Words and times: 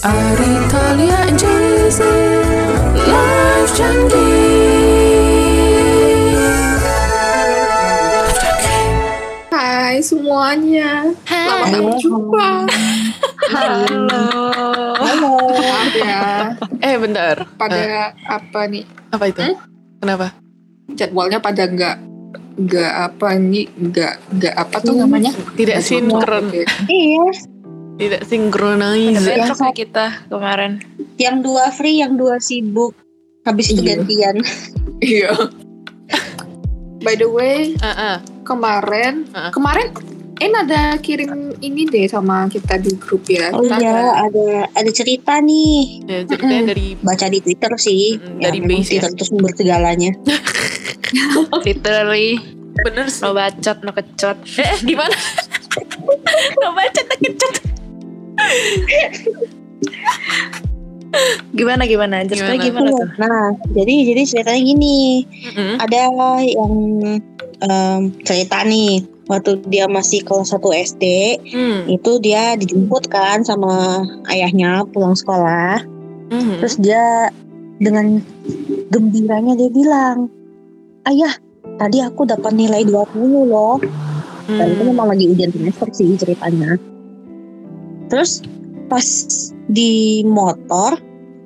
Ari 0.00 0.52
Talia 0.72 1.28
and 1.28 1.36
Jay-Z 1.36 2.00
Live 3.04 3.72
Junkie 3.76 4.32
Live 6.32 8.32
Junkie 8.40 8.88
Hai 9.52 10.00
semuanya. 10.00 11.04
Selamat 11.28 11.68
Halo. 11.68 11.84
berjumpa. 11.92 12.48
Halo. 13.52 14.24
Halo. 15.04 15.36
Ya. 15.92 16.56
Eh 16.80 16.96
bentar 16.96 17.44
Pada 17.60 18.16
apa 18.24 18.72
nih? 18.72 18.88
Apa 19.12 19.28
itu? 19.28 19.44
Hmm? 19.44 19.60
Kenapa? 20.00 20.32
Jadwalnya 20.96 21.44
pada 21.44 21.68
nggak 21.68 21.96
nggak 22.56 22.92
apa 23.04 23.36
nih 23.36 23.68
nggak 23.68 24.14
nggak 24.32 24.54
apa 24.56 24.76
tuh 24.80 24.96
namanya? 24.96 25.36
Tidak 25.60 25.76
sinkron. 25.84 26.48
Iya, 26.88 27.36
Tidak 28.00 28.22
sinkronize 28.24 29.20
ya 29.22 29.52
kita 29.70 30.24
kemarin. 30.26 30.80
yang 31.14 31.44
dua 31.44 31.68
free, 31.68 32.00
yang 32.00 32.16
dua 32.16 32.40
sibuk. 32.40 32.96
Habis 33.42 33.70
itu 33.70 33.82
Iya. 33.82 33.88
gantian. 33.94 34.36
Iya. 35.00 35.32
By 36.98 37.14
the 37.14 37.24
way, 37.26 37.72
Ah, 37.78 37.88
ah. 37.88 38.16
kemarin 38.42 39.24
Heeh. 39.26 39.50
kemarin 39.50 39.88
En 40.38 40.52
ada 40.54 40.96
kirim 40.96 41.52
ini 41.58 41.84
deh 41.84 42.04
sama 42.06 42.48
kita 42.48 42.76
di 42.76 42.96
grup 42.96 43.28
ya. 43.28 43.52
Oh 43.52 43.60
Kita 43.60 43.76
iya, 43.76 43.92
ada- 43.92 44.16
ada 44.24 44.48
ada 44.72 44.90
cerita 44.90 45.36
nih. 45.36 46.00
Ya, 46.02 46.24
ceritanya 46.24 46.72
dari 46.72 46.96
Baca 46.96 47.28
di 47.28 47.38
Twitter 47.38 47.68
sih. 47.76 48.16
Mm, 48.16 48.40
Ya, 48.40 48.48
dari 48.48 48.58
base 48.62 48.88
ya. 48.90 49.04
Twitter 49.04 49.10
itu 49.12 49.24
sumber 49.26 49.52
segalanya. 49.52 50.16
Literally 51.60 52.40
bener 52.74 53.06
sih. 53.06 53.20
no 53.20 53.32
bacot 53.32 53.78
no 53.82 53.92
kecot. 53.92 54.36
Eh 54.56 54.76
gimana? 54.82 55.12
no 56.60 56.68
bacot 56.72 57.04
no 57.04 57.16
kecot. 57.18 57.54
Gimana 61.50 61.82
gimana? 61.84 62.22
Ceritanya 62.22 62.60
Gimana? 62.60 62.66
gimana, 62.66 62.88
tuh? 62.94 63.08
Nah, 63.18 63.46
jadi 63.74 63.94
jadi 64.14 64.22
ceritanya 64.24 64.62
gini. 64.62 65.26
Mm-mm. 65.26 65.72
Ada 65.82 65.96
yang 65.98 66.74
em, 67.60 68.00
cerita 68.22 68.62
nih 68.62 69.02
waktu 69.26 69.62
dia 69.66 69.86
masih 69.86 70.22
kelas 70.22 70.50
1 70.50 70.62
SD 70.74 71.04
Hmm. 71.50 71.80
itu 71.86 72.18
dia 72.18 72.54
dijemput 72.54 73.06
kan 73.06 73.42
sama 73.42 74.02
ayahnya 74.26 74.82
pulang 74.90 75.14
sekolah 75.14 75.82
Mhm. 76.30 76.62
Terus 76.62 76.74
dia 76.78 77.26
dengan 77.76 78.22
gembiranya 78.86 79.58
dia 79.58 79.66
bilang, 79.66 80.30
Ayah, 81.02 81.34
tadi 81.74 81.98
aku 81.98 82.22
dapat 82.22 82.54
nilai 82.54 82.86
20 82.86 83.50
loh. 83.50 83.82
Dan 84.46 84.66
itu 84.68 84.82
Hmm. 84.82 84.90
memang 84.94 85.10
lagi 85.10 85.26
ujian 85.26 85.50
semester 85.50 85.90
sih 85.90 86.14
ceritanya. 86.14 86.78
Terus 88.10 88.42
pas 88.90 89.06
di 89.70 90.26
motor, 90.26 90.98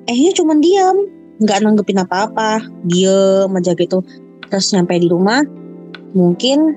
ehnya 0.09 0.33
cuma 0.33 0.57
diam. 0.57 1.07
Nggak 1.39 1.61
nanggepin 1.61 2.01
apa-apa. 2.01 2.65
Diem 2.89 3.53
aja 3.53 3.77
gitu. 3.77 4.01
Terus 4.49 4.73
nyampe 4.73 4.97
di 4.97 5.07
rumah, 5.07 5.45
mungkin 6.17 6.75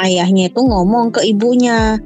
ayahnya 0.00 0.48
itu 0.48 0.60
ngomong 0.64 1.12
ke 1.12 1.20
ibunya. 1.28 2.00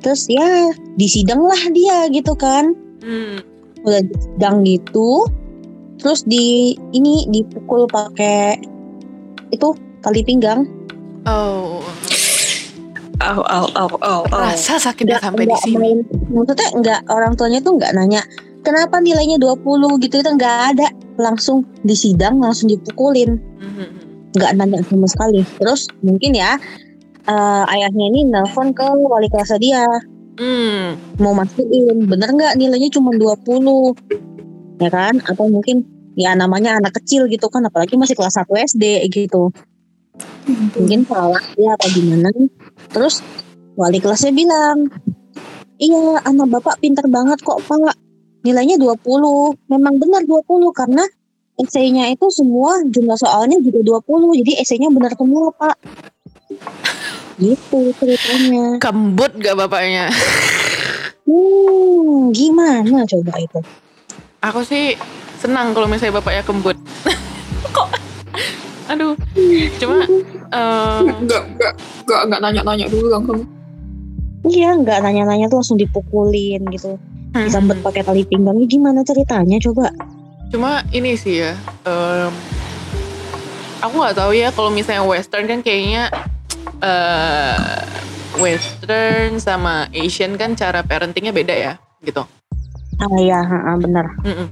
Terus 0.00 0.28
ya 0.28 0.72
disidang 0.96 1.44
lah 1.44 1.60
dia 1.72 2.08
gitu 2.12 2.36
kan 2.36 2.76
Hmm. 3.00 3.40
udah 3.80 4.04
sedang 4.20 4.60
gitu 4.60 5.24
terus 5.96 6.20
di 6.28 6.76
ini 6.92 7.24
dipukul 7.32 7.88
pakai 7.88 8.60
itu 9.48 9.72
tali 10.04 10.20
pinggang 10.20 10.68
Oh, 11.24 11.84
Au 13.20 13.44
au 13.44 13.66
au 13.76 13.88
au 14.00 14.20
au. 14.24 14.40
rasa 14.40 14.80
sakitnya 14.80 15.20
sampai 15.20 15.44
di 15.44 15.56
sini. 15.60 16.00
maksudnya 16.32 16.68
nggak 16.72 17.00
orang 17.12 17.36
tuanya 17.36 17.60
tuh 17.60 17.76
nggak 17.76 17.92
nanya 17.92 18.24
kenapa 18.64 18.96
nilainya 19.00 19.36
20 19.36 20.00
gitu 20.04 20.24
itu 20.24 20.30
nggak 20.36 20.56
ada. 20.76 20.88
Langsung 21.20 21.68
disidang 21.84 22.40
langsung 22.40 22.72
dipukulin. 22.72 23.36
Mhm. 23.60 23.86
nggak 24.36 24.52
nanya 24.56 24.80
sama 24.88 25.04
sekali. 25.04 25.44
Terus 25.60 25.84
mungkin 26.00 26.32
ya 26.32 26.56
eh, 27.28 27.64
ayahnya 27.76 28.04
ini 28.08 28.20
nelpon 28.32 28.72
ke 28.72 28.84
wali 28.84 29.28
kelas 29.28 29.52
dia. 29.60 29.84
Hmm. 30.40 30.96
mau 31.20 31.36
mastiin 31.36 32.08
bener 32.08 32.32
nggak 32.32 32.56
nilainya 32.56 32.88
cuma 32.88 33.12
20 33.12 33.92
ya 34.80 34.88
kan? 34.88 35.20
Atau 35.28 35.52
mungkin 35.52 35.84
ya 36.16 36.32
namanya 36.32 36.80
anak 36.80 36.96
kecil 36.96 37.28
gitu 37.28 37.52
kan 37.52 37.68
apalagi 37.68 38.00
masih 38.00 38.16
kelas 38.16 38.40
1 38.40 38.48
SD 38.48 39.04
gitu. 39.12 39.52
Mungkin 40.48 41.04
salah 41.04 41.44
ya 41.60 41.76
apa 41.76 41.86
gimana 41.92 42.28
terus 42.90 43.22
wali 43.78 44.02
kelasnya 44.02 44.34
bilang 44.34 44.90
iya 45.80 46.20
anak 46.26 46.60
bapak 46.60 46.78
pintar 46.82 47.06
banget 47.06 47.38
kok 47.40 47.62
pak 47.64 47.96
nilainya 48.44 48.76
20 48.80 49.00
memang 49.68 49.94
benar 50.00 50.22
20 50.24 50.44
karena 50.74 51.04
esainya 51.60 52.08
itu 52.08 52.26
semua 52.32 52.80
jumlah 52.88 53.16
soalnya 53.20 53.60
juga 53.60 54.00
20 54.04 54.40
jadi 54.44 54.52
esainya 54.64 54.88
benar 54.88 55.12
semua 55.12 55.52
pak 55.54 55.76
gitu 57.40 57.96
ceritanya 57.96 58.76
Kembut 58.76 59.32
gak 59.40 59.56
bapaknya? 59.56 60.12
Hmm, 61.24 62.34
gimana 62.36 63.06
coba 63.08 63.32
itu? 63.40 63.60
Aku 64.44 64.60
sih 64.66 64.98
senang 65.40 65.72
kalau 65.72 65.88
misalnya 65.88 66.20
bapaknya 66.20 66.42
kembut. 66.44 66.76
Kok? 67.76 67.88
Aduh. 68.90 69.14
Cuma 69.78 70.02
eh, 70.50 71.00
nggak 71.06 71.42
nggak 71.54 71.72
nggak 72.04 72.20
nggak 72.26 72.40
nanya-nanya 72.42 72.86
dulu 72.90 73.06
langsung. 73.06 73.46
Iya, 74.40 74.74
nggak 74.74 74.98
nanya-nanya 75.04 75.46
tuh 75.46 75.62
langsung 75.62 75.78
dipukulin 75.78 76.66
gitu. 76.74 76.98
Disambet 77.30 77.78
pakai 77.86 78.02
tali 78.02 78.26
pinggang. 78.26 78.58
Ini 78.58 78.66
gimana 78.66 79.06
ceritanya 79.06 79.62
coba? 79.62 79.94
Cuma 80.50 80.82
ini 80.90 81.14
sih 81.14 81.46
ya. 81.46 81.54
em, 81.86 82.32
aku 83.78 83.94
nggak 83.94 84.16
tahu 84.18 84.32
ya 84.34 84.50
kalau 84.50 84.74
misalnya 84.74 85.06
Western 85.06 85.46
kan 85.46 85.62
kayaknya 85.62 86.10
eh 86.82 87.86
Western 88.40 89.38
sama 89.38 89.86
Asian 89.94 90.34
kan 90.34 90.58
cara 90.58 90.82
parentingnya 90.82 91.30
beda 91.30 91.54
ya, 91.54 91.72
gitu. 92.02 92.24
Ah 92.98 93.12
iya, 93.20 93.40
ha, 93.44 93.76
bener. 93.78 94.06
Mm-mm. 94.26 94.48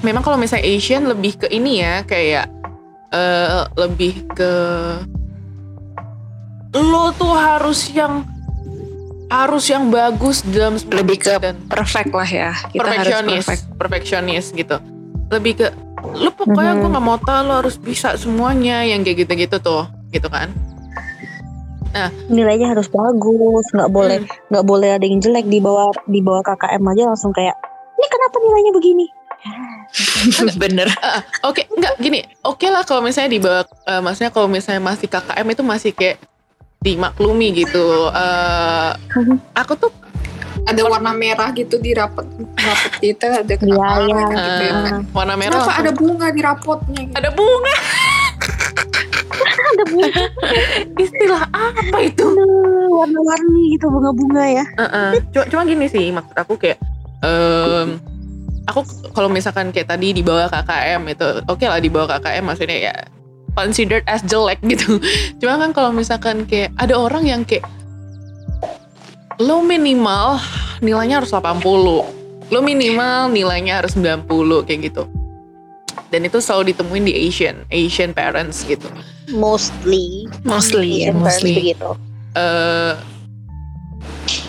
Memang 0.00 0.22
kalau 0.24 0.40
misalnya 0.40 0.64
Asian 0.64 1.04
lebih 1.04 1.36
ke 1.44 1.46
ini 1.52 1.84
ya 1.84 2.06
kayak 2.06 2.59
eh 3.10 3.62
lebih 3.74 4.22
ke 4.30 4.54
lo 6.72 7.10
tuh 7.18 7.34
harus 7.34 7.90
yang 7.90 8.22
harus 9.26 9.66
yang 9.66 9.90
bagus 9.90 10.42
dalam 10.42 10.74
Lebih 10.90 11.18
ke 11.18 11.34
dan 11.38 11.54
Perfect 11.66 12.10
lah 12.10 12.26
ya. 12.26 12.50
Kita 12.66 12.82
harus 12.82 13.06
perfeksionis, 13.06 13.44
perfect. 13.46 13.62
perfeksionis 13.78 14.44
gitu. 14.50 14.76
Lebih 15.30 15.52
ke 15.54 15.66
lu 16.16 16.30
pokoknya 16.32 16.74
Mhm. 16.74 16.80
gue 16.80 16.88
nggak 16.90 17.04
mau 17.04 17.18
tahu 17.18 17.40
lo 17.44 17.54
harus 17.60 17.76
bisa 17.76 18.16
semuanya 18.16 18.82
yang 18.82 19.02
kayak 19.02 19.22
gitu-gitu 19.22 19.58
tuh, 19.60 19.84
gitu 20.10 20.26
kan? 20.26 20.50
Nilainya 22.30 22.70
harus 22.70 22.86
bagus, 22.86 23.66
nggak 23.70 23.90
boleh 23.90 24.18
Hmm. 24.22 24.30
nggak 24.48 24.64
boleh 24.64 24.88
ada 24.94 25.02
yang 25.02 25.18
jelek 25.18 25.46
di 25.46 25.58
bawah 25.58 25.90
di 26.06 26.22
bawah 26.22 26.42
KKM 26.42 26.82
aja 26.86 27.02
langsung 27.10 27.34
kayak 27.34 27.54
ini 27.98 28.06
kenapa 28.06 28.36
nilainya 28.38 28.72
begini? 28.72 29.06
Bener. 30.56 30.86
Ah, 30.96 31.20
Oke, 31.42 31.66
enggak 31.68 31.98
gini. 31.98 32.20
Oke 32.40 32.66
lah 32.66 32.82
kalau 32.82 33.00
misalnya 33.00 33.30
di 33.30 33.38
bawah, 33.38 33.62
eh, 33.84 33.98
maksudnya 33.98 34.30
kalau 34.30 34.46
misalnya 34.46 34.80
masih 34.80 35.06
KKM 35.06 35.46
itu 35.48 35.62
masih 35.62 35.90
kayak 35.90 36.16
dimaklumi 36.78 37.52
gitu. 37.56 37.86
Eh, 38.08 38.90
aku 39.52 39.74
tuh 39.76 39.92
Ada 40.60 40.84
warna 40.84 41.10
merah 41.10 41.48
gitu 41.50 41.76
di 41.76 41.90
rapot 41.90 42.22
rapot 42.54 42.92
kita 42.98 43.40
ada 43.40 43.48
Iya, 43.48 43.56
kenapa 43.56 43.96
iya. 44.02 44.24
gitu 44.28 44.62
ya. 44.62 44.72
eh, 44.92 45.00
warna 45.10 45.34
merah. 45.34 45.56
Kenapa 45.56 45.72
ada 45.74 45.90
bunga 45.90 46.26
di 46.28 46.40
rapotnya? 46.40 47.00
gitu? 47.02 47.14
ada 47.16 47.30
bunga. 47.32 47.74
Ada 49.70 49.84
bunga 49.86 50.22
Istilah 50.96 51.42
apa 51.48 51.96
itu? 52.02 52.26
warna-warni 52.90 53.62
gitu 53.72 53.86
bunga-bunga 53.88 54.44
ya. 54.52 54.64
Heeh. 54.76 55.10
Cuma, 55.32 55.44
cuma 55.48 55.62
gini 55.64 55.86
sih 55.86 56.06
maksud 56.10 56.36
aku 56.36 56.54
kayak 56.54 56.76
em, 57.22 57.96
aku 58.70 58.86
kalau 59.10 59.26
misalkan 59.26 59.74
kayak 59.74 59.90
tadi 59.90 60.14
di 60.14 60.22
bawah 60.22 60.46
KKM 60.46 61.02
itu 61.10 61.26
oke 61.50 61.64
lah 61.66 61.82
di 61.82 61.90
bawah 61.90 62.16
KKM 62.16 62.44
maksudnya 62.46 62.78
ya 62.90 62.94
considered 63.54 64.06
as 64.06 64.22
jelek 64.26 64.58
gitu. 64.64 65.02
Cuma 65.42 65.58
kan 65.58 65.70
kalau 65.74 65.90
misalkan 65.90 66.46
kayak 66.46 66.70
ada 66.78 66.94
orang 66.94 67.26
yang 67.26 67.42
kayak 67.42 67.66
lo 69.40 69.64
minimal 69.64 70.38
nilainya 70.84 71.22
harus 71.22 71.32
80. 71.32 71.64
Lo 72.50 72.58
minimal 72.60 73.30
nilainya 73.30 73.82
harus 73.82 73.94
90 73.96 74.26
kayak 74.66 74.80
gitu. 74.90 75.04
Dan 76.10 76.26
itu 76.26 76.42
selalu 76.42 76.74
ditemuin 76.74 77.04
di 77.06 77.14
Asian, 77.30 77.62
Asian 77.70 78.10
parents 78.10 78.66
gitu. 78.66 78.86
Mostly. 79.30 80.26
Mostly 80.42 81.06
ya, 81.06 81.14
Asian 81.14 81.16
parents 81.22 81.42
mostly. 81.42 81.54
begitu. 81.54 81.90
eh 82.30 82.94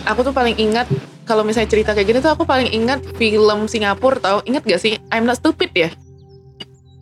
aku 0.06 0.22
tuh 0.22 0.30
paling 0.30 0.54
ingat 0.54 0.86
kalau 1.22 1.42
misalnya 1.42 1.68
cerita 1.68 1.92
kayak 1.92 2.06
gini 2.06 2.18
tuh 2.18 2.32
aku 2.32 2.42
paling 2.42 2.68
ingat 2.68 3.02
film 3.14 3.66
Singapura 3.66 4.18
tau 4.18 4.38
ingat 4.42 4.62
gak 4.62 4.78
sih 4.78 4.98
I'm 5.08 5.24
Not 5.24 5.38
Stupid 5.38 5.70
ya 5.72 5.90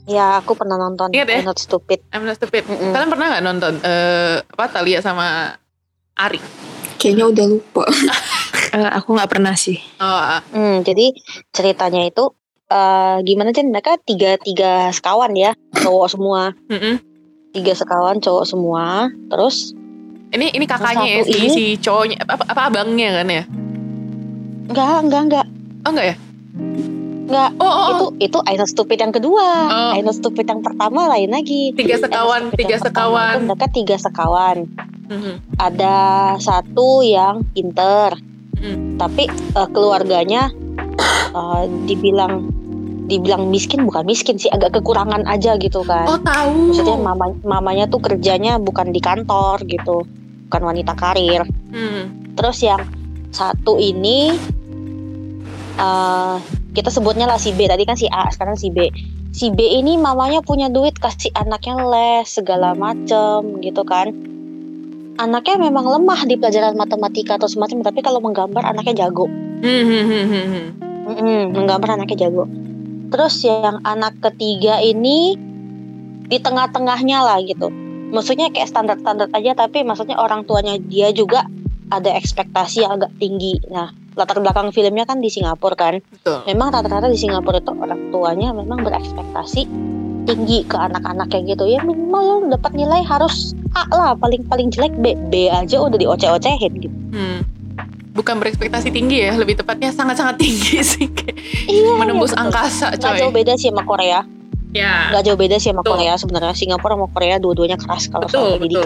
Ya, 0.05 0.43
aku 0.43 0.59
pernah 0.59 0.75
nonton. 0.75 1.15
Ingat 1.15 1.29
ya? 1.31 1.39
I'm 1.39 1.47
Not 1.47 1.61
Stupid. 1.61 2.03
I'm 2.11 2.27
Not 2.27 2.35
Stupid 2.35 2.67
Mm-mm. 2.67 2.91
kalian 2.91 3.07
pernah 3.09 3.27
nggak 3.31 3.45
nonton 3.47 3.73
eh 3.79 4.43
apa 4.43 4.65
Talia 4.67 4.99
sama 4.99 5.55
Ari 6.17 6.43
Kayaknya 6.99 7.25
udah 7.27 7.47
lupa. 7.47 7.85
Eh, 8.71 8.87
aku 8.87 9.19
nggak 9.19 9.27
pernah 9.27 9.59
sih. 9.59 9.83
Oh, 9.99 10.07
ah. 10.07 10.39
Hmm, 10.55 10.87
jadi 10.87 11.11
ceritanya 11.51 12.07
itu 12.07 12.23
eh 12.67 13.19
gimana 13.27 13.51
sih 13.51 13.67
mereka 13.67 13.99
tiga 13.99 14.39
tiga 14.39 14.95
sekawan 14.95 15.35
ya 15.35 15.59
cowok 15.75 16.07
semua 16.07 16.55
Mm-mm. 16.71 17.03
tiga 17.51 17.75
sekawan 17.75 18.23
cowok 18.23 18.47
semua 18.47 19.11
terus 19.27 19.75
Ini 20.31 20.55
ini 20.55 20.65
kakaknya 20.71 21.03
ya 21.03 21.19
si, 21.27 21.33
ini- 21.35 21.51
si 21.51 21.65
cowoknya 21.83 22.23
apa, 22.23 22.47
apa 22.47 22.63
abangnya 22.71 23.11
kan 23.19 23.27
ya? 23.27 23.43
Enggak 24.71 24.97
enggak 25.03 25.23
enggak 25.25 25.47
Oh 25.81 25.91
enggak 25.91 26.07
ya? 26.07 26.17
enggak 27.27 27.51
Oh, 27.57 27.65
oh, 27.65 27.71
oh. 27.73 27.89
itu 27.89 28.07
itu 28.25 28.39
I 28.43 28.55
Not 28.55 28.69
Stupid 28.69 28.99
yang 28.99 29.11
kedua 29.11 29.47
Oh. 29.67 29.93
I 29.93 30.03
Stupid 30.09 30.47
yang 30.47 30.61
pertama 30.61 31.07
lain 31.09 31.31
lagi 31.31 31.71
tiga 31.73 31.97
sekawan, 31.97 32.51
tiga 32.53 32.77
sekawan. 32.77 33.35
mereka 33.45 33.67
tiga 33.69 33.97
sekawan 33.97 34.67
Mhm. 35.07 35.59
ada 35.59 35.97
satu 36.37 37.03
yang 37.03 37.43
pinter 37.49 38.15
Mm. 38.55 38.95
tapi 38.95 39.25
eh, 39.27 39.69
keluarganya 39.73 40.53
eh, 41.31 41.63
dibilang 41.87 42.53
dibilang 43.07 43.49
miskin 43.49 43.83
bukan 43.83 44.05
miskin 44.05 44.37
sih 44.37 44.47
agak 44.47 44.71
kekurangan 44.73 45.25
aja 45.25 45.57
gitu 45.57 45.83
kan 45.83 46.07
Oh 46.07 46.15
tahu. 46.17 46.71
maksudnya 46.71 46.95
mama, 46.97 47.27
mamanya 47.41 47.87
tuh 47.87 47.99
kerjanya 47.99 48.55
bukan 48.57 48.91
di 48.91 49.01
kantor 49.01 49.65
gitu 49.65 50.05
bukan 50.47 50.63
wanita 50.63 50.93
karir 50.93 51.43
Hmm. 51.71 52.31
terus 52.35 52.61
yang 52.61 52.85
satu 53.31 53.79
ini 53.79 54.37
eh 55.79 56.37
kita 56.75 56.91
sebutnya 56.91 57.27
lah 57.27 57.39
si 57.39 57.51
B. 57.55 57.67
Tadi 57.67 57.83
kan 57.83 57.99
si 57.99 58.07
A 58.11 58.31
sekarang 58.31 58.55
si 58.55 58.71
B. 58.71 58.91
Si 59.31 59.51
B 59.51 59.63
ini 59.63 59.95
mamanya 59.95 60.43
punya 60.43 60.67
duit 60.67 60.99
kasih 60.99 61.31
anaknya 61.39 61.79
les 61.87 62.27
segala 62.27 62.75
macem 62.75 63.63
gitu 63.63 63.83
kan. 63.87 64.11
Anaknya 65.21 65.71
memang 65.71 65.85
lemah 65.85 66.25
di 66.25 66.35
pelajaran 66.39 66.75
matematika 66.75 67.37
atau 67.37 67.51
semacam 67.51 67.85
tapi 67.85 68.01
kalau 68.01 68.19
menggambar 68.25 68.65
anaknya 68.65 69.07
jago. 69.07 69.29
Mm-mm, 71.11 71.53
menggambar 71.53 72.01
anaknya 72.01 72.27
jago. 72.27 72.49
Terus 73.11 73.43
yang 73.43 73.83
anak 73.83 74.17
ketiga 74.23 74.79
ini 74.81 75.35
di 76.31 76.39
tengah-tengahnya 76.39 77.19
lah 77.21 77.39
gitu. 77.43 77.69
Maksudnya 78.11 78.51
kayak 78.51 78.71
standar-standar 78.71 79.31
aja 79.35 79.55
tapi 79.55 79.83
maksudnya 79.83 80.19
orang 80.19 80.47
tuanya 80.47 80.79
dia 80.79 81.11
juga 81.11 81.47
ada 81.91 82.15
ekspektasi 82.15 82.87
yang 82.87 82.99
agak 82.99 83.13
tinggi. 83.19 83.59
Nah 83.69 84.00
latar 84.21 84.37
belakang 84.39 84.69
filmnya 84.71 85.03
kan 85.03 85.19
di 85.19 85.27
Singapura 85.27 85.73
kan 85.73 85.99
Betul. 85.99 86.45
memang 86.45 86.69
rata-rata 86.71 87.09
di 87.09 87.17
Singapura 87.17 87.59
itu 87.59 87.73
orang 87.73 88.01
tuanya 88.11 88.53
memang 88.53 88.81
berekspektasi 88.81 89.65
tinggi 90.23 90.63
ke 90.63 90.77
anak-anak 90.77 91.27
kayak 91.27 91.51
gitu 91.51 91.65
ya 91.65 91.81
minimal 91.81 92.21
lo 92.21 92.53
dapat 92.53 92.77
nilai 92.77 93.01
harus 93.03 93.57
A 93.73 93.89
lah 93.89 94.13
paling 94.13 94.45
paling 94.45 94.69
jelek 94.69 94.93
B 94.95 95.17
B 95.27 95.49
aja 95.49 95.81
udah 95.81 95.97
dioceh-ocehin 95.97 96.73
gitu 96.79 96.93
Hmm. 97.11 97.43
Bukan 98.11 98.37
berekspektasi 98.37 98.91
tinggi 98.91 99.23
ya, 99.23 99.35
lebih 99.35 99.55
tepatnya 99.55 99.91
sangat-sangat 99.91 100.35
tinggi 100.37 100.83
sih. 100.85 101.07
Iya 101.65 101.95
menembus 102.01 102.31
iya, 102.31 102.43
betul. 102.43 102.45
angkasa 102.45 102.87
nggak 102.91 103.01
jauh 103.17 103.31
coy. 103.31 103.37
beda 103.37 103.53
sih 103.55 103.69
sama 103.71 103.83
Korea 103.83 104.21
Ya. 104.71 105.11
nggak 105.11 105.23
jauh 105.25 105.35
beda 105.35 105.57
sih 105.57 105.71
sama 105.71 105.83
Betul. 105.83 105.95
Korea 105.97 106.15
sebenarnya 106.15 106.55
Singapura 106.55 106.95
sama 106.95 107.07
Korea 107.09 107.37
dua-duanya 107.39 107.75
keras 107.75 108.07
kalau 108.07 108.27
Betul, 108.27 108.39
soal 108.47 108.59
betul. 108.61 108.83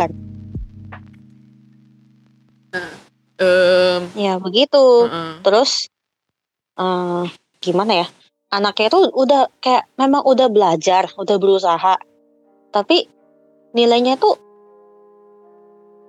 Em, 3.44 4.00
ya 4.16 4.34
begitu 4.38 5.06
heeh. 5.06 5.40
terus 5.40 5.88
eh 6.74 7.26
gimana 7.60 8.04
ya 8.04 8.06
anaknya 8.50 8.88
tuh 8.90 9.10
udah 9.10 9.50
kayak 9.58 9.86
memang 9.94 10.22
udah 10.24 10.48
belajar 10.48 11.10
udah 11.14 11.36
berusaha 11.38 11.94
tapi 12.70 13.06
nilainya 13.72 14.16
tuh 14.16 14.34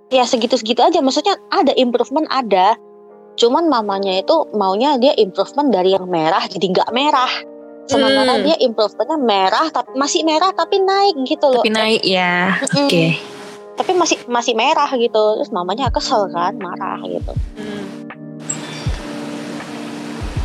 ya 0.08 0.22
segitu-segitu 0.22 0.82
aja 0.82 1.02
maksudnya 1.02 1.34
ada 1.50 1.74
improvement 1.74 2.26
ada 2.30 2.78
cuman 3.36 3.66
mamanya 3.66 4.22
itu 4.22 4.48
maunya 4.54 4.96
dia 4.96 5.12
improvement 5.14 5.68
dari 5.68 5.92
yang 5.92 6.06
merah 6.06 6.46
jadi 6.46 6.66
nggak 6.72 6.90
merah 6.94 7.30
sementara 7.86 8.38
Hmm. 8.38 8.44
dia 8.46 8.56
improvementnya 8.58 9.18
merah 9.18 9.66
tapi 9.70 9.94
masih 9.94 10.26
merah 10.26 10.50
tapi 10.50 10.82
naik 10.82 11.14
gitu 11.22 11.46
loh 11.46 11.62
Tapi 11.62 11.70
naik 11.70 12.02
ya. 12.02 12.58
Oke. 12.62 13.14
Tapi 13.76 13.92
masih 13.92 14.18
masih 14.26 14.52
merah 14.52 14.88
gitu 14.90 15.36
terus 15.36 15.52
mamanya 15.52 15.88
kesel 15.88 16.26
kan 16.28 16.56
marah 16.56 16.98
gitu 17.04 17.32
Hmm. 17.56 17.84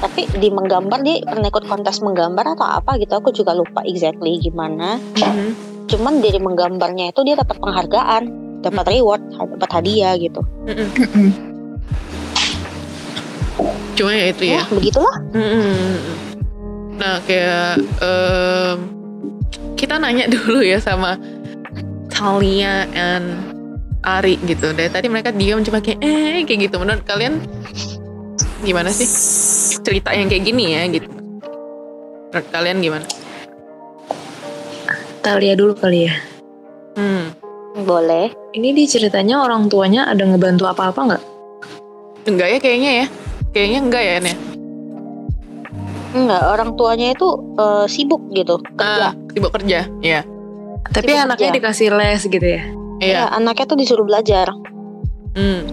tapi 0.01 0.25
di 0.35 0.49
menggambar 0.49 0.99
dia 0.99 1.21
pernah 1.21 1.47
ikut 1.47 1.65
kontes 1.65 1.99
menggambar 1.99 2.53
atau 2.53 2.65
apa 2.65 2.97
gitu 2.97 3.13
aku 3.13 3.31
juga 3.31 3.53
lupa 3.53 3.81
exactly 3.83 4.35
gimana 4.37 4.99
Mhm. 5.15 5.49
cuman 5.87 6.19
dari 6.19 6.39
menggambarnya 6.39 7.11
itu 7.11 7.21
dia 7.21 7.35
dapat 7.35 7.55
penghargaan 7.57 8.23
dapat 8.61 8.85
reward 8.87 9.21
dapat 9.33 9.69
hadiah 9.73 10.13
gitu. 10.15 10.37
Mm-mm. 10.63 11.33
Cuma 13.93 14.11
ya 14.13 14.25
itu 14.29 14.43
ya. 14.45 14.61
ya 14.61 14.63
begitulah 14.69 15.15
Mm-mm. 15.33 15.97
Nah 16.95 17.17
kayak 17.25 17.81
em, 17.99 18.77
kita 19.73 19.97
nanya 19.97 20.29
dulu 20.37 20.61
ya 20.61 20.77
sama 20.77 21.17
Talia 22.21 22.85
and 22.93 23.33
Ari 24.05 24.37
gitu. 24.45 24.77
Dari 24.77 24.93
tadi 24.93 25.09
mereka 25.09 25.33
diam 25.33 25.65
cuma 25.65 25.81
kayak 25.81 26.05
eh 26.05 26.45
kayak 26.45 26.69
gitu. 26.69 26.77
Menurut 26.77 27.01
kalian 27.01 27.41
gimana 28.61 28.93
sih 28.93 29.09
cerita 29.81 30.13
yang 30.13 30.29
kayak 30.29 30.45
gini 30.45 30.77
ya 30.77 30.85
gitu? 30.85 31.09
Menurut 32.29 32.47
kalian 32.53 32.77
gimana? 32.77 33.05
Talia 35.25 35.57
dulu 35.57 35.73
kali 35.73 36.05
ya. 36.05 36.13
Hmm. 36.93 37.33
boleh 37.71 38.35
Ini 38.51 38.75
di 38.75 38.83
ceritanya 38.83 39.47
orang 39.47 39.71
tuanya 39.71 40.05
ada 40.05 40.21
ngebantu 40.21 40.69
apa-apa 40.69 41.01
nggak? 41.07 41.23
Enggak 42.29 42.47
ya 42.53 42.57
kayaknya 42.61 42.91
ya. 42.93 43.05
Kayaknya 43.49 43.79
enggak 43.81 44.03
ya 44.05 44.15
Nen. 44.21 44.37
enggak 46.11 46.43
orang 46.43 46.75
tuanya 46.75 47.15
itu 47.15 47.27
eh, 47.55 47.85
sibuk 47.87 48.19
gitu 48.35 48.59
kerja 48.77 49.15
sibuk 49.31 49.51
kerja. 49.55 49.87
Iya. 50.03 50.21
Tapi 50.87 51.07
Sibuk 51.07 51.23
anaknya 51.23 51.49
kerja. 51.49 51.57
dikasih 51.61 51.87
les 51.91 52.21
gitu 52.23 52.47
ya. 52.47 52.63
Iya. 52.97 53.13
ya 53.13 53.23
anaknya 53.31 53.65
tuh 53.65 53.77
disuruh 53.77 54.03
belajar 54.03 54.49
Hmm. 55.31 55.63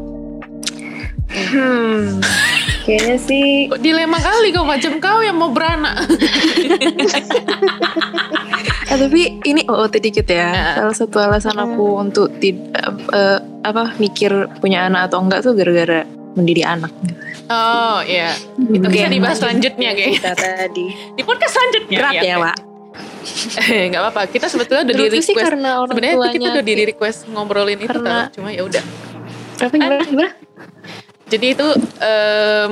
Hmm. 1.29 2.23
Kayaknya 2.85 3.17
sih 3.21 3.47
Kok 3.67 3.83
dilema 3.83 4.17
kali 4.17 4.49
kau 4.49 4.65
macam 4.65 4.97
kau 4.97 5.21
yang 5.21 5.35
mau 5.35 5.51
beranak. 5.51 6.09
Eh, 8.89 8.97
tapi 8.97 9.37
ini 9.43 9.67
OOT 9.67 10.01
dikit 10.01 10.25
ya. 10.25 10.49
Ya. 10.49 10.73
Salah 10.79 10.97
satu 10.97 11.17
alasan 11.19 11.59
aku 11.59 12.01
untuk 12.01 12.33
tidak 12.39 12.81
eh, 13.13 13.39
apa 13.61 13.93
mikir 13.99 14.33
punya 14.59 14.89
anak 14.89 15.13
atau 15.13 15.21
enggak 15.21 15.45
tuh 15.45 15.53
gara-gara 15.53 16.09
mendidik 16.33 16.65
anak. 16.65 16.89
Oh 17.51 18.01
iya. 18.01 18.33
Itu 18.57 18.81
Oke, 18.81 18.95
bisa 18.95 19.09
dibahas 19.09 19.37
lanjut. 19.37 19.43
selanjutnya 19.75 19.91
kayaknya. 19.93 20.17
Kita 20.17 20.33
tadi. 20.33 20.87
Di 21.13 21.23
podcast 21.23 21.53
selanjutnya. 21.53 21.97
Berat 21.99 22.13
Iya, 22.15 22.23
ya, 22.25 22.35
oke. 22.39 22.45
Wak. 23.29 23.89
nggak 23.93 24.03
apa-apa. 24.03 24.23
Kita 24.31 24.47
sebetulnya 24.51 24.83
udah 24.89 24.97
di 24.97 25.07
request 25.13 25.37
karena 25.37 25.71
orang 25.83 25.93
sebenarnya 25.95 26.17
tuh 26.17 26.33
kita 26.35 26.49
udah 26.53 26.65
di 26.65 26.75
request 26.89 27.19
ngobrolin 27.31 27.79
itu 27.81 27.99
tau. 27.99 28.23
cuma 28.35 28.49
ya 28.51 28.63
udah. 28.65 28.85
Apa 29.59 29.75
gimana? 29.75 30.05
Gimana? 30.07 30.33
jadi 31.29 31.47
itu 31.53 31.67
em, 32.01 32.71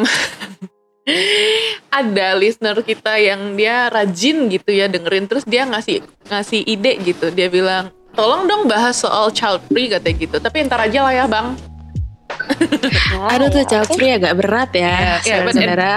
ada 2.01 2.29
listener 2.41 2.81
kita 2.81 3.21
yang 3.21 3.53
dia 3.55 3.93
rajin 3.93 4.49
gitu 4.51 4.71
ya 4.73 4.87
dengerin. 4.89 5.29
Terus 5.29 5.45
dia 5.47 5.69
ngasih 5.69 6.03
ngasih 6.29 6.61
ide 6.67 6.99
gitu. 7.05 7.31
Dia 7.31 7.49
bilang 7.53 7.93
tolong 8.17 8.49
dong 8.49 8.65
bahas 8.67 8.97
soal 8.97 9.29
child 9.31 9.61
free 9.69 9.93
katanya 9.93 10.17
gitu. 10.19 10.37
Tapi 10.41 10.67
ntar 10.67 10.81
aja 10.83 11.01
lah 11.05 11.13
ya 11.13 11.27
bang. 11.29 11.55
Nah, 12.27 13.31
Aduh 13.39 13.49
tuh 13.49 13.63
ya, 13.63 13.67
child 13.71 13.89
free 13.95 14.11
agak 14.11 14.35
berat 14.35 14.71
Iya, 14.75 14.83
ya, 14.83 14.91
iya, 15.23 15.37
saudara-saudara. 15.47 15.93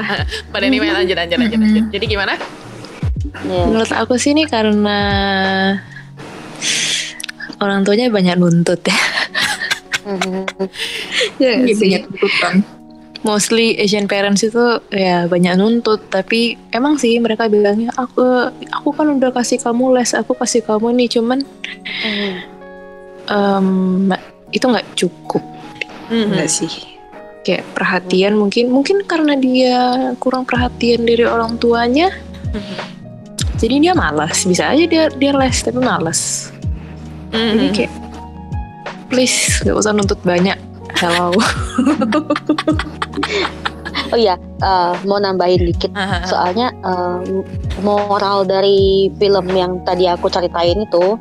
pada 0.54 0.63
ini 0.70 0.78
main 0.78 0.94
lanjut 0.94 1.18
lanjut 1.18 1.38
lanjut 1.42 1.60
lanjut. 1.60 1.84
jadi 1.89 2.06
gimana 2.06 2.34
Ya. 3.46 3.64
Menurut 3.68 3.92
aku 3.92 4.18
sih 4.18 4.34
ini 4.34 4.46
karena 4.46 5.00
orang 7.60 7.84
tuanya 7.84 8.10
banyak 8.10 8.36
nuntut 8.40 8.82
ya. 8.84 9.00
Ya 11.38 11.54
banyak 11.62 12.02
tuntutan. 12.10 12.56
Mostly 13.20 13.76
Asian 13.76 14.08
parents 14.08 14.48
itu 14.48 14.80
ya 14.96 15.28
banyak 15.28 15.60
nuntut, 15.60 16.00
tapi 16.08 16.56
emang 16.72 16.96
sih 16.96 17.20
mereka 17.20 17.52
bilangnya 17.52 17.92
aku 18.00 18.24
aku 18.72 18.90
kan 18.96 19.12
udah 19.20 19.36
kasih 19.36 19.60
kamu 19.60 20.00
les, 20.00 20.16
aku 20.16 20.32
kasih 20.40 20.64
kamu 20.64 20.96
nih, 20.96 21.20
cuman 21.20 21.44
Mhm. 21.84 22.32
em, 23.28 23.68
itu 24.56 24.64
nggak 24.64 24.88
cukup 24.96 25.44
Mhm. 26.08 26.32
nggak 26.32 26.48
sih? 26.48 26.72
Kayak 27.44 27.68
perhatian 27.76 28.40
mungkin 28.40 28.72
mungkin 28.72 29.04
karena 29.04 29.36
dia 29.36 29.78
kurang 30.24 30.48
perhatian 30.48 31.04
dari 31.04 31.28
orang 31.28 31.60
tuanya, 31.60 32.16
Mhm. 32.56 32.99
Jadi 33.60 33.75
dia 33.80 33.94
malas. 33.94 34.48
Bisa 34.48 34.72
aja 34.72 34.84
dia 34.88 35.12
dia 35.12 35.32
les 35.36 35.58
tapi 35.60 35.80
malas. 35.84 36.50
Jadi 37.30 37.68
Mhm. 37.70 37.75
kayak 37.75 37.94
please 39.12 39.62
nggak 39.62 39.75
usah 39.78 39.92
nuntut 39.94 40.18
banyak. 40.25 40.58
Hello. 40.98 41.30
oh 44.10 44.18
iya 44.18 44.36
eh, 44.42 44.94
mau 45.06 45.22
nambahin 45.22 45.70
dikit 45.70 45.94
soalnya 46.25 46.74
eh, 46.82 47.18
moral 47.86 48.42
dari 48.42 49.08
film 49.22 49.46
yang 49.54 49.78
tadi 49.86 50.10
aku 50.10 50.28
ceritain 50.34 50.82
itu 50.82 51.13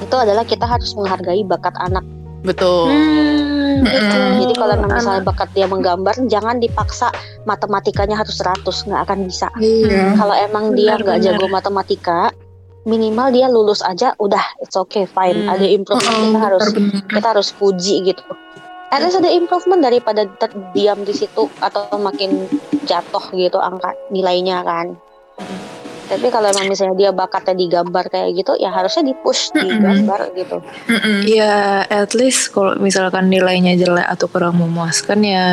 itu 0.00 0.16
adalah 0.16 0.46
kita 0.46 0.64
harus 0.64 0.94
menghargai 0.94 1.42
bakat 1.44 1.74
anak 1.82 2.06
Betul. 2.40 2.88
Hmm, 2.88 3.49
betul. 3.84 4.22
Jadi 4.42 4.54
kalau 4.56 4.74
misalnya 4.80 5.22
Anak- 5.22 5.28
bakat 5.28 5.48
dia 5.54 5.66
menggambar, 5.66 6.14
jangan 6.26 6.56
dipaksa 6.58 7.08
matematikanya 7.44 8.16
harus 8.18 8.36
100, 8.36 8.86
nggak 8.86 9.02
akan 9.06 9.18
bisa. 9.26 9.48
Iya. 9.58 10.14
Kalau 10.18 10.34
emang 10.34 10.72
dia 10.74 10.96
Benar, 10.96 11.04
nggak 11.06 11.18
benar. 11.22 11.34
jago 11.36 11.46
matematika, 11.48 12.20
minimal 12.84 13.28
dia 13.30 13.46
lulus 13.46 13.80
aja, 13.80 14.16
udah 14.16 14.42
it's 14.58 14.74
okay 14.74 15.04
fine. 15.04 15.46
Hmm. 15.46 15.52
Ada 15.54 15.66
improvement 15.68 16.18
kita 16.32 16.38
harus 16.40 16.64
benar-benar. 16.72 17.12
kita 17.12 17.26
harus 17.36 17.48
puji 17.54 17.96
gitu. 18.08 18.22
At 18.90 19.06
least 19.06 19.22
ada 19.22 19.30
improvement 19.30 19.86
daripada 19.86 20.26
terdiam 20.42 21.06
di 21.06 21.14
situ 21.14 21.46
atau 21.62 21.86
makin 21.94 22.50
jatuh 22.90 23.22
gitu 23.30 23.62
angka 23.62 23.94
nilainya 24.10 24.66
kan. 24.66 24.98
Tapi 26.10 26.26
kalau 26.28 26.50
emang 26.50 26.66
misalnya 26.66 26.96
dia 26.98 27.10
bakatnya 27.14 27.54
digambar 27.54 28.10
kayak 28.10 28.34
gitu, 28.34 28.58
ya 28.58 28.68
harusnya 28.68 29.06
dipush 29.06 29.54
digambar 29.54 30.34
gitu. 30.34 30.58
Mm-mm. 30.86 31.22
Ya, 31.24 31.86
at 31.86 32.10
least 32.12 32.50
kalau 32.50 32.74
misalkan 32.76 33.30
nilainya 33.30 33.78
jelek 33.78 34.04
atau 34.04 34.26
kurang 34.26 34.58
memuaskan 34.58 35.22
ya 35.22 35.46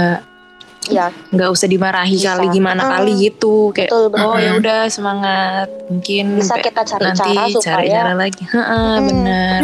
Ya 0.88 1.12
nggak 1.36 1.52
usah 1.52 1.68
dimarahi 1.68 2.16
Bisa. 2.16 2.40
kali 2.40 2.48
gimana 2.48 2.80
Mm. 2.80 2.92
kali 2.96 3.12
gitu 3.20 3.76
kayak 3.76 3.92
betul 3.92 4.08
betul. 4.08 4.24
oh 4.24 4.40
ya 4.40 4.52
udah 4.56 4.80
semangat 4.88 5.68
mungkin 5.92 6.40
Bisa 6.40 6.56
kita 6.56 6.82
cari 6.88 7.04
nanti 7.04 7.20
cara 7.20 7.36
cari 7.36 7.52
supaya 7.52 7.92
cara 7.92 8.14
lagi 8.16 8.44
Heeh, 8.48 8.88
Mm. 8.96 9.04
benar 9.04 9.60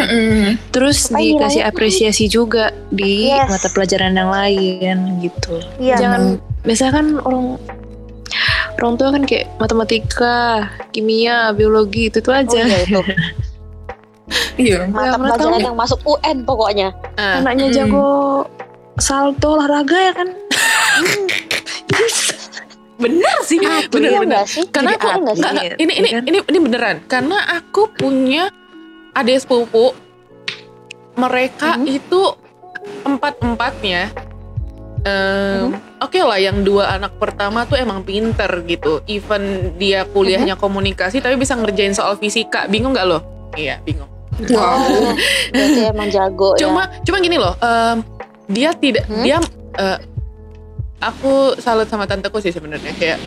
terus 0.68 0.98
Supaya 1.08 1.24
dikasih 1.24 1.40
nilainya 1.56 1.72
apresiasi 1.72 2.26
juga 2.28 2.64
di 2.92 3.32
Yes. 3.32 3.48
mata 3.48 3.72
pelajaran 3.72 4.12
yang 4.12 4.28
lain 4.28 4.98
gitu 5.24 5.64
Iya. 5.80 5.96
jangan 5.96 6.22
biasanya 6.60 6.92
kan 6.92 7.08
orang 7.18 7.46
orang 8.78 8.94
tua 8.96 9.10
kan 9.12 9.24
kayak 9.24 9.46
matematika 9.58 10.68
kimia 10.90 11.52
biologi 11.52 12.08
itu 12.08 12.18
tuh 12.18 12.32
Oh 12.32 12.38
aja 12.38 12.60
iya 12.60 12.78
itu 12.82 13.00
Iya. 14.56 14.88
mata 14.88 15.16
pelajaran 15.16 15.62
yang 15.62 15.76
masuk 15.76 16.00
UN 16.06 16.42
pokoknya. 16.42 16.90
Ah, 17.18 17.38
anaknya 17.38 17.70
Mm. 17.70 17.74
jago 17.76 18.10
salto 18.96 19.54
olahraga 19.54 19.98
ya 20.00 20.12
kan 20.14 20.28
bener 22.96 23.36
sih, 23.44 23.58
Iya 23.60 23.90
bener-bener. 23.90 24.28
nggak 24.32 24.46
sih? 24.48 24.64
Karena 24.70 24.90
Jadi 24.90 24.96
aku 24.96 25.06
Iya 25.06 25.16
nggak 25.18 25.36
sih? 25.36 25.42
nggak, 25.42 25.54
nggak, 25.54 25.66
ini 25.76 25.92
Iya 25.92 26.00
ini 26.00 26.10
kan? 26.10 26.24
ini 26.24 26.38
ini 26.40 26.58
beneran. 26.62 26.96
Karena 27.06 27.38
aku 27.52 27.82
punya 27.92 28.44
adik 29.12 29.38
sepupu, 29.40 29.92
mereka 31.16 31.76
Mhm. 31.76 31.86
itu 31.90 32.22
empat 33.04 33.34
empatnya. 33.42 34.02
Oke 36.00 36.20
lah, 36.20 36.36
yang 36.36 36.64
dua 36.64 36.96
anak 36.96 37.16
pertama 37.16 37.64
tuh 37.64 37.80
emang 37.80 38.04
pinter 38.04 38.48
gitu. 38.64 39.00
Even 39.06 39.72
dia 39.76 40.04
kuliahnya 40.04 40.56
komunikasi, 40.56 41.20
tapi 41.20 41.36
bisa 41.36 41.56
ngerjain 41.56 41.92
soal 41.92 42.16
fisika. 42.16 42.68
Bingung 42.68 42.92
nggak 42.92 43.08
lo? 43.08 43.20
Iya, 43.56 43.80
bingung. 43.84 44.08
Wow. 44.50 44.60
Oh, 44.60 45.14
berarti 45.54 45.82
emang 45.88 46.10
jago 46.10 46.58
ya. 46.58 46.66
Cuma, 46.66 46.90
cuma 47.04 47.18
gini 47.20 47.38
loh. 47.38 47.54
em, 47.60 48.02
dia 48.48 48.74
tidak, 48.74 49.06
Hmm? 49.08 49.24
dia. 49.24 49.38
eh, 49.74 49.98
aku 51.00 51.56
salut 51.58 51.86
sama 51.88 52.04
tanteku 52.06 52.40
sih 52.40 52.52
sebenarnya 52.52 52.92
kayak. 52.96 53.20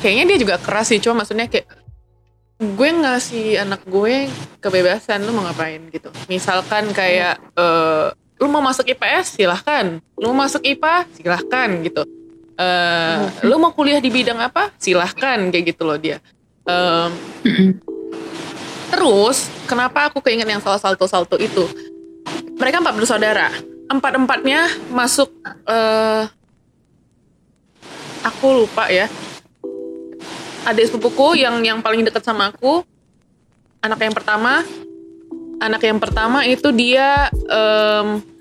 Kayaknya 0.00 0.24
dia 0.34 0.38
juga 0.42 0.54
keras 0.58 0.90
sih, 0.90 0.98
cuma 0.98 1.22
maksudnya 1.22 1.46
kayak 1.46 1.66
gue 2.62 2.88
ngasih 2.94 3.58
anak 3.58 3.82
gue 3.86 4.30
kebebasan 4.58 5.22
lu 5.22 5.34
mau 5.34 5.46
ngapain 5.46 5.82
gitu. 5.90 6.10
Misalkan 6.26 6.90
kayak 6.90 7.38
eh, 7.54 8.08
lu 8.42 8.50
mau 8.50 8.58
masuk 8.58 8.90
IPS 8.90 9.38
silahkan, 9.38 10.02
lu 10.18 10.34
mau 10.34 10.42
masuk 10.42 10.66
IPA 10.66 11.06
silahkan 11.14 11.70
gitu. 11.86 12.02
Eh, 12.58 13.16
lu 13.46 13.54
mau 13.62 13.70
kuliah 13.70 14.02
di 14.02 14.10
bidang 14.10 14.42
apa 14.42 14.74
silahkan 14.82 15.38
kayak 15.54 15.70
gitu 15.70 15.86
loh 15.86 15.94
dia. 15.94 16.18
Em, 16.66 17.10
Terus, 18.92 19.48
kenapa 19.64 20.10
aku 20.10 20.20
keinget 20.20 20.44
yang 20.44 20.60
soal 20.60 20.76
salto-salto 20.76 21.40
itu? 21.40 21.64
Mereka 22.60 22.82
empat 22.82 22.92
bersaudara. 22.98 23.48
Empat-empatnya 23.88 24.68
masuk, 24.92 25.32
eh 25.46 26.26
aku 28.26 28.66
lupa 28.66 28.90
ya. 28.90 29.06
Adik 30.68 30.92
sepupuku 30.92 31.40
yang 31.40 31.62
yang 31.64 31.78
paling 31.80 32.04
dekat 32.04 32.22
sama 32.22 32.52
aku, 32.52 32.84
anak 33.80 33.98
yang 34.02 34.14
pertama, 34.14 34.62
anak 35.58 35.82
yang 35.82 35.98
pertama 35.98 36.44
itu 36.46 36.68
dia 36.70 37.32
em, 37.48 38.31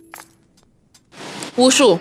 wushu. 1.58 2.00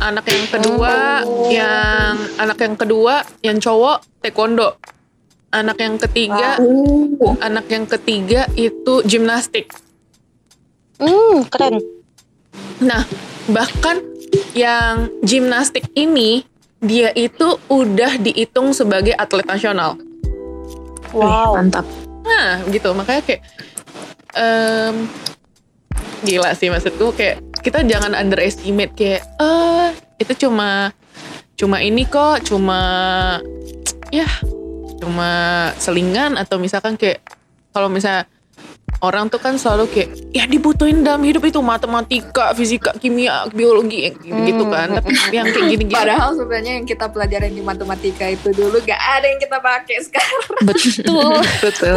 Anak 0.00 0.24
yang 0.32 0.46
kedua, 0.48 1.20
Oh. 1.28 1.52
yang 1.52 2.16
anak 2.40 2.58
yang 2.64 2.76
kedua, 2.76 3.14
yang 3.44 3.60
cowok 3.60 4.00
taekwondo. 4.24 4.80
Anak 5.52 5.76
yang 5.82 6.00
ketiga, 6.00 6.56
Oh. 6.62 7.36
anak 7.42 7.68
yang 7.68 7.84
ketiga 7.84 8.48
itu 8.56 9.04
gimnastik. 9.04 9.68
Hmm, 10.96 11.44
keren. 11.52 11.84
Nah, 12.80 13.04
bahkan 13.52 14.00
yang 14.56 15.12
gimnastik 15.20 15.84
ini 15.92 16.48
dia 16.80 17.12
itu 17.12 17.60
udah 17.68 18.16
dihitung 18.16 18.72
sebagai 18.72 19.12
atlet 19.12 19.44
nasional. 19.44 20.00
Wow. 21.12 21.58
mantap 21.58 21.84
Nah, 22.24 22.62
gitu. 22.70 22.94
Makanya 22.94 23.22
kayak 23.26 23.42
em, 24.38 25.10
gila 26.22 26.54
sih 26.54 26.70
maksudku 26.70 27.10
kayak 27.16 27.42
kita 27.60 27.84
jangan 27.84 28.16
underestimate 28.16 28.92
kayak 28.96 29.22
eh 29.40 29.92
itu 30.20 30.48
cuma 30.48 30.92
cuma 31.56 31.76
ini 31.84 32.08
kok, 32.08 32.48
cuma 32.48 32.80
ya 34.08 34.28
cuma 35.00 35.30
selingan 35.76 36.40
atau 36.40 36.56
misalkan 36.56 36.96
kayak 36.96 37.20
kalau 37.72 37.92
misalnya 37.92 38.24
orang 39.00 39.32
tuh 39.32 39.40
kan 39.40 39.56
selalu 39.56 39.88
kayak 39.88 40.08
ya 40.36 40.44
dibutuhin 40.44 41.00
dalam 41.00 41.24
hidup 41.24 41.40
itu 41.48 41.58
matematika, 41.64 42.52
fisika, 42.52 42.92
kimia, 43.00 43.48
biologi 43.48 44.12
gitu, 44.12 44.36
gitu 44.44 44.64
kan. 44.68 45.00
Tapi 45.00 45.10
yang 45.32 45.48
kayak 45.48 45.66
gini-gini 45.72 45.96
Padahal 45.96 46.36
sebenarnya 46.36 46.72
yang 46.80 46.86
kita 46.86 47.06
pelajarin 47.08 47.52
di 47.56 47.62
matematika 47.64 48.28
itu 48.28 48.52
dulu 48.52 48.76
gak 48.84 49.00
ada 49.00 49.26
yang 49.26 49.40
kita 49.40 49.56
pakai 49.58 49.96
sekarang. 50.04 50.44
betul. 50.68 51.32
betul 51.64 51.96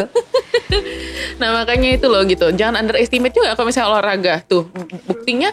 Nah 1.39 1.63
makanya 1.63 1.89
itu 1.99 2.07
loh 2.07 2.23
gitu. 2.23 2.47
Jangan 2.55 2.79
underestimate 2.79 3.35
juga 3.35 3.53
kalau 3.53 3.67
misalnya 3.67 3.89
olahraga 3.91 4.33
tuh. 4.47 4.63
Buktinya 5.03 5.51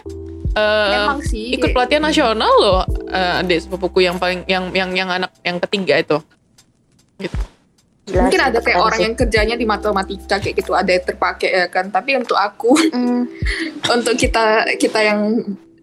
eh, 0.55 0.95
Emang 0.95 1.19
sih. 1.23 1.51
ikut 1.55 1.75
pelatihan 1.75 2.03
nasional 2.07 2.51
loh 2.63 2.81
eh, 3.11 3.41
adik 3.43 3.67
sepupuku 3.67 4.07
yang 4.07 4.15
paling 4.15 4.47
yang 4.47 4.71
yang 4.71 4.89
yang 4.95 5.09
anak 5.11 5.31
yang 5.43 5.59
ketiga 5.67 5.99
itu. 5.99 6.17
Gitu. 7.19 7.37
Gila 8.01 8.17
Mungkin 8.23 8.41
ada 8.41 8.59
kayak 8.59 8.79
orang 8.79 8.97
sih. 8.97 9.05
yang 9.05 9.15
kerjanya 9.15 9.55
di 9.55 9.63
matematika 9.63 10.35
kayak 10.37 10.55
gitu 10.57 10.73
ada 10.73 10.89
yang 10.89 11.05
terpakai 11.05 11.49
ya 11.49 11.65
kan. 11.67 11.87
Tapi 11.87 12.17
untuk 12.17 12.33
aku, 12.33 12.73
Hmm, 12.89 13.29
untuk 13.95 14.15
kita 14.15 14.43
kita 14.75 14.99
yang 14.99 15.37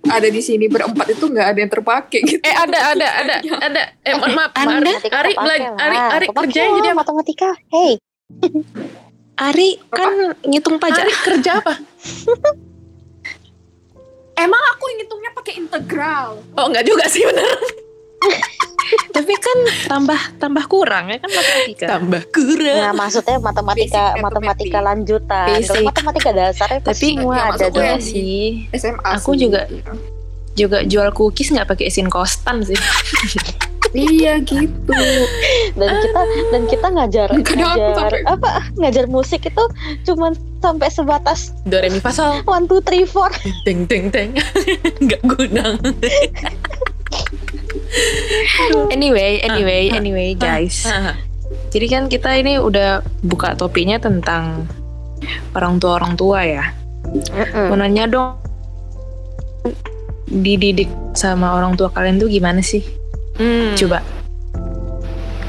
ada 0.05 0.27
di 0.27 0.39
sini 0.39 0.67
berempat 0.67 1.11
itu 1.11 1.25
nggak 1.25 1.47
ada 1.47 1.59
yang 1.59 1.69
terpakai 1.69 2.21
gitu. 2.21 2.41
Eh 2.41 2.51
ada 2.51 2.93
ada 2.93 3.07
ada 3.21 3.35
ada. 3.61 3.83
Eh 4.03 4.15
mohon 4.15 4.35
maaf. 4.35 4.51
Anda? 4.53 4.99
Ari 4.99 5.33
Ari. 5.33 5.63
Ari 5.71 5.97
Ari 5.97 6.27
Kepake 6.27 6.43
kerja 6.45 6.61
lah, 6.61 6.75
jadi 6.75 6.89
apa? 6.89 6.99
matematika. 6.99 7.51
Hey, 7.69 7.93
Ari 9.49 9.69
kan 9.89 10.13
ngitung 10.43 10.77
pajak 10.77 10.99
Ari 11.01 11.15
kerja 11.25 11.63
apa? 11.63 11.79
Emang 14.35 14.63
aku 14.73 14.85
ngitungnya 14.93 15.31
pakai 15.33 15.55
integral. 15.57 16.43
Oh 16.55 16.67
enggak 16.67 16.83
juga 16.83 17.07
sih 17.07 17.23
bener. 17.23 17.47
Tapi 19.11 19.35
kan 19.37 19.59
tambah 19.87 20.17
tambah 20.39 20.65
kurang 20.65 21.09
ya 21.09 21.19
kan 21.19 21.29
matematika 21.29 21.87
Tambah 21.91 22.23
kurang. 22.29 22.79
nah 22.79 22.93
maksudnya 22.95 23.37
matematika 23.39 24.03
Basic 24.09 24.23
matematika 24.23 24.79
lanjutan. 24.81 25.47
Basic. 25.51 25.69
Kalau 25.69 25.83
matematika 25.85 26.31
dasarnya 26.33 26.81
tapi 26.83 26.97
semua 27.13 27.35
ya, 27.35 27.43
ada 27.51 27.67
dong. 27.69 27.85
di- 27.95 28.03
sih 28.03 28.41
SMA 28.73 29.09
Aku 29.15 29.31
sih. 29.33 29.45
juga- 29.45 29.69
juga 30.55 30.79
jual 30.83 31.13
cookies 31.13 31.51
nggak 31.51 31.69
pakai 31.69 31.87
isin 31.87 32.09
kostan 32.09 32.63
sih 32.63 32.75
Iya 33.89 34.37
gitu. 34.43 34.93
Dan 35.73 35.91
kita 35.97 36.21
dan 36.51 36.63
kita 36.67 36.87
ngajar 36.91 37.29
Kadang 37.41 37.73
ngajar 37.73 38.13
apa 38.27 38.49
ngajar 38.75 39.05
musik 39.07 39.41
itu 39.43 39.65
cuman 40.05 40.33
sampai 40.59 40.89
sebatas 40.89 41.57
Do 41.63 41.77
re 41.77 41.89
mi 41.89 41.97
fa 41.97 42.13
sol. 42.13 42.45
one 42.45 42.65
two 42.65 42.81
three 42.81 43.05
four. 43.05 43.33
Teng 43.65 43.89
teng 43.89 44.13
teng. 44.13 44.37
Enggak 45.01 45.23
guna. 45.31 45.81
anyway 48.95 49.41
anyway 49.41 49.89
ah, 49.89 49.97
anyway 49.97 50.29
guys. 50.37 50.85
Ah, 50.85 51.17
jadi 51.73 51.87
kan 51.89 52.03
kita 52.13 52.37
ini 52.37 52.61
udah 52.61 53.01
buka 53.25 53.57
topiknya 53.57 54.01
tentang 54.01 54.69
orang 55.57 55.81
tua 55.81 56.01
orang 56.01 56.15
tua 56.17 56.45
ya. 56.45 56.65
Mm-mm. 57.09 57.73
mau 57.73 57.77
nanya 57.81 58.05
dong 58.05 58.37
dididik 60.29 60.93
sama 61.17 61.57
orang 61.57 61.73
tua 61.73 61.89
kalian 61.89 62.21
tuh 62.21 62.29
gimana 62.29 62.61
sih? 62.61 62.85
Hmm. 63.41 63.73
coba. 63.79 64.05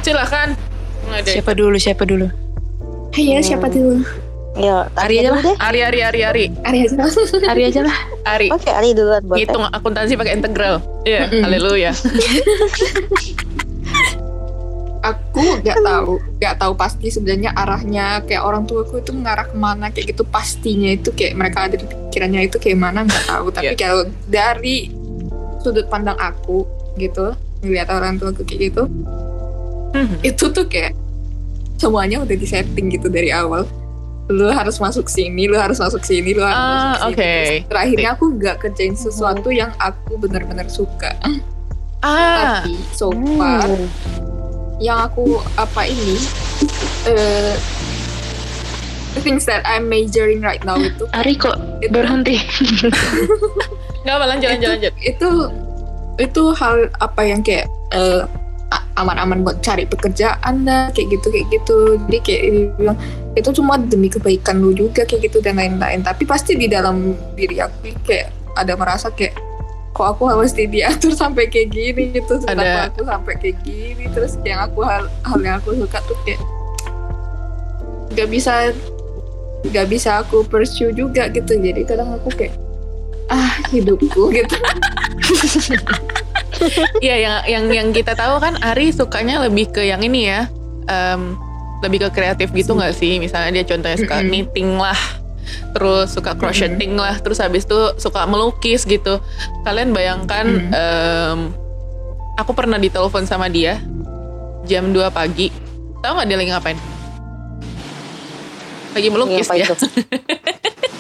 Silakan. 0.06 0.56
Siapa 1.26 1.52
dulu 1.58 1.76
siapa 1.76 2.06
dulu? 2.06 2.30
Iya 3.18 3.42
siapa 3.44 3.68
dulu? 3.68 4.06
Ya, 4.60 4.86
Ari 4.94 5.14
aja 5.18 5.30
lah. 5.32 5.42
deh. 5.42 5.56
Ari 5.58 5.80
Ari 5.82 6.00
Ari 6.04 6.20
Ari. 6.22 6.44
Arya 6.62 6.82
aja. 6.86 6.96
Ari 7.52 7.62
aja 7.64 7.80
lah 7.82 7.96
Ari. 8.28 8.48
Oke, 8.50 8.68
Ari 8.68 8.92
duluan 8.92 9.22
buat. 9.24 9.38
Hitung 9.38 9.64
akuntansi 9.64 10.14
pakai 10.14 10.36
integral. 10.36 10.78
Iya, 11.02 11.26
Mm-mm. 11.26 11.42
haleluya. 11.42 11.90
Aku 15.00 15.40
aku 15.40 15.40
nggak 15.64 15.80
tahu 15.80 16.12
nggak 16.38 16.56
tahu 16.58 16.72
pasti 16.76 17.08
sebenarnya 17.08 17.50
arahnya 17.54 18.20
kayak 18.22 18.42
orang 18.42 18.64
tuaku 18.64 19.00
itu 19.00 19.10
mengarah 19.10 19.44
ke 19.44 19.56
mana 19.56 19.88
kayak 19.88 20.12
gitu 20.12 20.22
pastinya 20.24 20.90
itu 20.90 21.10
kayak 21.10 21.34
mereka 21.34 21.66
ada 21.66 21.76
di 21.76 21.86
pikirannya 21.88 22.40
itu 22.44 22.56
kayak 22.58 22.78
mana 22.78 22.98
nggak 23.02 23.24
tahu 23.26 23.46
tapi 23.50 23.70
Iya. 23.70 23.80
kalau 23.80 24.02
dari 24.28 24.90
sudut 25.58 25.86
pandang 25.88 26.16
aku 26.16 26.64
gitu 26.96 27.32
melihat 27.62 27.88
orang 27.94 28.16
tuaku 28.16 28.44
kayak 28.44 28.70
gitu 28.70 28.84
Hmm. 29.90 30.06
itu 30.22 30.46
tuh 30.46 30.64
kayak 30.64 30.94
semuanya 31.76 32.20
udah 32.20 32.36
disetting 32.36 32.92
gitu 32.92 33.08
dari 33.08 33.32
awal 33.32 33.64
lu 34.30 34.46
harus 34.48 34.78
masuk 34.78 35.06
sini 35.06 35.46
lu 35.46 35.58
harus 35.58 35.78
masuk 35.78 36.02
sini 36.02 36.32
lu 36.32 36.42
harus 36.42 36.54
Ah, 36.56 36.70
masuk 36.70 36.94
sini 36.94 37.10
oke. 37.10 37.18
Terus 37.18 37.66
terakhirnya 37.68 38.10
aku 38.14 38.26
nggak 38.32 38.56
kerjain 38.60 38.94
sesuatu 38.94 39.50
yang 39.50 39.74
aku 39.78 40.14
benar-benar 40.16 40.68
suka 40.68 41.10
Ah, 42.00 42.62
tapi 42.62 42.78
so 42.92 43.10
far 43.36 43.66
Hmm. 43.66 43.90
yang 44.78 45.02
aku 45.02 45.26
apa 45.56 45.84
ini 45.84 46.16
eh 47.04 47.58
the 49.12 49.22
things 49.22 49.44
that 49.44 49.66
I'm 49.66 49.90
majoring 49.90 50.40
right 50.40 50.62
now 50.62 50.78
itu 50.78 51.04
Ari 51.18 51.34
kok 51.36 51.58
itu, 51.82 51.90
berhenti? 51.90 52.38
nggak 54.02 54.14
apa 54.14 54.26
lanjut 54.28 54.48
lanjut 54.48 54.62
itu, 54.62 54.70
lanjut. 54.72 54.94
itu 55.02 55.30
itu 56.20 56.44
hal 56.54 56.76
apa 57.00 57.22
yang 57.24 57.42
kayak 57.42 57.66
a- 57.92 58.30
aman-aman 59.00 59.48
buat 59.48 59.64
cari 59.64 59.88
pekerjaan 59.88 60.68
lah 60.68 60.92
kayak 60.92 61.08
gitu 61.16 61.28
kayak 61.32 61.48
gitu. 61.50 61.78
Jadi 62.06 62.20
kayak 62.22 62.42
bilang 62.76 62.98
itu 63.34 63.50
cuma 63.56 63.80
demi 63.80 64.12
kebaikan 64.12 64.60
lu 64.60 64.76
juga 64.76 65.08
kayak 65.08 65.32
gitu 65.32 65.40
dan 65.40 65.58
lain-lain. 65.58 66.04
Tapi 66.04 66.28
pasti 66.28 66.60
di 66.60 66.68
dalam 66.68 67.16
diri 67.34 67.64
aku 67.64 67.96
kayak 68.04 68.30
ada 68.60 68.76
merasa 68.76 69.08
kayak 69.10 69.40
kok 69.96 70.06
aku 70.16 70.30
harus 70.30 70.52
diatur 70.54 71.16
sampai 71.16 71.48
kayak 71.48 71.72
gini? 71.72 72.12
Gitu. 72.14 72.44
Ada- 72.46 72.92
aku 72.92 73.08
sampai 73.08 73.34
kayak 73.40 73.58
gini. 73.64 74.06
Terus 74.12 74.36
yang 74.44 74.60
aku 74.68 74.84
hal 74.84 75.08
hal 75.26 75.40
yang 75.40 75.58
aku 75.64 75.74
suka 75.80 75.98
tuh 76.06 76.18
kayak 76.28 76.42
nggak 78.14 78.30
bisa 78.30 78.76
nggak 79.60 79.88
bisa 79.88 80.20
aku 80.22 80.44
pursue 80.44 80.92
juga 80.92 81.32
gitu. 81.32 81.56
Jadi 81.56 81.88
kadang 81.88 82.20
aku 82.20 82.30
kayak 82.36 82.54
ah 83.30 83.62
hidupku 83.70 84.34
gitu 84.34 84.58
Iya 87.06 87.16
yang 87.16 87.36
yang 87.46 87.66
yang 87.70 87.88
kita 87.90 88.14
tahu 88.14 88.38
kan 88.38 88.58
Ari 88.60 88.90
sukanya 88.90 89.42
lebih 89.42 89.70
ke 89.70 89.82
yang 89.82 90.00
ini 90.00 90.28
ya. 90.28 90.50
em, 90.86 91.38
lebih 91.80 92.04
ke 92.04 92.10
kreatif 92.12 92.50
gitu 92.52 92.74
nggak 92.74 92.92
sih? 92.92 93.18
Misalnya 93.18 93.54
dia 93.54 93.66
contohnya 93.66 93.96
suka 93.96 94.18
knitting 94.22 94.76
lah. 94.76 94.98
Terus 95.72 96.12
suka 96.12 96.34
crocheting 96.34 96.94
lah, 96.94 97.18
terus 97.18 97.38
habis 97.38 97.64
itu 97.64 97.80
suka 97.96 98.26
melukis 98.26 98.84
gitu. 98.84 99.18
Kalian 99.62 99.92
bayangkan 99.92 100.46
Mm. 100.46 100.70
em, 100.72 101.40
aku 102.36 102.52
pernah 102.52 102.76
ditelepon 102.76 103.24
sama 103.24 103.48
dia 103.48 103.78
jam 104.64 104.90
2 104.90 105.10
pagi. 105.10 105.50
Tahu 106.00 106.12
nggak 106.12 106.28
dia 106.28 106.38
lagi 106.38 106.50
ngapain? 106.50 106.78
Lagi 108.92 109.08
melukis 109.08 109.48
ya. 109.48 109.64
itu? 109.64 109.76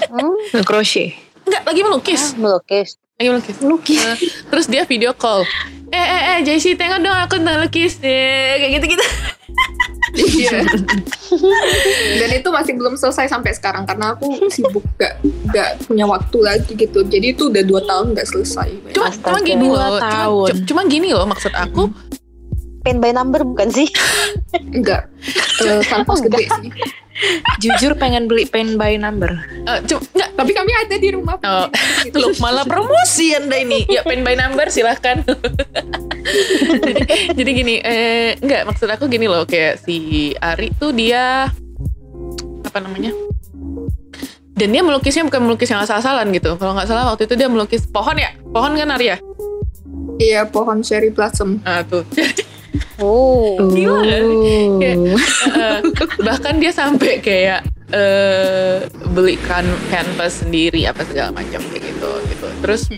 Hmm, 0.09 0.33
Nge-crochet. 0.51 1.13
Enggak, 1.45 1.61
lagi 1.65 1.81
melukis. 1.83 2.33
ah, 2.33 2.41
melukis. 2.41 2.97
Lagi 3.19 3.35
melukis. 3.35 3.57
Melukis. 3.59 3.99
Eh, 3.99 4.17
terus 4.47 4.65
dia 4.71 4.87
video 4.87 5.11
call. 5.11 5.43
Eh 5.91 5.99
eh 5.99 6.21
eh 6.23 6.37
Jessie 6.39 6.79
tengok 6.79 7.03
dong 7.03 7.19
aku 7.19 7.35
ngelukis 7.35 7.99
eh, 7.99 8.55
kayak 8.55 8.71
gitu-gitu. 8.79 9.05
Iya. 10.15 10.63
Dan 12.23 12.29
itu 12.31 12.47
masih 12.47 12.79
belum 12.79 12.95
selesai 12.95 13.27
sampai 13.27 13.51
sekarang 13.51 13.83
karena 13.83 14.15
aku 14.15 14.39
sibuk 14.47 14.87
gak, 14.95 15.19
gak 15.51 15.83
punya 15.83 16.07
waktu 16.07 16.37
lagi 16.39 16.71
gitu. 16.71 17.03
Jadi 17.03 17.35
itu 17.35 17.51
udah 17.51 17.59
dua 17.67 17.83
tahun 17.83 18.15
gak 18.15 18.23
selesai. 18.23 18.95
Cuma 18.95 19.11
Astaga. 19.11 19.27
cuma 19.27 19.39
gini 19.43 19.67
loh. 19.67 19.75
Cuma, 19.83 19.99
tahun. 19.99 20.47
cu- 20.47 20.63
cuma 20.63 20.81
gini 20.87 21.09
loh 21.11 21.27
maksud 21.27 21.51
aku. 21.51 21.91
Pen 22.87 23.03
by 23.03 23.11
number 23.11 23.43
bukan 23.43 23.67
sih? 23.67 23.91
Enggak. 24.71 25.11
Eh, 25.59 25.83
kanvas 25.91 26.23
gede 26.23 26.47
sih. 26.47 26.71
Jujur 27.59 27.93
pengen 27.95 28.25
beli 28.25 28.47
pen 28.47 28.79
by 28.79 28.95
number. 28.95 29.27
eh, 29.67 29.79
cuma 29.85 29.99
enggak 30.15 30.29
Tapi 30.33 30.51
kami 30.55 30.71
ada 30.71 30.95
di 30.95 31.09
rumah. 31.11 31.35
Oh, 31.43 31.67
Gitu. 31.99 32.15
Loh, 32.15 32.31
malah 32.39 32.63
promosi 32.63 33.35
anda 33.35 33.59
ini. 33.59 33.83
Ya 33.85 34.01
pen 34.01 34.23
by 34.23 34.39
number 34.39 34.71
silahkan. 34.71 35.19
jadi, 36.79 37.01
jadi 37.37 37.49
gini, 37.51 37.75
eh, 37.83 38.39
enggak 38.39 38.63
maksud 38.65 38.87
aku 38.87 39.11
gini 39.11 39.27
loh 39.27 39.43
kayak 39.43 39.83
si 39.83 40.31
Ari 40.35 40.71
tuh 40.79 40.95
dia 40.95 41.51
apa 42.63 42.77
namanya? 42.79 43.11
Dan 44.53 44.75
dia 44.75 44.83
melukisnya 44.83 45.23
bukan 45.23 45.47
melukis 45.47 45.71
yang 45.71 45.79
asal-asalan 45.79 46.27
gitu. 46.31 46.55
Kalau 46.55 46.75
nggak 46.75 46.87
salah 46.87 47.07
waktu 47.07 47.27
itu 47.27 47.35
dia 47.35 47.47
melukis 47.47 47.87
pohon 47.87 48.15
ya, 48.15 48.35
pohon 48.51 48.75
kan 48.75 48.91
Ari 48.91 49.07
ya? 49.11 49.17
Iya 50.19 50.43
pohon 50.47 50.83
cherry 50.83 51.11
blossom. 51.11 51.63
Ah 51.63 51.79
tuh. 51.83 52.03
Oh. 52.99 53.55
Gila? 53.71 53.99
Oh. 54.03 54.77
Kayak, 54.79 54.97
eh, 55.55 55.79
bahkan 56.27 56.59
dia 56.59 56.71
sampai 56.75 57.23
kayak 57.23 57.63
eh 57.89 58.85
beli 59.09 59.33
kan 59.49 59.65
canvas 59.89 60.45
sendiri 60.45 60.85
apa 60.85 61.01
segala 61.09 61.33
macam 61.33 61.57
kayak 61.73 61.89
gitu 61.89 62.11
gitu. 62.29 62.47
Terus 62.61 62.81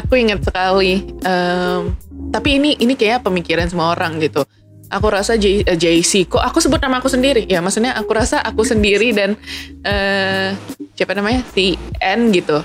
aku 0.00 0.12
ingat 0.16 0.40
sekali. 0.46 1.04
Em, 1.20 1.92
tapi 2.30 2.56
ini 2.56 2.78
ini 2.80 2.94
kayak 2.96 3.26
pemikiran 3.26 3.68
semua 3.68 3.92
orang 3.92 4.16
gitu. 4.22 4.46
Aku 4.90 5.06
rasa 5.06 5.38
J, 5.38 5.62
eh, 5.62 5.78
JC, 5.78 6.26
kok 6.26 6.42
aku 6.42 6.58
sebut 6.58 6.82
nama 6.82 6.98
aku 6.98 7.06
sendiri? 7.06 7.46
Ya 7.46 7.62
maksudnya 7.62 7.94
aku 7.94 8.10
rasa 8.10 8.42
aku 8.42 8.66
sendiri 8.66 9.14
dan 9.14 9.38
eh 9.86 10.56
siapa 10.98 11.14
namanya 11.14 11.46
si 11.54 11.78
N 12.00 12.32
gitu. 12.34 12.64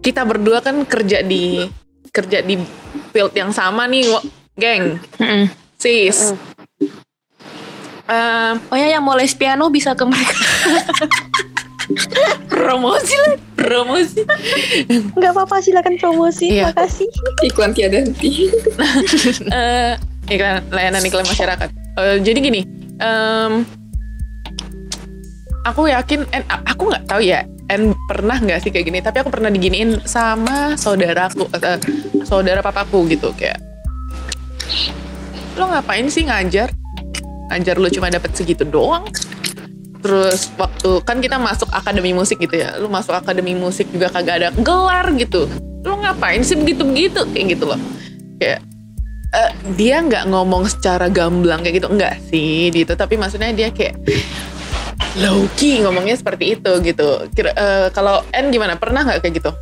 Kita 0.00 0.24
berdua 0.24 0.64
kan 0.64 0.86
kerja 0.88 1.20
di 1.20 1.66
kerja 2.12 2.44
di 2.44 2.60
field 3.10 3.32
yang 3.32 3.50
sama 3.50 3.88
nih, 3.88 4.04
geng, 4.60 5.00
Mm-mm. 5.16 5.48
sis. 5.80 6.36
Em, 8.04 8.54
Oh 8.68 8.76
ya 8.76 8.92
yang 8.92 9.00
mau 9.00 9.16
les 9.16 9.32
piano 9.32 9.72
bisa 9.72 9.96
ke 9.96 10.04
mereka. 10.04 10.36
promosi 12.52 13.16
lah, 13.16 13.34
promosi. 13.56 14.20
Nggak 15.16 15.32
apa-apa 15.32 15.64
silakan 15.64 15.96
promosi. 15.96 16.52
Iya. 16.52 16.76
Makasih. 16.76 17.08
Iklan 17.48 17.72
tiada 17.72 18.04
henti. 18.04 18.52
eh 19.56 19.96
iklan 20.28 20.68
layanan 20.68 21.02
iklan 21.08 21.24
masyarakat. 21.24 21.68
Eh, 21.72 22.16
jadi 22.20 22.38
gini, 22.44 22.60
em, 23.00 23.64
aku 25.62 25.90
yakin, 25.90 26.26
en, 26.34 26.42
aku 26.48 26.90
nggak 26.90 27.04
tahu 27.06 27.22
ya, 27.22 27.46
en 27.70 27.94
pernah 28.10 28.38
nggak 28.38 28.62
sih 28.62 28.70
kayak 28.74 28.86
gini? 28.90 28.98
Tapi 29.02 29.22
aku 29.22 29.30
pernah 29.30 29.50
diginiin 29.50 30.02
sama 30.06 30.74
saudaraku, 30.74 31.46
eh, 31.54 31.78
saudara 32.26 32.60
papaku 32.60 33.06
gitu 33.10 33.30
kayak, 33.34 33.58
lo 35.54 35.70
ngapain 35.70 36.06
sih 36.10 36.26
ngajar? 36.26 36.70
Ngajar 37.50 37.74
lu 37.78 37.88
cuma 37.92 38.10
dapat 38.10 38.32
segitu 38.34 38.66
doang. 38.66 39.06
Terus 40.02 40.50
waktu 40.58 40.98
kan 41.06 41.22
kita 41.22 41.38
masuk 41.38 41.70
akademi 41.70 42.10
musik 42.10 42.42
gitu 42.42 42.58
ya, 42.58 42.74
lu 42.82 42.90
masuk 42.90 43.14
akademi 43.14 43.54
musik 43.54 43.86
juga 43.94 44.10
kagak 44.10 44.34
ada 44.42 44.48
gelar 44.58 45.06
gitu. 45.14 45.46
Lu 45.86 45.94
ngapain 46.02 46.42
sih 46.42 46.58
begitu-begitu 46.58 47.22
kayak 47.30 47.46
gitu 47.54 47.64
loh. 47.70 47.78
Kayak 48.42 48.66
eh, 49.32 49.50
dia 49.78 50.02
nggak 50.02 50.28
ngomong 50.28 50.66
secara 50.66 51.06
gamblang 51.06 51.62
kayak 51.62 51.82
gitu 51.82 51.88
enggak 51.88 52.20
sih 52.28 52.68
gitu 52.68 52.92
tapi 52.92 53.16
maksudnya 53.16 53.50
dia 53.56 53.72
kayak 53.72 53.96
low 55.20 55.44
key 55.60 55.82
ngomongnya 55.82 56.16
seperti 56.16 56.56
itu 56.56 56.72
gitu 56.82 57.28
Kira, 57.36 57.52
eh, 57.52 57.88
kalau 57.92 58.24
N 58.32 58.48
gimana 58.48 58.76
pernah 58.80 59.04
nggak 59.04 59.20
kayak 59.22 59.34
gitu 59.42 59.52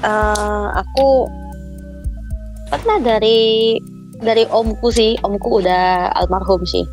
Eh, 0.00 0.66
aku 0.72 1.28
pernah 2.72 2.96
dari 3.04 3.76
dari 4.20 4.48
omku 4.48 4.88
sih. 4.88 5.16
Omku 5.20 5.60
udah 5.60 6.08
almarhum 6.16 6.64
sih. 6.64 6.88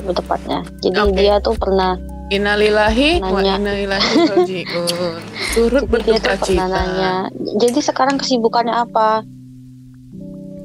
Lebih 0.00 0.16
tepatnya. 0.16 0.64
Jadi 0.80 0.96
Oke. 0.96 1.12
dia 1.20 1.34
tuh 1.44 1.52
pernah 1.60 1.98
Innalillahi 2.28 3.24
wa 3.24 3.40
Nanya. 3.40 3.56
inna 3.56 3.72
ilaihi 3.72 4.16
rajiun 4.28 5.20
turut 5.56 5.84
berduka 5.88 6.36
cita 6.44 6.68
nanya. 6.68 7.32
Jadi 7.56 7.80
sekarang 7.80 8.20
kesibukannya 8.20 8.72
apa? 8.72 9.24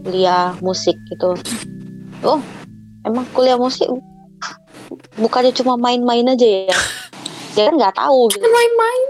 Kuliah 0.04 0.52
musik 0.60 0.96
gitu. 1.08 1.39
Oh, 2.24 2.39
emang 3.08 3.24
kuliah 3.32 3.56
musik 3.56 3.88
bukannya 5.15 5.53
cuma 5.53 5.75
main-main 5.75 6.25
aja 6.27 6.69
ya? 6.69 6.77
Dia 7.56 7.69
kan 7.69 7.75
nggak 7.77 7.95
tahu 7.95 8.32
gitu. 8.34 8.43
Main-main. 8.43 9.08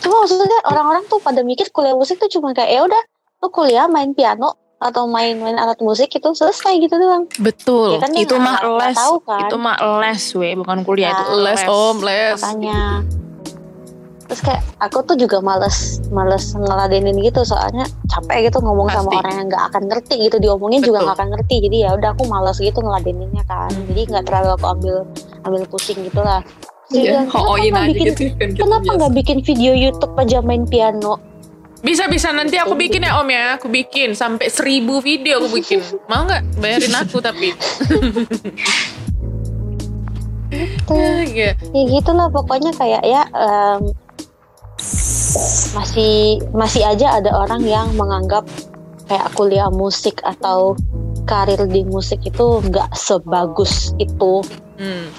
Cuma 0.00 0.24
maksudnya 0.24 0.58
orang-orang 0.66 1.04
tuh 1.06 1.20
pada 1.20 1.44
mikir 1.44 1.70
kuliah 1.70 1.94
musik 1.94 2.18
tuh 2.18 2.28
cuma 2.28 2.50
kayak 2.50 2.70
ya 2.72 2.80
udah 2.84 3.02
lu 3.40 3.48
kuliah 3.48 3.86
main 3.86 4.12
piano 4.12 4.56
atau 4.80 5.04
main-main 5.04 5.60
alat 5.60 5.76
musik 5.84 6.08
itu 6.08 6.28
selesai 6.32 6.80
gitu 6.80 6.96
doang. 6.96 7.28
betul 7.36 7.94
Ya 7.94 8.00
kan 8.00 8.12
itu 8.16 8.32
mah 8.34 8.64
les. 8.80 8.96
tahu 8.96 9.16
kan. 9.22 9.44
Itu 9.44 9.56
mah 9.60 9.76
les, 10.00 10.24
we, 10.32 10.56
bukan 10.56 10.82
kuliah 10.88 11.12
Ya, 11.12 11.20
itu 11.20 11.24
les 11.44 11.62
om 11.68 11.96
les 12.00 12.40
makanya 12.40 13.04
terus 14.30 14.46
kayak 14.46 14.62
aku 14.78 15.02
tuh 15.02 15.18
juga 15.18 15.42
males 15.42 15.98
males 16.14 16.54
ngeladenin 16.54 17.18
gitu 17.18 17.42
soalnya 17.42 17.82
capek 18.06 18.46
gitu 18.46 18.62
ngomong 18.62 18.86
sama 18.86 19.10
Pasti. 19.10 19.18
orang 19.18 19.34
yang 19.34 19.46
nggak 19.50 19.64
akan 19.74 19.82
ngerti 19.90 20.14
gitu 20.22 20.36
diomongin 20.38 20.80
juga 20.80 21.02
Betul. 21.02 21.06
nggak 21.10 21.16
akan 21.18 21.28
ngerti 21.34 21.54
jadi 21.66 21.76
ya 21.82 21.90
udah 21.98 22.10
aku 22.14 22.22
males 22.30 22.56
gitu 22.56 22.78
ngeladeninnya 22.78 23.42
kan 23.44 23.74
Hmm. 23.74 23.90
jadi 23.90 24.00
nggak 24.06 24.24
terlalu 24.30 24.48
aku 24.54 24.66
ambil 24.70 24.96
ambil 25.42 25.62
pusing 25.66 25.98
gitu 26.06 26.22
lah 26.22 26.40
dia 26.90 27.02
Iya, 27.02 27.18
hooin 27.26 27.74
nggak 27.74 27.82
aja 27.82 27.90
bikin 27.90 28.06
gitu 28.06 28.22
kan. 28.30 28.48
gitu 28.54 28.60
kenapa 28.62 28.90
nggak 29.02 29.12
bikin 29.18 29.38
video 29.42 29.72
YouTube 29.74 30.14
aja 30.14 30.38
main 30.40 30.62
piano 30.62 31.18
Bisa-bisa 31.80 32.28
nanti 32.28 32.60
aku 32.60 32.76
bikin 32.76 33.00
ya 33.00 33.24
Om 33.24 33.28
ya. 33.32 33.56
Aku 33.56 33.72
bikin 33.72 34.12
sampai 34.12 34.52
seribu 34.52 35.00
video 35.00 35.40
aku 35.40 35.48
bikin. 35.48 35.80
Mau 36.12 36.28
nggak 36.28 36.60
bayarin 36.60 36.92
aku 36.92 37.24
tapi? 37.24 37.56
Ya, 40.90 41.22
ya 41.46 41.52
gitulah 41.86 42.26
pokoknya 42.26 42.74
kayak 42.74 43.06
ya 43.06 43.22
em, 43.30 43.94
masih 45.76 46.42
masih 46.50 46.82
aja 46.82 47.22
ada 47.22 47.30
orang 47.32 47.62
yang 47.62 47.88
menganggap 47.94 48.44
kayak 49.06 49.30
kuliah 49.34 49.70
musik 49.70 50.18
atau 50.26 50.74
karir 51.26 51.62
di 51.70 51.86
musik 51.86 52.18
itu 52.26 52.58
nggak 52.66 52.90
sebagus 52.96 53.94
itu 54.02 54.42
Hmm. 54.80 55.12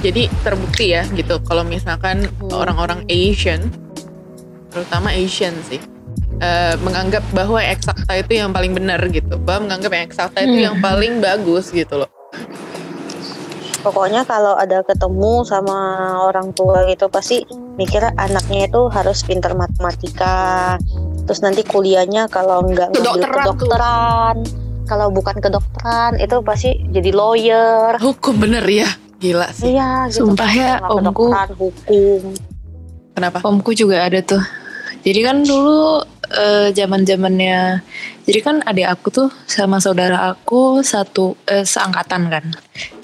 Jadi 0.00 0.32
terbukti 0.40 0.96
ya 0.96 1.04
gitu 1.12 1.36
kalau 1.44 1.68
misalkan 1.68 2.32
Hmm. 2.40 2.48
orang-orang 2.48 3.04
Asian, 3.12 3.68
terutama 4.72 5.12
Asian 5.12 5.52
sih, 5.68 5.76
eh, 6.40 6.74
menganggap 6.80 7.20
bahwa 7.36 7.60
eksakta 7.60 8.24
itu 8.24 8.40
yang 8.40 8.56
paling 8.56 8.72
benar 8.72 9.04
gitu, 9.12 9.36
bahwa 9.36 9.68
menganggap 9.68 9.90
yang 9.92 10.04
eksakta 10.08 10.48
itu 10.48 10.56
Hmm. 10.56 10.66
yang 10.72 10.76
paling 10.80 11.20
bagus 11.20 11.68
gitu 11.68 12.00
loh. 12.00 12.10
Pokoknya 13.82 14.26
kalau 14.26 14.58
ada 14.58 14.82
ketemu 14.82 15.46
sama 15.46 15.78
orang 16.26 16.50
tua 16.54 16.86
gitu 16.90 17.06
pasti 17.06 17.46
mikir 17.78 18.02
anaknya 18.18 18.66
itu 18.66 18.90
harus 18.90 19.22
pintar 19.22 19.54
matematika 19.54 20.76
terus 21.24 21.40
nanti 21.44 21.62
kuliahnya 21.62 22.26
kalau 22.32 22.64
nggak 22.66 22.90
ngambil 22.94 23.28
Kedokteran 23.28 24.36
kalau 24.88 25.12
bukan 25.12 25.36
kedokteran 25.38 26.16
itu 26.16 26.40
pasti 26.40 26.80
jadi 26.88 27.12
lawyer 27.12 28.00
Hukum 28.00 28.40
bener 28.40 28.64
ya, 28.64 28.88
gila 29.20 29.52
sih. 29.52 29.76
iya 29.76 30.08
gitu 30.08 30.32
Sumpah 30.32 30.48
ya, 30.48 30.80
omku. 30.88 31.28
hukum 31.60 32.32
Kenapa? 33.18 33.42
Omku 33.42 33.74
juga 33.74 34.06
ada 34.06 34.22
tuh. 34.22 34.38
Jadi 35.02 35.26
kan 35.26 35.42
dulu 35.42 36.06
eh, 36.32 36.68
zaman 36.76 37.08
zamannya, 37.08 37.80
jadi 38.28 38.38
kan 38.44 38.56
adik 38.64 38.88
aku 38.88 39.08
tuh 39.08 39.28
sama 39.48 39.80
saudara 39.80 40.28
aku 40.28 40.84
satu 40.84 41.34
eh, 41.48 41.64
seangkatan 41.64 42.28
kan. 42.28 42.44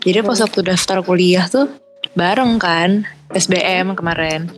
Jadi 0.04 0.20
pas 0.20 0.36
Hmm. 0.36 0.44
waktu 0.44 0.60
daftar 0.64 1.00
kuliah 1.00 1.48
tuh 1.48 1.72
bareng 2.12 2.60
kan 2.60 3.08
SBM 3.32 3.96
kemarin. 3.96 4.52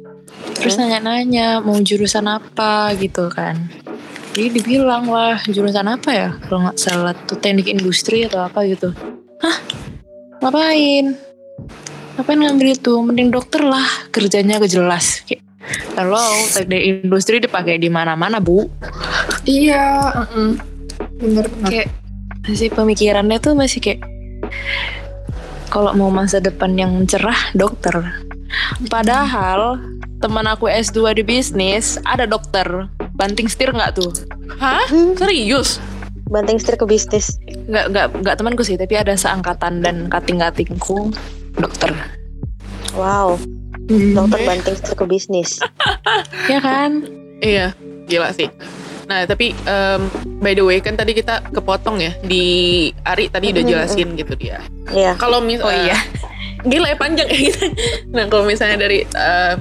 Terus 0.58 0.74
Hmm. 0.74 0.90
nanya-nanya 0.90 1.62
mau 1.62 1.78
jurusan 1.78 2.26
apa 2.26 2.90
gitu 2.98 3.30
kan. 3.30 3.70
Jadi 4.36 4.60
dibilang 4.60 5.08
wah 5.08 5.40
jurusan 5.48 5.86
apa 5.88 6.10
ya? 6.12 6.28
Kalau 6.44 6.68
nggak 6.68 6.76
salah 6.76 7.14
tuh 7.24 7.40
teknik 7.40 7.72
industri 7.72 8.26
atau 8.28 8.44
apa 8.44 8.66
gitu. 8.68 8.92
Hah? 9.40 9.56
Ngapain? 10.44 11.16
Ngapain 12.18 12.38
ngambil 12.44 12.76
itu? 12.76 12.92
Mending 13.00 13.32
dokter 13.32 13.64
lah 13.64 13.86
kerjanya 14.12 14.60
kejelas. 14.60 15.24
Kayak, 15.24 15.45
Kalau 15.94 16.28
teknik 16.54 17.02
industri 17.02 17.42
dipakai 17.42 17.80
di 17.80 17.90
mana-mana 17.90 18.38
bu. 18.38 18.68
Iya, 19.46 20.12
mm-mm. 20.14 20.48
bener-bener. 21.18 21.68
Kayak 21.70 21.88
masih 22.46 22.70
pemikirannya 22.70 23.38
tuh 23.42 23.58
masih 23.58 23.82
kayak 23.82 24.00
kalau 25.66 25.92
mau 25.98 26.10
masa 26.14 26.38
depan 26.38 26.78
yang 26.78 26.92
cerah 27.10 27.50
dokter. 27.52 27.94
Padahal 28.86 29.82
teman 30.22 30.46
aku 30.46 30.70
S2 30.70 31.18
di 31.18 31.22
bisnis 31.26 31.98
ada 32.06 32.24
dokter. 32.24 32.86
Banting 33.16 33.48
setir 33.48 33.72
nggak 33.72 33.98
tuh? 33.98 34.12
Hah? 34.60 34.86
Serius? 35.18 35.82
banting 36.26 36.58
setir 36.58 36.74
ke 36.74 36.86
bisnis 36.90 37.38
Nggak 37.70 37.86
nggak 37.94 38.06
nggak 38.22 38.36
temanku 38.38 38.62
sih, 38.66 38.78
tapi 38.78 38.94
ada 38.98 39.14
seangkatan 39.14 39.82
dan 39.82 40.06
kating-katingku 40.10 41.14
dokter. 41.58 41.90
wow. 42.94 43.38
Dokter 43.88 44.40
banting 44.42 44.74
setir 44.74 44.94
ke 44.94 45.04
bisnis 45.04 45.62
Ya 46.52 46.58
kan? 46.58 47.06
Iya, 47.38 47.74
gila 48.06 48.32
sih. 48.32 48.48
Nah, 49.06 49.22
tapi 49.22 49.54
em, 49.62 50.00
by 50.40 50.52
the 50.52 50.62
way 50.62 50.78
kan 50.78 50.94
tadi 50.94 51.12
kita 51.12 51.38
kepotong 51.50 52.00
ya 52.00 52.10
di 52.20 52.44
Ari 53.02 53.28
tadi 53.28 53.52
udah 53.52 53.62
jelasin 53.62 54.14
gitu 54.14 54.34
dia. 54.34 54.58
Iya 54.90 55.14
Kalau 55.14 55.38
mis 55.38 55.60
Oh 55.60 55.70
iya. 55.70 55.94
gila 56.62 56.90
ya 56.90 56.96
panjang 56.96 57.28
ya 57.28 57.38
gitu. 57.44 57.70
Nah, 58.16 58.26
kalau 58.26 58.42
misalnya 58.42 58.80
dari 58.80 59.04
eh, 59.04 59.54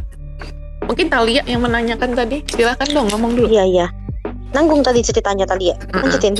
mungkin 0.82 1.06
Talia 1.08 1.42
yang 1.44 1.62
menanyakan 1.62 2.14
tadi, 2.14 2.42
silakan 2.48 2.90
dong 2.90 3.08
ngomong 3.12 3.32
dulu. 3.36 3.48
iya 3.50 3.66
iya 3.66 3.88
nanggung 4.52 4.80
tadi 4.80 5.04
ceritanya 5.04 5.44
tadi 5.44 5.70
ya 5.70 5.78
lanjutin 5.92 6.34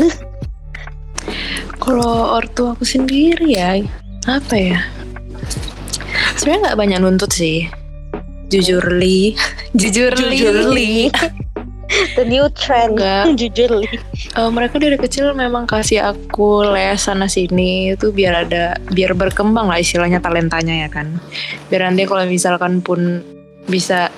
Kalau 1.76 2.40
ortu 2.40 2.72
aku 2.72 2.88
sendiri 2.88 3.52
ya, 3.52 3.78
apa 4.26 4.56
ya? 4.56 4.80
Sebenarnya 6.46 6.62
nggak 6.62 6.78
banyak 6.78 7.00
nuntut 7.02 7.34
sih. 7.34 7.66
Jujur 8.54 8.86
li, 8.94 9.34
jujur 9.82 10.14
li. 10.14 10.38
Jujur 10.38 10.58
li. 10.78 11.10
the 12.14 12.22
new 12.22 12.46
trend 12.54 13.02
Enggak. 13.02 13.34
jujur 13.42 13.82
li 13.82 13.90
Eh, 14.38 14.50
mereka 14.54 14.78
dari 14.78 14.94
kecil 14.94 15.34
memang 15.34 15.66
kasih 15.66 16.06
aku 16.06 16.70
les 16.70 17.02
sana 17.02 17.26
sini 17.26 17.98
itu 17.98 18.14
biar 18.14 18.46
ada 18.46 18.78
biar 18.94 19.18
berkembang 19.18 19.74
lah 19.74 19.82
istilahnya 19.82 20.22
talentanya 20.22 20.86
ya 20.86 20.90
kan. 20.94 21.18
Biar 21.74 21.90
nanti 21.90 22.06
kalau 22.06 22.30
misalkan 22.30 22.78
pun 22.86 23.26
bisa 23.66 24.14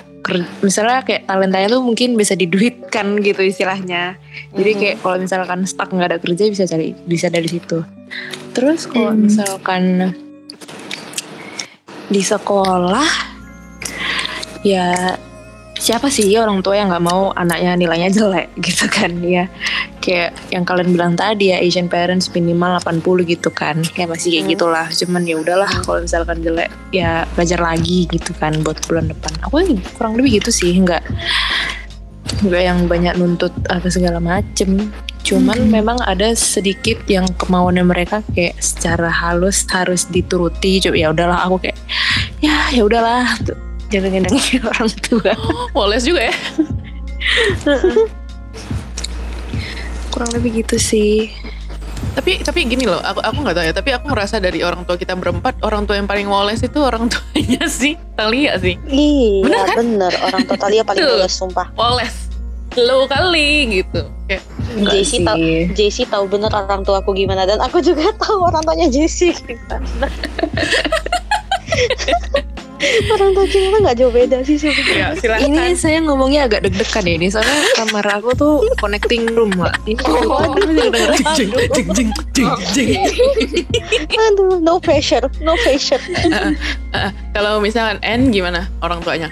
misalnya 0.60 1.00
kayak 1.08 1.24
talentanya 1.24 1.72
tuh 1.72 1.80
mungkin 1.80 2.12
bisa 2.12 2.36
diduitkan 2.36 3.24
gitu 3.24 3.40
istilahnya. 3.40 4.20
Jadi 4.52 4.70
Mhm. 4.76 4.78
kayak 4.84 4.96
kalau 5.00 5.16
misalkan 5.16 5.64
stuck 5.64 5.88
nggak 5.88 6.12
ada 6.12 6.20
kerja 6.20 6.44
bisa 6.44 6.68
cari 6.68 6.92
bisa 7.08 7.32
dari 7.32 7.48
situ. 7.48 7.80
Terus 8.52 8.84
kalau 8.84 9.16
Hmm. 9.16 9.24
misalkan 9.32 10.12
di 12.08 12.24
sekolah 12.24 13.08
ya 14.66 15.14
siapa 15.78 16.10
sih 16.10 16.34
orang 16.34 16.58
tua 16.58 16.74
yang 16.74 16.90
nggak 16.90 17.06
mau 17.06 17.30
anaknya 17.38 17.78
nilainya 17.78 18.10
jelek 18.10 18.50
gitu 18.66 18.90
kan 18.90 19.14
ya. 19.22 19.46
Kayak 20.02 20.34
yang 20.50 20.64
kalian 20.66 20.90
bilang 20.90 21.14
tadi 21.14 21.54
ya 21.54 21.62
Asian 21.62 21.86
parents 21.86 22.32
minimal 22.34 22.82
80 22.82 23.28
gitu 23.28 23.50
kan. 23.54 23.78
Ya 23.94 24.10
masih 24.10 24.34
kayak 24.34 24.44
Hmm. 24.44 24.52
gitulah. 24.56 24.86
Cuman 24.90 25.22
ya 25.22 25.36
udahlah 25.38 25.70
kalau 25.86 26.02
misalkan 26.02 26.42
jelek 26.42 26.70
ya 26.90 27.22
belajar 27.38 27.62
lagi 27.62 28.10
gitu 28.10 28.34
kan 28.36 28.58
buat 28.66 28.82
bulan 28.90 29.06
depan. 29.06 29.32
Aku 29.46 29.62
kurang 29.94 30.18
lebih 30.18 30.42
gitu 30.42 30.50
sih 30.50 30.74
nggak 30.74 31.02
nggak 32.44 32.62
yang 32.62 32.84
banyak 32.86 33.14
nuntut 33.16 33.50
apa 33.72 33.88
segala 33.88 34.20
macem 34.20 34.92
cuman 35.28 35.60
Hmm. 35.60 35.68
memang 35.68 35.98
ada 36.02 36.32
sedikit 36.32 36.96
yang 37.04 37.28
kemauannya 37.36 37.84
mereka 37.84 38.24
kayak 38.32 38.56
secara 38.58 39.12
halus 39.12 39.68
harus 39.68 40.08
dituruti 40.08 40.80
coba 40.80 40.96
ya 40.96 41.12
udahlah 41.12 41.44
aku 41.44 41.60
kayak 41.60 41.76
ya 42.40 42.56
ya 42.72 42.80
udahlah 42.80 43.28
tuh 43.44 43.52
jangan 43.92 44.08
nyenengin 44.16 44.64
orang 44.72 44.88
tua 45.04 45.32
Woles 45.76 46.08
juga 46.08 46.32
ya. 46.32 46.34
kurang 50.08 50.32
lebih 50.32 50.64
gitu 50.64 50.80
sih 50.80 51.28
Tapi 52.14 52.42
tapi 52.42 52.66
gini 52.66 52.82
loh, 52.82 52.98
aku 52.98 53.22
aku 53.22 53.38
nggak 53.42 53.54
tahu 53.54 53.66
ya. 53.66 53.74
Tapi 53.74 53.90
aku 53.94 54.06
ngerasa 54.10 54.38
dari 54.38 54.62
orang 54.62 54.82
tua 54.82 54.94
kita 54.94 55.14
berempat, 55.14 55.58
orang 55.62 55.82
tua 55.82 55.98
yang 55.98 56.06
paling 56.06 56.26
woles 56.26 56.62
itu 56.62 56.78
orang 56.78 57.06
tuanya 57.06 57.62
sih 57.80 57.94
Talia 58.14 58.54
sih. 58.58 58.74
iya 58.86 59.42
Bener 59.42 59.66
kan? 59.66 59.76
bener 59.76 60.12
orang 60.22 60.42
totalnya 60.46 60.82
paling 60.82 61.02
Tuh. 61.02 61.10
lulus 61.14 61.34
sumpah 61.34 61.66
Woles. 61.74 62.27
Lo 62.78 63.06
kali 63.06 63.82
gitu. 63.82 64.06
Kayak 64.28 64.44
JC 64.92 65.24
tau 65.24 65.36
JC 65.72 65.96
tahu 66.06 66.24
bener 66.28 66.52
orang 66.52 66.84
tua 66.84 67.00
aku 67.00 67.16
gimana 67.16 67.42
dan 67.42 67.58
aku 67.58 67.80
juga 67.80 68.12
tahu 68.22 68.44
orang 68.44 68.60
tuanya 68.62 68.86
JC 68.86 69.32
gimana 69.32 70.06
orang 73.10 73.30
tua 73.34 73.44
kita 73.48 73.74
nggak 73.74 73.96
jauh 73.98 74.12
beda 74.14 74.38
sih 74.46 74.54
sebenarnya 74.54 74.94
ya 74.94 75.08
silakan. 75.18 75.50
ini 75.50 75.62
saya 75.74 75.98
ngomongnya 75.98 76.46
agak 76.46 76.62
deg-degan 76.62 77.04
ya 77.04 77.14
ini 77.16 77.26
soalnya 77.26 77.58
kamar 77.74 78.06
aku 78.06 78.30
tuh 78.38 78.54
connecting 78.78 79.26
room 79.34 79.50
mbak 79.56 79.74
ini 79.84 79.98
Waduh. 79.98 81.18
Jeng, 81.34 81.50
jeng, 81.74 81.88
jeng, 81.90 82.10
jeng, 82.36 82.50
jeng. 82.70 82.88
aduh 84.30 84.62
no 84.62 84.78
pressure 84.78 85.26
no 85.42 85.58
pressure 85.64 86.00
Eh, 86.88 87.10
Kalau 87.34 87.58
misalkan 87.58 87.98
N 88.00 88.30
gimana 88.30 88.70
orang 88.80 89.02
tuanya? 89.02 89.28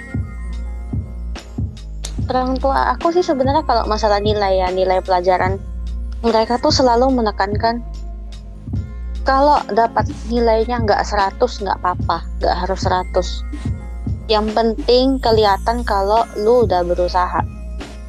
Orang 2.35 2.59
tua 2.59 2.95
aku 2.95 3.15
sih 3.15 3.23
sebenarnya 3.23 3.63
kalau 3.63 3.87
masalah 3.87 4.19
nilai 4.19 4.59
ya 4.59 4.67
nilai 4.71 4.99
pelajaran 4.99 5.59
mereka 6.21 6.59
tuh 6.59 6.73
selalu 6.73 7.11
menekankan 7.13 7.79
kalau 9.27 9.59
dapat 9.71 10.07
nilainya 10.31 10.79
nggak 10.83 11.03
100 11.03 11.39
nggak 11.39 11.77
apa-apa 11.83 12.23
nggak 12.39 12.55
harus 12.63 12.79
100 12.83 13.77
yang 14.27 14.51
penting 14.51 15.23
kelihatan 15.23 15.87
kalau 15.87 16.27
lu 16.35 16.67
udah 16.67 16.83
berusaha. 16.83 17.39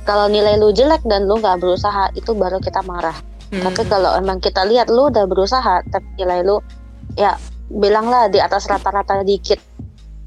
Kalau 0.02 0.26
nilai 0.26 0.58
lu 0.58 0.74
jelek 0.74 1.06
dan 1.06 1.30
lu 1.30 1.38
nggak 1.38 1.62
berusaha 1.62 2.10
itu 2.18 2.34
baru 2.34 2.58
kita 2.58 2.82
marah. 2.84 3.16
Hmm. 3.48 3.64
tapi 3.64 3.88
kalau 3.88 4.12
emang 4.12 4.44
kita 4.44 4.60
lihat 4.68 4.92
lu 4.92 5.08
udah 5.08 5.24
berusaha 5.24 5.80
tapi 5.88 6.04
nilai 6.20 6.44
lu 6.44 6.60
ya 7.16 7.32
bilanglah 7.72 8.28
di 8.28 8.44
atas 8.44 8.68
rata-rata 8.68 9.24
dikit. 9.24 9.56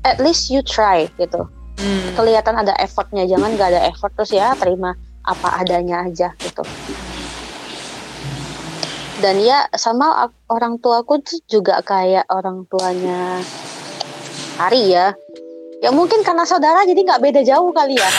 At 0.02 0.18
least 0.18 0.50
you 0.50 0.66
try 0.66 1.06
gitu 1.22 1.46
Hmm. 1.82 2.14
kelihatan 2.14 2.56
ada 2.62 2.78
effortnya 2.78 3.26
jangan 3.26 3.58
nggak 3.58 3.70
ada 3.74 3.82
effort 3.90 4.14
terus 4.14 4.38
ya 4.38 4.54
terima 4.54 4.94
apa 5.26 5.66
adanya 5.66 6.06
aja 6.06 6.30
gitu 6.38 6.62
dan 9.22 9.38
ya 9.42 9.66
sama 9.78 10.30
orang 10.50 10.78
tuaku 10.78 11.22
tuh 11.26 11.42
juga 11.50 11.82
kayak 11.82 12.26
orang 12.30 12.66
tuanya 12.70 13.42
Ari 14.62 14.94
ya 14.94 15.14
ya 15.82 15.90
mungkin 15.90 16.22
karena 16.22 16.46
saudara 16.46 16.86
jadi 16.86 17.02
nggak 17.02 17.22
beda 17.22 17.42
jauh 17.42 17.74
kali 17.74 17.98
ya 17.98 18.10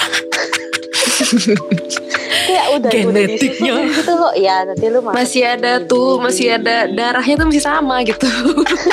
kayak 2.47 2.67
udah 2.83 2.91
Genetiknya. 2.91 3.75
gitu 3.95 4.13
loh 4.19 4.35
ya 4.35 4.67
nanti 4.67 4.87
lu 4.91 4.99
Masih 5.07 5.43
ada 5.47 5.79
tuh, 5.87 6.19
masih 6.19 6.59
ada 6.59 6.91
darahnya 6.91 7.39
tuh 7.39 7.47
masih 7.47 7.63
sama 7.63 8.03
gitu. 8.03 8.27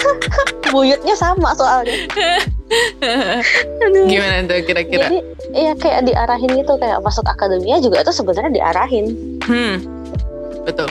buyutnya 0.73 1.17
sama 1.17 1.58
soalnya. 1.58 1.97
Gimana 4.10 4.45
tuh 4.45 4.62
kira-kira? 4.63 5.08
jadi 5.08 5.19
iya 5.51 5.73
kayak 5.73 6.05
diarahin 6.05 6.51
gitu 6.53 6.77
kayak 6.77 7.01
masuk 7.01 7.25
akademia 7.25 7.77
juga 7.79 8.01
itu 8.01 8.12
sebenarnya 8.12 8.51
diarahin 8.53 9.05
Hmm. 9.43 9.82
Betul. 10.62 10.86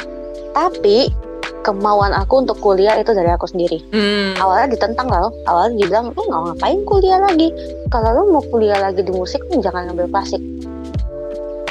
tapi 0.51 1.15
kemauan 1.61 2.11
aku 2.11 2.43
untuk 2.43 2.59
kuliah 2.59 2.97
itu 2.97 3.13
dari 3.13 3.29
aku 3.29 3.47
sendiri 3.47 3.79
Hmm. 3.89 4.35
awalnya 4.37 4.75
ditentang 4.75 5.07
loh 5.07 5.31
awalnya 5.45 5.79
dibilang 5.79 6.11
lu 6.11 6.21
nggak 6.21 6.43
ngapain 6.51 6.81
kuliah 6.83 7.21
lagi 7.21 7.49
kalau 7.87 8.11
lu 8.13 8.23
mau 8.33 8.43
kuliah 8.45 8.75
lagi 8.77 9.01
di 9.01 9.13
musik 9.13 9.39
lu 9.47 9.61
jangan 9.61 9.87
ngambil 9.87 10.11
klasik 10.11 10.43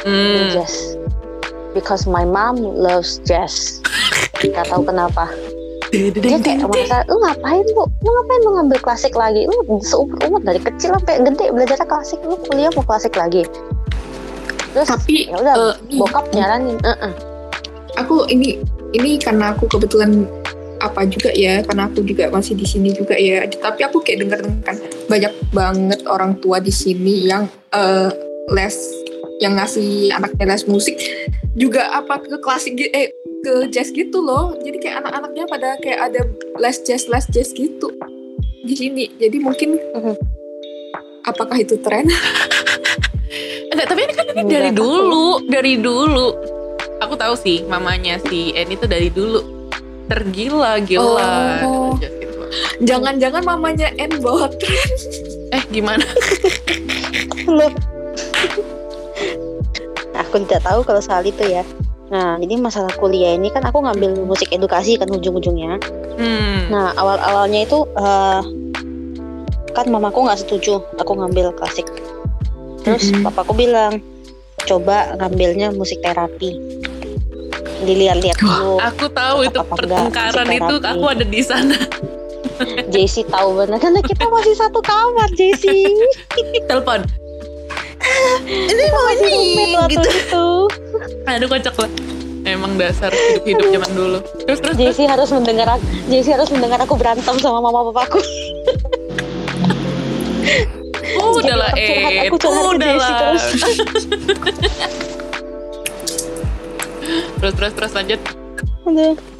Hmm. 0.01 0.47
jazz 0.49 0.95
because 1.73 2.07
my 2.07 2.23
mom 2.23 2.55
loves 2.55 3.19
jazz 3.21 3.83
nggak 4.39 4.63
tahu 4.63 4.87
kenapa 4.87 5.27
dia 5.97 6.37
kayak 6.39 6.67
merasa 6.69 7.03
lu 7.09 7.17
ngapain 7.21 7.65
bu? 7.73 7.83
Lu 8.05 8.09
ngapain 8.13 8.41
lu 8.45 8.51
ngambil 8.61 8.79
klasik 8.81 9.13
lagi? 9.17 9.49
Lu 9.49 9.55
seumur 9.81 10.17
umur 10.25 10.41
dari 10.45 10.61
kecil 10.61 10.93
sampai 10.95 11.21
gede 11.25 11.49
belajar 11.49 11.77
klasik. 11.83 12.19
Lu 12.23 12.37
kuliah 12.47 12.69
mau 12.77 12.85
klasik 12.85 13.17
lagi. 13.17 13.43
Terus 14.71 14.87
Tapi 14.93 15.31
ya 15.31 15.41
udah 15.41 15.55
nih, 15.89 15.97
bokap 15.97 16.25
nyaranin. 16.31 16.77
"Eh-eh." 16.85 17.13
aku 17.97 18.29
ini 18.29 18.61
ini 18.93 19.17
karena 19.17 19.51
aku 19.51 19.65
kebetulan 19.65 20.29
apa 20.77 21.09
juga 21.09 21.33
ya 21.33 21.65
karena 21.65 21.89
aku 21.89 22.05
juga 22.05 22.29
masih 22.29 22.53
di 22.53 22.65
sini 22.69 22.93
juga 22.93 23.17
ya. 23.17 23.43
Tapi 23.49 23.81
aku 23.81 24.05
kayak 24.05 24.17
denger 24.23 24.39
kan 24.61 24.77
banyak 25.09 25.33
banget 25.49 25.99
orang 26.05 26.37
tua 26.37 26.61
di 26.61 26.69
sini 26.69 27.25
yang 27.25 27.49
eh, 27.73 28.13
les 28.53 28.77
yang 29.41 29.57
ngasih 29.57 30.13
anaknya 30.13 30.53
les 30.53 30.63
musik. 30.69 30.95
Juga 31.57 31.89
apa 31.89 32.21
ke 32.21 32.37
klasik 32.37 32.77
eh 32.93 33.09
ke 33.41 33.69
jazz 33.69 33.89
gitu 33.91 34.19
loh 34.19 34.55
jadi 34.59 34.77
kayak 34.77 34.95
anak-anaknya 35.01 35.43
pada 35.45 35.69
kayak 35.79 35.99
ada 36.11 36.21
les 36.57 36.77
jazz 36.83 37.05
les 37.07 37.25
jazz 37.29 37.49
gitu 37.51 37.87
di 38.61 38.73
sini 38.75 39.05
jadi 39.15 39.37
mungkin 39.39 39.77
Mhm. 39.77 40.15
apakah 41.23 41.57
itu 41.57 41.77
tren 41.79 42.07
Enggak, 43.67 43.87
tapi 43.91 44.01
ini 44.07 44.13
kan 44.15 44.25
ini 44.31 44.43
dari 44.47 44.71
dulu, 44.71 45.43
dari 45.45 45.73
dulu. 45.75 46.31
Aku 47.03 47.13
tahu 47.13 47.35
sih 47.35 47.61
mamanya 47.67 48.17
si 48.25 48.55
Eni 48.55 48.73
tuh 48.73 48.87
dari 48.87 49.11
dulu 49.11 49.43
tergila-gila. 50.07 51.61
Oh. 51.61 51.91
Just 51.99 52.15
gitu. 52.15 52.41
jangan-jangan 52.87 53.43
mamanya 53.43 53.91
N 53.99 54.17
bawa 54.17 54.47
tren 54.55 54.89
Eh 55.51 55.63
gimana? 55.69 56.01
Loh. 57.57 57.69
aku 60.17 60.41
tidak 60.47 60.65
tahu 60.65 60.79
kalau 60.81 61.01
soal 61.03 61.21
itu 61.21 61.43
ya 61.45 61.61
nah 62.07 62.39
jadi 62.39 62.55
masalah 62.55 62.93
kuliah 62.95 63.35
ini 63.35 63.51
kan 63.51 63.61
aku 63.61 63.83
ngambil 63.83 64.23
musik 64.23 64.47
edukasi 64.49 64.95
kan 64.95 65.07
ujung-ujungnya 65.07 65.75
Hmm. 66.17 66.73
Nah 66.73 66.97
awal-awalnya 66.97 67.61
itu 67.61 67.85
eh, 67.93 68.41
kan 69.71 69.85
mamaku 69.85 70.25
nggak 70.25 70.41
setuju 70.41 70.81
aku 70.97 71.13
ngambil 71.13 71.53
klasik. 71.53 71.85
Terus 72.81 73.13
Mhm. 73.13 73.21
papaku 73.21 73.53
bilang 73.53 74.01
coba 74.65 75.13
ngambilnya 75.15 75.69
musik 75.71 76.01
terapi. 76.01 76.57
Dilihat-lihat 77.85 78.41
dulu. 78.41 78.81
Aku 78.81 79.05
tahu 79.13 79.45
itu 79.45 79.53
enggak 79.53 79.69
pertengkaran 79.69 80.47
itu 80.49 80.75
aku 80.81 81.05
ada 81.05 81.21
di 81.21 81.41
sana. 81.45 81.77
JC 82.89 83.21
tahu 83.29 83.53
benar 83.53 83.77
karena 83.77 84.01
kita 84.01 84.25
masih 84.25 84.57
satu 84.57 84.81
kamar 84.81 85.29
JC. 85.37 85.69
Telepon. 86.69 87.05
Ini 88.71 88.83
mau 88.91 89.03
waktu 89.09 89.93
gitu. 89.93 90.09
itu. 90.09 90.47
Aduh 91.27 91.47
kocak 91.47 91.75
lah. 91.77 91.91
Emang 92.47 92.79
dasar 92.79 93.11
hidup-hidup 93.11 93.67
zaman 93.75 93.91
dulu. 93.91 94.19
Terus 94.47 94.59
terus 94.63 94.75
terus. 94.79 94.95
JC 94.95 94.99
harus 95.03 95.29
mendengar 95.35 95.67
aku, 95.75 95.83
JC 96.07 96.27
harus 96.31 96.47
mendengar 96.47 96.79
aku 96.79 96.95
berantem 96.95 97.35
sama 97.43 97.59
mama 97.59 97.91
papaku. 97.91 98.19
Oh, 101.17 101.39
curhat, 101.39 101.71
eh. 101.79 102.27
aku 102.27 102.35
curhat 102.35 102.63
ke 102.67 102.75
Udahlah. 102.75 102.99
Jessie 102.99 103.15
terus. 103.15 103.43
terus 107.39 107.53
terus 107.55 107.73
terus 107.75 107.91
lanjut. 107.95 108.19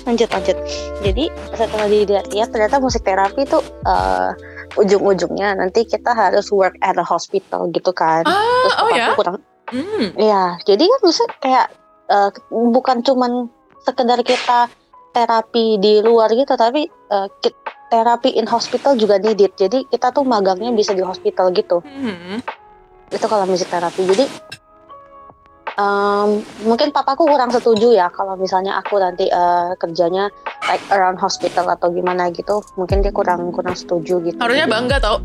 Lanjut 0.07 0.29
lanjut. 0.31 0.57
Jadi 1.03 1.25
setelah 1.55 1.87
dilihat-lihat 1.87 2.49
ternyata 2.51 2.79
musik 2.79 3.03
terapi 3.03 3.43
itu 3.43 3.59
eh, 3.83 4.29
ujung-ujungnya 4.77 5.57
nanti 5.57 5.83
kita 5.83 6.13
harus 6.13 6.47
work 6.49 6.77
at 6.79 6.95
a 6.95 7.03
hospital 7.03 7.67
gitu 7.69 7.91
kan. 7.91 8.23
Ah, 8.23 8.37
Terus 8.63 8.75
oh 8.77 8.89
ya? 8.93 9.07
kurang. 9.13 9.41
Hmm. 9.67 10.15
Iya, 10.15 10.61
jadi 10.63 10.79
kan 10.79 10.99
maksudnya 11.01 11.33
kayak 11.37 11.67
eh, 12.07 12.29
bukan 12.47 12.97
cuman 13.01 13.31
sekedar 13.83 14.21
kita 14.21 14.69
terapi 15.11 15.75
di 15.77 15.99
luar 15.99 16.29
gitu, 16.29 16.53
tapi 16.53 16.85
ki- 17.41 17.57
terapi 17.87 18.35
in 18.35 18.45
hospital 18.45 18.93
juga 18.93 19.17
needed. 19.17 19.49
Jadi 19.55 19.87
kita 19.87 20.11
tuh 20.11 20.21
magangnya 20.21 20.69
bisa 20.71 20.93
di 20.93 21.01
hospital 21.01 21.49
gitu. 21.51 21.81
Hmm. 21.81 22.39
itu 23.07 23.23
kalau 23.23 23.47
musik 23.47 23.71
terapi 23.71 24.03
jadi 24.03 24.27
em, 25.77 26.29
mungkin 26.65 26.89
papaku 26.89 27.29
kurang 27.29 27.53
setuju 27.53 27.93
ya 27.93 28.09
kalau 28.09 28.33
misalnya 28.33 28.81
aku 28.81 28.97
nanti 28.97 29.29
eh, 29.29 29.71
kerjanya 29.77 30.27
like 30.65 30.81
around 30.89 31.21
hospital 31.21 31.69
atau 31.69 31.93
gimana 31.93 32.33
gitu 32.33 32.59
mungkin 32.75 33.05
dia 33.05 33.13
kurang 33.13 33.53
kurang 33.53 33.77
setuju 33.77 34.19
gitu 34.25 34.37
Harusnya 34.41 34.65
bangga 34.65 34.97
tau. 34.97 35.17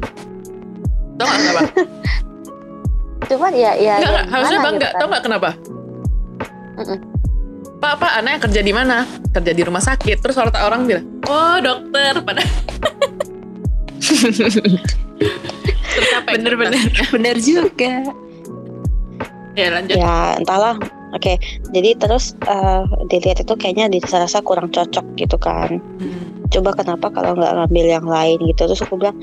Tau 1.17 1.25
gak 1.25 1.39
kenapa? 1.41 1.63
cuman 3.33 3.53
ya 3.55 3.73
ya, 3.79 3.97
Enggak, 3.97 4.03
ya 4.03 4.09
enggak, 4.13 4.25
harusnya 4.29 4.59
bangga. 4.61 4.77
gitu 4.77 4.93
kan. 4.93 5.01
Tau 5.01 5.09
gak 5.09 5.25
kenapa? 5.25 5.51
Mm-mm. 6.73 6.99
Pak, 7.83 7.99
pak, 7.99 8.13
anaknya 8.15 8.39
kerja 8.47 8.61
di 8.63 8.71
mana? 8.71 9.03
Kerja 9.35 9.53
di 9.59 9.63
rumah 9.67 9.83
sakit. 9.83 10.23
Terus 10.23 10.39
orang 10.39 10.55
orang 10.55 10.81
bilang, 10.87 11.07
oh 11.27 11.59
dokter. 11.59 12.15
Pada 12.23 12.39
yang 12.47 12.55
Bener-bener. 16.31 16.87
Bener 17.11 17.37
juga. 17.43 18.07
Ya 19.53 19.69
lanjut. 19.69 20.01
ya 20.01 20.41
entahlah 20.41 20.81
oke 21.13 21.37
jadi 21.77 21.93
terus 22.01 22.33
eh, 22.49 22.83
dilihat 23.13 23.45
itu 23.45 23.53
kayaknya 23.53 23.93
dirasa 23.93 24.41
kurang 24.41 24.73
cocok 24.73 25.05
gitu 25.21 25.37
kan 25.37 25.77
Hmm. 26.01 26.49
coba 26.49 26.73
kenapa 26.73 27.13
kalau 27.13 27.37
nggak 27.37 27.53
ngambil 27.53 27.87
yang 27.87 28.07
lain 28.09 28.39
gitu 28.49 28.65
terus 28.65 28.81
aku 28.81 28.97
bilang 28.97 29.17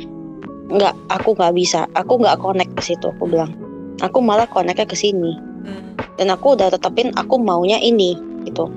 nggak 0.69 0.93
aku 1.09 1.33
nggak 1.33 1.53
bisa 1.57 1.89
aku 1.97 2.21
nggak 2.21 2.37
connect 2.37 2.71
ke 2.77 2.93
situ 2.93 3.09
aku 3.09 3.25
bilang 3.25 3.57
aku 4.05 4.21
malah 4.21 4.45
connectnya 4.45 4.85
ke 4.85 4.93
sini 4.93 5.33
Hmm. 5.65 5.97
dan 6.15 6.29
aku 6.31 6.53
udah 6.55 6.71
tetapin 6.71 7.09
aku 7.17 7.35
maunya 7.35 7.81
ini 7.81 8.13
gitu 8.45 8.69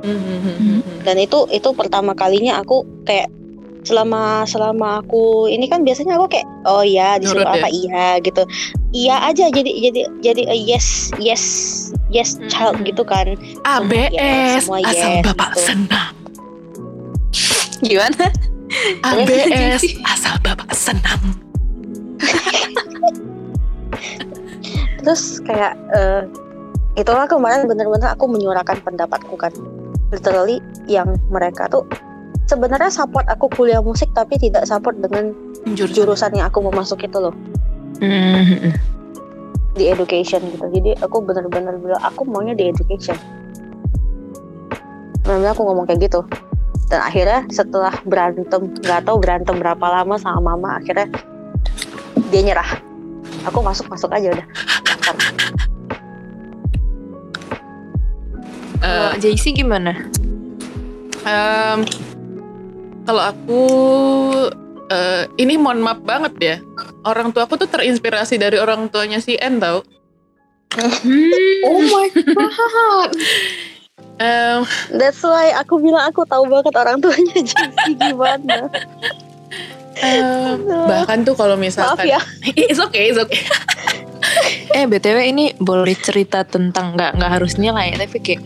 hmm, 0.00 0.18
hmm, 0.22 0.38
hmm, 0.38 0.56
hmm. 0.56 0.98
dan 1.04 1.18
itu 1.18 1.44
itu 1.50 1.68
pertama 1.74 2.14
kalinya 2.14 2.62
aku 2.62 2.86
kayak 3.04 3.26
selama 3.82 4.46
selama 4.46 5.02
aku 5.02 5.50
ini 5.50 5.66
kan 5.66 5.82
biasanya 5.82 6.14
aku 6.14 6.38
kayak 6.38 6.46
oh 6.70 6.86
ya 6.86 7.18
disuruh 7.18 7.42
Nurut 7.42 7.58
ya? 7.58 7.62
apa 7.62 7.68
iya 7.74 8.06
gitu 8.22 8.42
iya 8.94 9.14
aja 9.26 9.50
jadi 9.50 9.70
jadi 9.90 10.00
jadi 10.22 10.42
a 10.46 10.56
yes 10.56 11.10
yes 11.18 11.44
yes 12.12 12.38
Hmm. 12.38 12.46
child 12.46 12.76
gitu 12.86 13.02
kan 13.02 13.34
ABS, 13.66 14.66
semua 14.66 14.78
asal 14.86 15.10
yes, 15.18 15.24
bapak 15.26 15.50
gitu. 15.52 15.60
senang. 15.66 16.14
Gimana? 17.82 18.24
ABS, 19.02 19.82
asal 20.14 20.34
bapak 20.46 20.70
senang. 20.76 21.22
terus 25.02 25.42
kayak 25.42 25.74
eh 25.98 26.22
itulah 26.94 27.26
kemarin 27.26 27.66
bener-bener 27.66 28.14
aku 28.14 28.30
menyuarakan 28.30 28.78
pendapatku 28.86 29.34
kan 29.34 29.50
literally 30.14 30.62
yang 30.86 31.18
mereka 31.32 31.66
tuh 31.66 31.82
sebenarnya 32.46 32.90
support 32.90 33.26
aku 33.30 33.46
kuliah 33.52 33.82
musik 33.82 34.10
tapi 34.12 34.38
tidak 34.38 34.66
support 34.66 34.98
dengan 34.98 35.34
jurusan. 35.74 36.34
yang 36.34 36.48
aku 36.50 36.64
mau 36.64 36.74
masuk 36.74 37.02
itu 37.04 37.18
loh. 37.18 37.34
Hmm. 38.02 38.74
di 39.72 39.88
education 39.88 40.42
gitu. 40.52 40.68
Jadi 40.68 41.00
aku 41.00 41.24
bener-bener 41.24 41.80
bilang 41.80 42.02
aku 42.04 42.28
maunya 42.28 42.52
di 42.52 42.68
education. 42.68 43.16
Namanya 45.24 45.56
aku 45.56 45.64
ngomong 45.64 45.88
kayak 45.88 46.12
gitu. 46.12 46.20
Dan 46.92 47.00
akhirnya 47.00 47.48
setelah 47.48 47.94
berantem 48.04 48.68
nggak 48.84 49.08
tahu 49.08 49.16
berantem 49.16 49.56
berapa 49.56 49.80
lama 49.80 50.20
sama 50.20 50.52
mama 50.52 50.76
akhirnya 50.76 51.08
dia 52.28 52.42
nyerah. 52.44 52.68
Aku 53.48 53.64
masuk 53.64 53.88
masuk 53.88 54.12
aja 54.12 54.28
udah. 54.28 54.46
Eh, 58.82 58.88
Kalau 58.90 59.14
JC 59.22 59.54
gimana? 59.54 59.94
Em, 61.22 61.86
kalau 63.06 63.22
aku 63.22 63.62
eh, 64.90 65.24
ini 65.38 65.58
mohon 65.58 65.82
maaf 65.82 66.00
banget 66.02 66.34
ya. 66.40 66.56
Orang 67.02 67.34
tua 67.34 67.50
aku 67.50 67.58
tuh 67.58 67.70
terinspirasi 67.70 68.38
dari 68.38 68.58
orang 68.62 68.90
tuanya 68.90 69.18
si 69.18 69.34
N 69.38 69.58
tau. 69.58 69.82
oh 71.68 71.80
my 71.84 72.08
god 72.32 73.12
Em, 74.22 74.62
that's 74.94 75.24
why 75.24 75.50
aku 75.56 75.82
bilang 75.82 76.04
aku 76.06 76.22
tahu 76.28 76.46
banget 76.46 76.74
orang 76.78 77.02
tuanya 77.02 77.38
Jesse 77.48 77.92
gimana 77.96 78.70
em, 79.98 80.62
bahkan 80.86 81.26
tuh 81.26 81.34
kalau 81.34 81.58
maaf 81.58 81.64
misalkan 81.98 82.06
ya 82.06 82.20
it's 82.70 82.78
okay, 82.78 83.10
it's 83.10 83.20
okay. 83.20 83.42
Eh 84.72 84.88
btw 84.88 85.28
ini 85.28 85.52
boleh 85.60 85.92
cerita 85.98 86.46
tentang 86.48 86.96
nggak 86.96 87.20
nggak 87.20 87.32
harus 87.36 87.60
nilai 87.60 87.92
tapi 87.98 88.16
kayak 88.22 88.42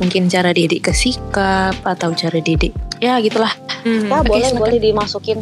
mungkin 0.00 0.32
cara 0.32 0.56
didik 0.56 0.88
ke 0.88 0.92
sikap 0.96 1.76
atau 1.84 2.16
cara 2.16 2.40
didik 2.40 2.72
ya 3.00 3.18
gitulah. 3.18 3.52
Hmm. 3.82 4.06
Ya 4.06 4.20
boleh 4.20 4.48
silakan. 4.52 4.60
boleh 4.60 4.78
dimasukin. 4.78 5.38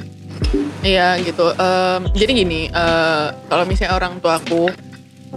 Iya 0.80 1.18
gitu. 1.20 1.50
Em, 1.58 2.00
jadi 2.14 2.32
gini, 2.32 2.60
eh, 2.70 3.26
kalau 3.50 3.64
misalnya 3.66 3.98
orang 3.98 4.22
tua 4.22 4.38
aku, 4.38 4.70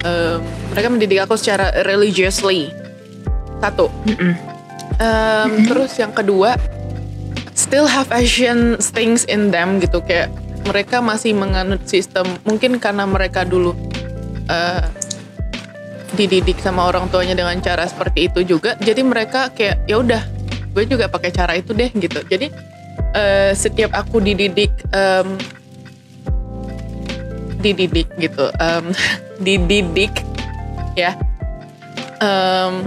em, 0.05 0.39
mereka 0.71 0.87
mendidik 0.93 1.19
aku 1.25 1.35
secara 1.35 1.73
religiously. 1.83 2.69
Satu. 3.59 3.89
Mm-mm. 4.05 4.33
Em, 5.01 5.51
Terus 5.65 5.97
yang 5.97 6.13
kedua, 6.13 6.55
still 7.57 7.89
have 7.89 8.07
Asian 8.13 8.77
things 8.93 9.25
in 9.25 9.49
them 9.49 9.81
gitu. 9.81 9.99
Kayak 10.05 10.29
mereka 10.69 11.01
masih 11.01 11.33
menganut 11.33 11.81
sistem. 11.89 12.29
Mungkin 12.45 12.77
karena 12.77 13.09
mereka 13.09 13.41
dulu 13.41 13.73
eh, 14.45 14.85
dididik 16.13 16.59
sama 16.61 16.85
orang 16.91 17.07
tuanya 17.09 17.33
dengan 17.33 17.57
cara 17.63 17.87
seperti 17.89 18.29
itu 18.29 18.45
juga. 18.45 18.77
Jadi 18.77 19.01
mereka 19.01 19.49
kayak 19.49 19.89
ya 19.89 19.97
udah, 20.03 20.21
gue 20.71 20.83
juga 20.87 21.05
pakai 21.11 21.31
cara 21.31 21.53
itu 21.59 21.75
deh 21.75 21.91
gitu. 21.91 22.19
Jadi 22.27 22.47
eh, 23.15 23.51
setiap 23.55 23.91
aku 23.95 24.23
dididik 24.23 24.71
em, 24.95 25.35
dididik 27.61 28.07
gitu 28.17 28.49
em, 28.57 28.85
dididik 29.45 30.13
ya 30.97 31.15
em, 32.19 32.83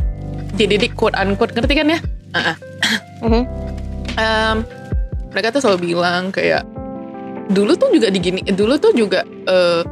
dididik 0.55 0.93
quote 0.97 1.17
unquote 1.17 1.55
ngerti 1.55 1.75
kan 1.77 1.89
ya 1.95 2.01
Ah, 2.35 2.51
ah. 2.51 2.57
Mhm. 3.23 3.43
Em, 4.19 4.57
mereka 5.31 5.55
tuh 5.55 5.63
selalu 5.63 5.95
bilang 5.95 6.35
kayak 6.35 6.67
dulu 7.47 7.79
tuh 7.79 7.95
juga 7.95 8.11
digini 8.11 8.43
dulu 8.43 8.75
tuh 8.75 8.91
juga 8.91 9.23
eh, 9.47 9.83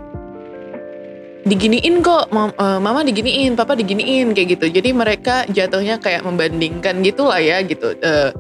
diginiin 1.43 2.07
kok 2.07 2.31
eh, 2.31 2.79
mama 2.79 3.03
diginiin 3.03 3.59
papa 3.59 3.75
diginiin 3.75 4.35
kayak 4.35 4.59
gitu. 4.59 4.67
Jadi 4.71 4.91
mereka 4.95 5.47
jatuhnya 5.51 5.99
kayak 5.99 6.23
membandingkan 6.23 7.03
gitulah 7.03 7.43
ya 7.43 7.63
gitu. 7.67 7.95
Eh, 7.99 8.31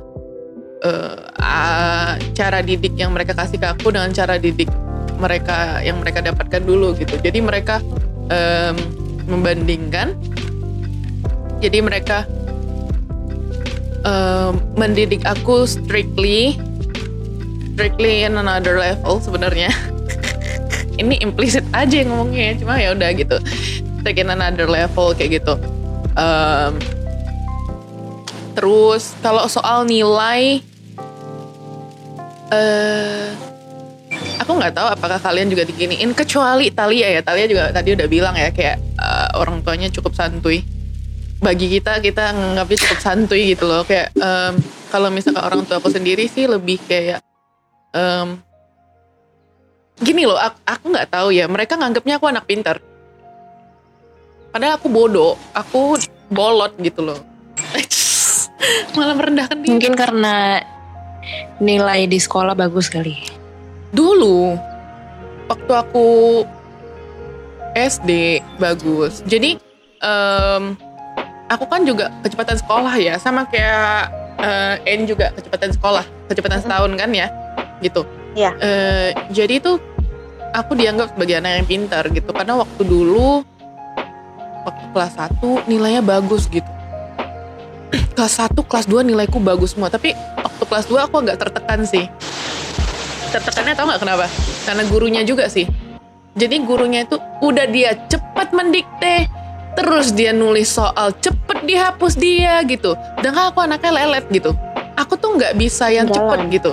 eh, 0.87 1.15
ah, 1.43 2.15
cara 2.35 2.63
didik 2.63 2.95
yang 2.95 3.11
mereka 3.15 3.35
kasih 3.35 3.59
ke 3.59 3.67
aku 3.67 3.91
dengan 3.91 4.15
cara 4.15 4.39
didik 4.39 4.71
mereka 5.19 5.79
yang 5.87 6.03
mereka 6.03 6.23
dapatkan 6.23 6.63
dulu 6.63 6.95
gitu. 6.99 7.15
Jadi 7.19 7.39
mereka 7.39 7.79
em, 8.27 8.75
membandingkan. 9.31 10.19
Jadi 11.63 11.79
mereka 11.79 12.27
em, 14.03 14.59
mendidik 14.75 15.23
aku 15.23 15.63
strictly 15.63 16.59
strictly 17.73 18.27
in 18.27 18.37
another 18.37 18.77
level 18.77 19.23
sebenarnya 19.23 19.71
ini 21.01 21.17
implicit 21.25 21.65
aja 21.73 22.05
yang 22.05 22.13
ngomongnya 22.13 22.59
cuma 22.61 22.77
ya 22.77 22.93
udah 22.93 23.11
gitu. 23.17 23.37
In 24.03 24.29
another 24.35 24.67
level 24.67 25.15
kayak 25.15 25.41
gitu. 25.41 25.55
Em, 26.19 26.75
terus 28.53 29.15
kalau 29.23 29.47
soal 29.47 29.87
nilai 29.87 30.61
eh 32.53 33.31
aku 34.43 34.59
nggak 34.59 34.75
tahu 34.75 34.87
apakah 34.91 35.23
kalian 35.23 35.49
juga 35.49 35.63
diginiin 35.65 36.13
kecuali 36.13 36.69
Talia 36.75 37.09
ya. 37.15 37.21
Talia 37.23 37.47
juga 37.47 37.71
tadi 37.71 37.95
udah 37.95 38.09
bilang 38.11 38.35
ya 38.35 38.51
kayak 38.51 38.77
eh, 38.83 39.29
orang 39.39 39.63
tuanya 39.63 39.89
cukup 39.89 40.13
santuy. 40.19 40.67
Bagi 41.43 41.67
kita 41.79 42.03
kita 42.03 42.35
nganggapnya 42.35 42.79
cukup 42.87 42.99
santuy 43.01 43.55
gitu 43.55 43.65
loh. 43.71 43.87
Kayak 43.87 44.13
em, 44.19 44.59
kalau 44.91 45.09
misalkan 45.09 45.41
orang 45.41 45.63
tua 45.65 45.79
aku 45.79 45.89
sendiri 45.89 46.27
sih 46.27 46.51
lebih 46.51 46.83
kayak 46.85 47.23
em, 47.95 48.43
gini 50.01 50.25
loh 50.25 50.39
aku, 50.39 50.93
nggak 50.93 51.11
tahu 51.13 51.29
ya 51.35 51.45
mereka 51.51 51.77
nganggapnya 51.77 52.17
aku 52.17 52.27
anak 52.31 52.45
pintar. 52.49 52.77
Padahal 54.53 54.77
aku 54.77 54.89
bodoh 54.89 55.37
aku 55.53 56.01
bolot 56.33 56.73
gitu 56.81 57.05
loh. 57.05 57.21
Malah 58.97 59.17
merendahkan 59.17 59.59
diri. 59.61 59.77
Mungkin 59.77 59.95
karena 59.97 60.61
nilai 61.61 62.09
di 62.09 62.19
sekolah 62.19 62.57
bagus 62.57 62.89
kali. 62.89 63.41
dulu 63.93 64.57
waktu 65.53 65.73
aku 65.77 66.09
SD 67.77 68.41
bagus. 68.57 69.21
Jadi 69.29 69.61
em, 70.01 70.63
aku 71.53 71.65
kan 71.69 71.85
juga 71.85 72.09
kecepatan 72.25 72.57
sekolah 72.57 72.97
ya 72.97 73.21
sama 73.21 73.45
kayak 73.45 74.09
eh, 74.41 74.97
N 74.97 75.05
juga 75.05 75.29
kecepatan 75.37 75.77
sekolah 75.77 76.05
kecepatan 76.33 76.65
setahun 76.65 76.93
kan 76.97 77.11
ya 77.13 77.29
gitu 77.85 78.09
Iya. 78.33 78.51
Eh, 78.57 79.11
jadi 79.33 79.61
itu 79.61 79.77
aku 80.53 80.73
dianggap 80.77 81.17
sebagai 81.17 81.41
anak 81.41 81.53
yang 81.63 81.67
pintar 81.69 82.05
gitu. 82.13 82.31
Karena 82.33 82.61
waktu 82.61 82.83
dulu 82.85 83.45
waktu 84.63 84.85
kelas 84.95 85.15
1 85.19 85.69
nilainya 85.69 86.03
bagus 86.05 86.47
gitu. 86.49 86.69
Kelas 88.17 88.41
1 88.41 88.57
kelas 88.57 88.87
2 88.89 89.05
nilaiku 89.05 89.37
bagus 89.41 89.77
semua. 89.77 89.93
Tapi 89.93 90.17
waktu 90.17 90.65
kelas 90.65 90.87
2 90.89 91.07
aku 91.09 91.15
agak 91.25 91.37
tertekan 91.41 91.85
sih. 91.85 92.09
Tertekannya 93.33 93.75
tau 93.77 93.89
nggak 93.89 94.01
kenapa? 94.01 94.27
Karena 94.69 94.83
gurunya 94.89 95.23
juga 95.25 95.49
sih. 95.49 95.65
Jadi 96.33 96.65
gurunya 96.65 97.05
itu 97.05 97.21
udah 97.45 97.69
dia 97.69 97.93
cepat 98.09 98.57
mendikte 98.57 99.29
terus 99.73 100.13
dia 100.13 100.37
nulis 100.37 100.69
soal 100.69 101.17
cepet 101.21 101.65
dihapus 101.65 102.17
dia 102.17 102.61
gitu. 102.65 102.97
Dan 103.21 103.37
aku 103.37 103.61
anaknya 103.65 103.93
lelet 103.93 104.25
gitu. 104.29 104.53
Aku 104.97 105.17
tuh 105.17 105.37
nggak 105.41 105.57
bisa 105.57 105.89
yang 105.89 106.09
cepet 106.09 106.53
gitu 106.53 106.73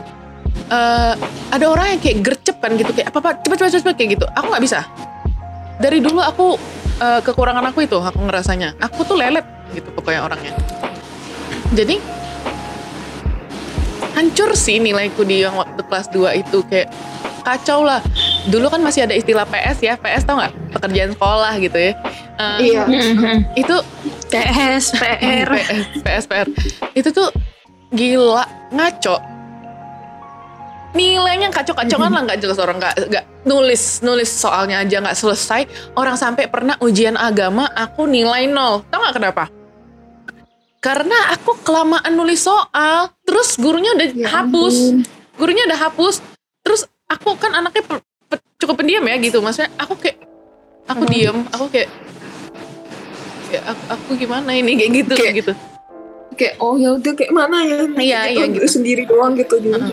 Eh, 0.70 1.14
ada 1.50 1.66
orang 1.66 1.98
yang 1.98 2.00
kayak 2.00 2.18
gercep 2.22 2.62
kan 2.62 2.78
gitu 2.78 2.94
kayak 2.94 3.10
apa 3.10 3.18
apa 3.18 3.30
cepet 3.42 3.58
cepet 3.58 3.82
cepet 3.82 3.96
kayak 3.98 4.10
gitu 4.22 4.26
aku 4.30 4.46
nggak 4.54 4.64
bisa 4.64 4.80
dari 5.82 5.98
dulu 5.98 6.22
aku 6.22 6.62
eh, 7.02 7.22
kekurangan 7.26 7.66
aku 7.74 7.90
itu 7.90 7.98
aku 7.98 8.22
ngerasanya 8.22 8.78
aku 8.78 9.02
tuh 9.02 9.18
lelet 9.18 9.42
gitu 9.74 9.90
pokoknya 9.90 10.30
orangnya 10.30 10.54
jadi 11.74 11.98
hancur 14.14 14.54
sih 14.54 14.78
nilaiku 14.78 15.26
di 15.26 15.42
yang 15.42 15.58
waktu 15.58 15.82
kelas 15.86 16.08
2 16.14 16.38
itu 16.38 16.62
kayak 16.70 16.94
kacau 17.42 17.82
lah 17.82 18.04
dulu 18.46 18.70
kan 18.70 18.86
masih 18.86 19.10
ada 19.10 19.18
istilah 19.18 19.50
PS 19.50 19.82
ya 19.82 19.98
PS 19.98 20.22
tau 20.22 20.38
nggak 20.38 20.54
pekerjaan 20.76 21.18
sekolah 21.18 21.54
gitu 21.58 21.78
ya 21.82 21.94
Eh, 22.40 22.72
Iya. 22.72 22.88
itu 23.68 23.76
PS, 24.32 24.96
PR. 24.96 25.44
PS, 25.44 25.86
PS, 26.00 26.24
PR. 26.24 26.48
Itu 26.96 27.12
tuh 27.12 27.36
gila, 27.92 28.48
ngaco. 28.72 29.20
Nilainya 30.90 31.50
kacau-kacauan 31.50 32.10
lah 32.10 32.22
nggak 32.26 32.40
jelas 32.40 32.58
orang 32.58 32.82
nggak 32.82 32.96
nggak 33.08 33.26
nulis 33.44 34.02
nulis 34.02 34.26
soalnya 34.28 34.82
aja 34.82 35.00
nggak 35.00 35.14
selesai. 35.14 35.62
Orang 35.94 36.18
sampai 36.18 36.50
pernah 36.50 36.76
ujian 36.80 37.14
agama 37.14 37.70
aku 37.70 38.04
nilai 38.04 38.46
nol. 38.46 38.82
Tau 38.90 38.98
nggak 38.98 39.16
kenapa? 39.16 39.44
Karena 40.80 41.36
aku 41.36 41.60
kelamaan 41.60 42.10
nulis 42.10 42.40
soal, 42.40 43.12
terus 43.22 43.54
gurunya 43.54 43.92
udah 43.92 44.08
Ya 44.16 44.28
hapus, 44.32 44.76
ampun. 44.80 44.96
gurunya 45.36 45.64
udah 45.68 45.80
hapus. 45.82 46.24
Terus 46.64 46.82
aku 47.06 47.36
kan 47.36 47.52
anaknya 47.54 47.84
pe- 47.84 48.06
pe- 48.26 48.44
cukup 48.58 48.80
pendiam 48.80 49.04
ya 49.04 49.20
gitu, 49.20 49.44
maksudnya 49.44 49.70
aku 49.76 49.94
kayak 49.94 50.24
aku 50.88 51.04
Hmm. 51.04 51.12
diem, 51.12 51.38
aku 51.52 51.66
kayak 51.68 51.90
kayak 53.46 53.64
aku, 53.68 53.84
aku 53.92 54.10
gimana 54.16 54.50
ini 54.52 54.72
kayak 54.74 54.92
gitu 54.98 55.14
Kayak- 55.14 55.36
gitu. 55.38 55.54
Kayak 56.34 56.54
oh 56.58 56.80
ya 56.80 56.96
udah 56.96 57.14
kayak 57.14 57.32
mana 57.36 57.58
ya? 57.62 57.78
Iya, 58.00 58.20
iya, 58.32 58.44
gitu. 58.48 58.66
Sendiri 58.72 59.04
doang 59.04 59.36
gitu. 59.36 59.60
Heeh. 59.60 59.92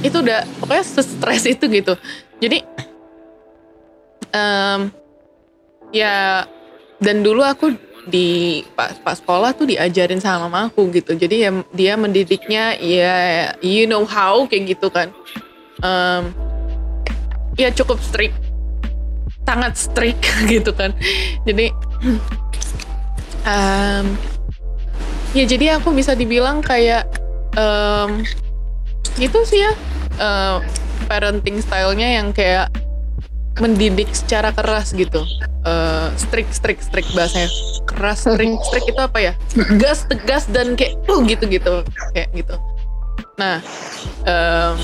Itu 0.00 0.16
udah 0.20 0.44
pokoknya 0.60 0.84
stres 0.84 1.44
itu 1.44 1.64
gitu. 1.68 1.94
Jadi 2.40 2.64
em, 4.32 4.80
ya 5.92 6.44
dan 7.00 7.20
dulu 7.20 7.44
aku 7.44 7.76
di 8.08 8.62
pas, 8.72 8.96
pas 9.04 9.20
sekolah 9.20 9.52
tuh 9.52 9.68
diajarin 9.68 10.22
sama 10.22 10.48
mamaku 10.48 10.88
gitu. 10.96 11.12
Jadi 11.12 11.36
ya 11.44 11.50
dia 11.76 11.94
mendidiknya 12.00 12.80
ya 12.80 13.52
you 13.60 13.84
know 13.84 14.08
how 14.08 14.48
kayak 14.48 14.76
gitu 14.76 14.88
kan. 14.88 15.12
Em, 15.84 16.32
ya 17.60 17.68
cukup 17.72 18.00
strict. 18.00 18.36
Sangat 19.44 19.76
strict 19.76 20.24
gitu 20.52 20.72
kan. 20.72 20.96
Jadi 21.44 21.68
em, 23.44 24.04
ya 25.36 25.44
jadi 25.44 25.76
aku 25.76 25.92
bisa 25.92 26.16
dibilang 26.16 26.64
kayak 26.64 27.04
em, 27.60 28.24
gitu 29.18 29.42
sih 29.46 29.62
ya 29.62 29.72
eh, 30.20 30.56
parenting 31.08 31.58
stylenya 31.58 32.22
yang 32.22 32.30
kayak 32.30 32.70
mendidik 33.58 34.08
secara 34.14 34.54
keras 34.54 34.94
gitu. 34.96 35.20
Eh, 35.66 36.08
strict 36.16 36.56
strict 36.56 36.80
strict 36.86 37.10
bahasanya. 37.12 37.50
Keras 37.84 38.24
strict. 38.24 38.56
Strict 38.70 38.86
itu 38.88 39.00
apa 39.00 39.18
ya? 39.20 39.32
Tegas 39.52 40.08
tegas 40.08 40.44
dan 40.48 40.78
kayak 40.78 40.96
uh 41.10 41.20
gitu 41.26 41.44
gitu. 41.50 41.84
Kayak 42.16 42.28
gitu. 42.32 42.54
Nah 43.36 43.60
em, 44.24 44.74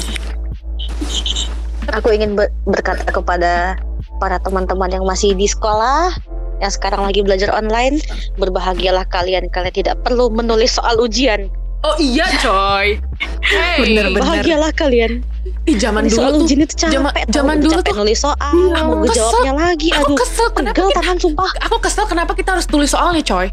Aku 1.94 2.10
ingin 2.10 2.34
ber- 2.34 2.52
berkata 2.66 3.06
kepada 3.06 3.78
para 4.18 4.42
teman-teman 4.42 4.90
yang 4.90 5.06
masih 5.06 5.32
di 5.38 5.46
sekolah 5.46 6.12
yang 6.56 6.72
sekarang 6.72 7.04
lagi 7.04 7.20
belajar 7.20 7.52
online, 7.52 8.00
berbahagialah 8.40 9.04
kalian. 9.12 9.46
Kalian 9.52 9.76
tidak 9.76 9.96
perlu 10.02 10.32
menulis 10.32 10.76
soal 10.76 10.98
ujian. 10.98 11.52
Oh 11.86 11.94
iya 11.96 12.26
coy 12.36 12.98
hey 13.40 13.78
Bener, 13.80 14.10
bener. 14.10 14.20
Bahagialah 14.20 14.72
kalian. 14.72 15.22
Ih, 15.64 15.76
zaman 15.76 16.06
soal 16.06 16.30
dulu 16.30 16.42
tuh 16.42 16.44
ujian 16.44 16.60
itu 16.60 16.74
capek 16.76 16.92
zaman- 16.92 17.14
tau, 17.16 17.32
zaman 17.32 17.56
dulu 17.58 17.72
capek 17.76 17.86
tuh- 17.86 17.98
nulis 18.00 18.18
soal 18.18 18.52
Iya, 18.52 18.74
mau 18.76 18.82
aku 18.82 18.94
ngejawabnya 19.04 19.52
lagi 19.54 19.88
aku 19.88 19.98
aduh 20.04 20.16
kesel 20.16 20.46
kenapa 20.52 20.74
kita, 20.76 20.94
tangan 20.96 21.16
sumpah 21.16 21.50
aku 21.60 21.76
kesel 21.80 22.04
kenapa 22.04 22.32
kita 22.32 22.50
harus 22.52 22.66
tulis 22.66 22.90
soalnya 22.90 23.22
coy 23.22 23.46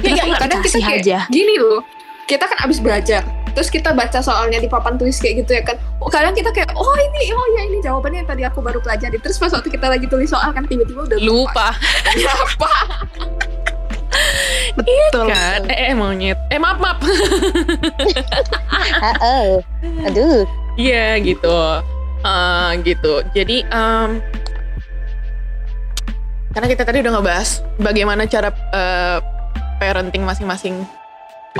Ya, 0.00 0.18
ya, 0.18 0.34
kadang 0.36 0.60
kita 0.60 0.78
kayak 0.78 0.98
aja? 1.00 1.18
gini 1.28 1.54
loh. 1.56 1.78
Kita 2.24 2.42
kan 2.42 2.58
abis 2.60 2.78
belajar, 2.78 3.22
terus 3.52 3.68
kita 3.68 3.90
baca 3.92 4.18
soalnya 4.18 4.58
di 4.58 4.66
papan 4.66 4.98
tulis 4.98 5.14
kayak 5.16 5.42
gitu 5.42 5.50
ya 5.52 5.62
kan. 5.62 5.78
Oh, 5.98 6.08
kadang 6.08 6.32
kita 6.32 6.50
kayak, 6.50 6.74
oh 6.74 6.90
ini, 6.96 7.30
oh 7.30 7.46
ya 7.52 7.62
ini 7.64 7.78
jawabannya 7.78 8.18
yang 8.18 8.28
tadi 8.28 8.42
aku 8.42 8.58
baru 8.58 8.78
pelajari. 8.78 9.14
Terus 9.16 9.38
pas 9.38 9.50
waktu 9.50 9.68
kita 9.68 9.86
lagi 9.86 10.06
tulis 10.06 10.26
soal 10.26 10.50
kan 10.50 10.64
tiba-tiba 10.64 11.06
udah 11.06 11.18
lupa 11.18 11.70
Apa? 12.18 12.72
Betul. 14.72 15.28
kan 15.28 15.68
eh, 15.68 15.90
eh 15.90 15.94
monyet 15.94 16.38
eh 16.48 16.56
maaf 16.56 16.80
maaf 16.80 16.96
oh. 19.20 19.60
aduh 20.08 20.48
Iya 20.72 21.20
gitu, 21.20 21.52
Eh, 22.24 22.70
gitu. 22.80 23.20
Jadi 23.36 23.60
em, 23.68 24.24
karena 26.56 26.64
kita 26.64 26.88
tadi 26.88 27.04
udah 27.04 27.12
ngebahas 27.18 27.60
bagaimana 27.76 28.24
cara 28.24 28.48
eh, 28.72 29.18
parenting 29.76 30.24
masing-masing 30.24 30.80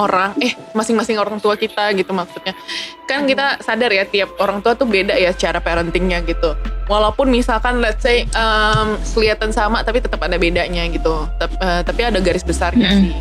orang, 0.00 0.32
eh 0.40 0.56
masing-masing 0.72 1.20
orang 1.20 1.36
tua 1.36 1.52
kita 1.56 1.92
gitu 1.92 2.16
maksudnya. 2.16 2.56
Kan 3.04 3.28
kita 3.28 3.60
sadar 3.60 3.92
ya 3.92 4.08
tiap 4.08 4.32
orang 4.40 4.64
tua 4.64 4.72
tuh 4.72 4.88
beda 4.88 5.12
ya 5.20 5.36
cara 5.36 5.60
parentingnya 5.60 6.24
gitu. 6.24 6.56
Walaupun 6.88 7.28
misalkan 7.28 7.84
let's 7.84 8.00
say 8.00 8.24
em, 8.24 8.88
kelihatan 9.12 9.52
sama 9.52 9.84
tapi 9.84 10.00
tetap 10.00 10.20
ada 10.24 10.40
bedanya 10.40 10.88
gitu. 10.88 11.28
Tep- 11.36 11.60
eh, 11.60 11.82
tapi 11.84 12.00
ada 12.08 12.18
garis 12.24 12.44
besarnya 12.44 12.88
Mm-mm. 12.88 13.12
sih 13.12 13.14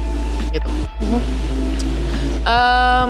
gitu. 0.56 0.70
Em, 2.48 3.10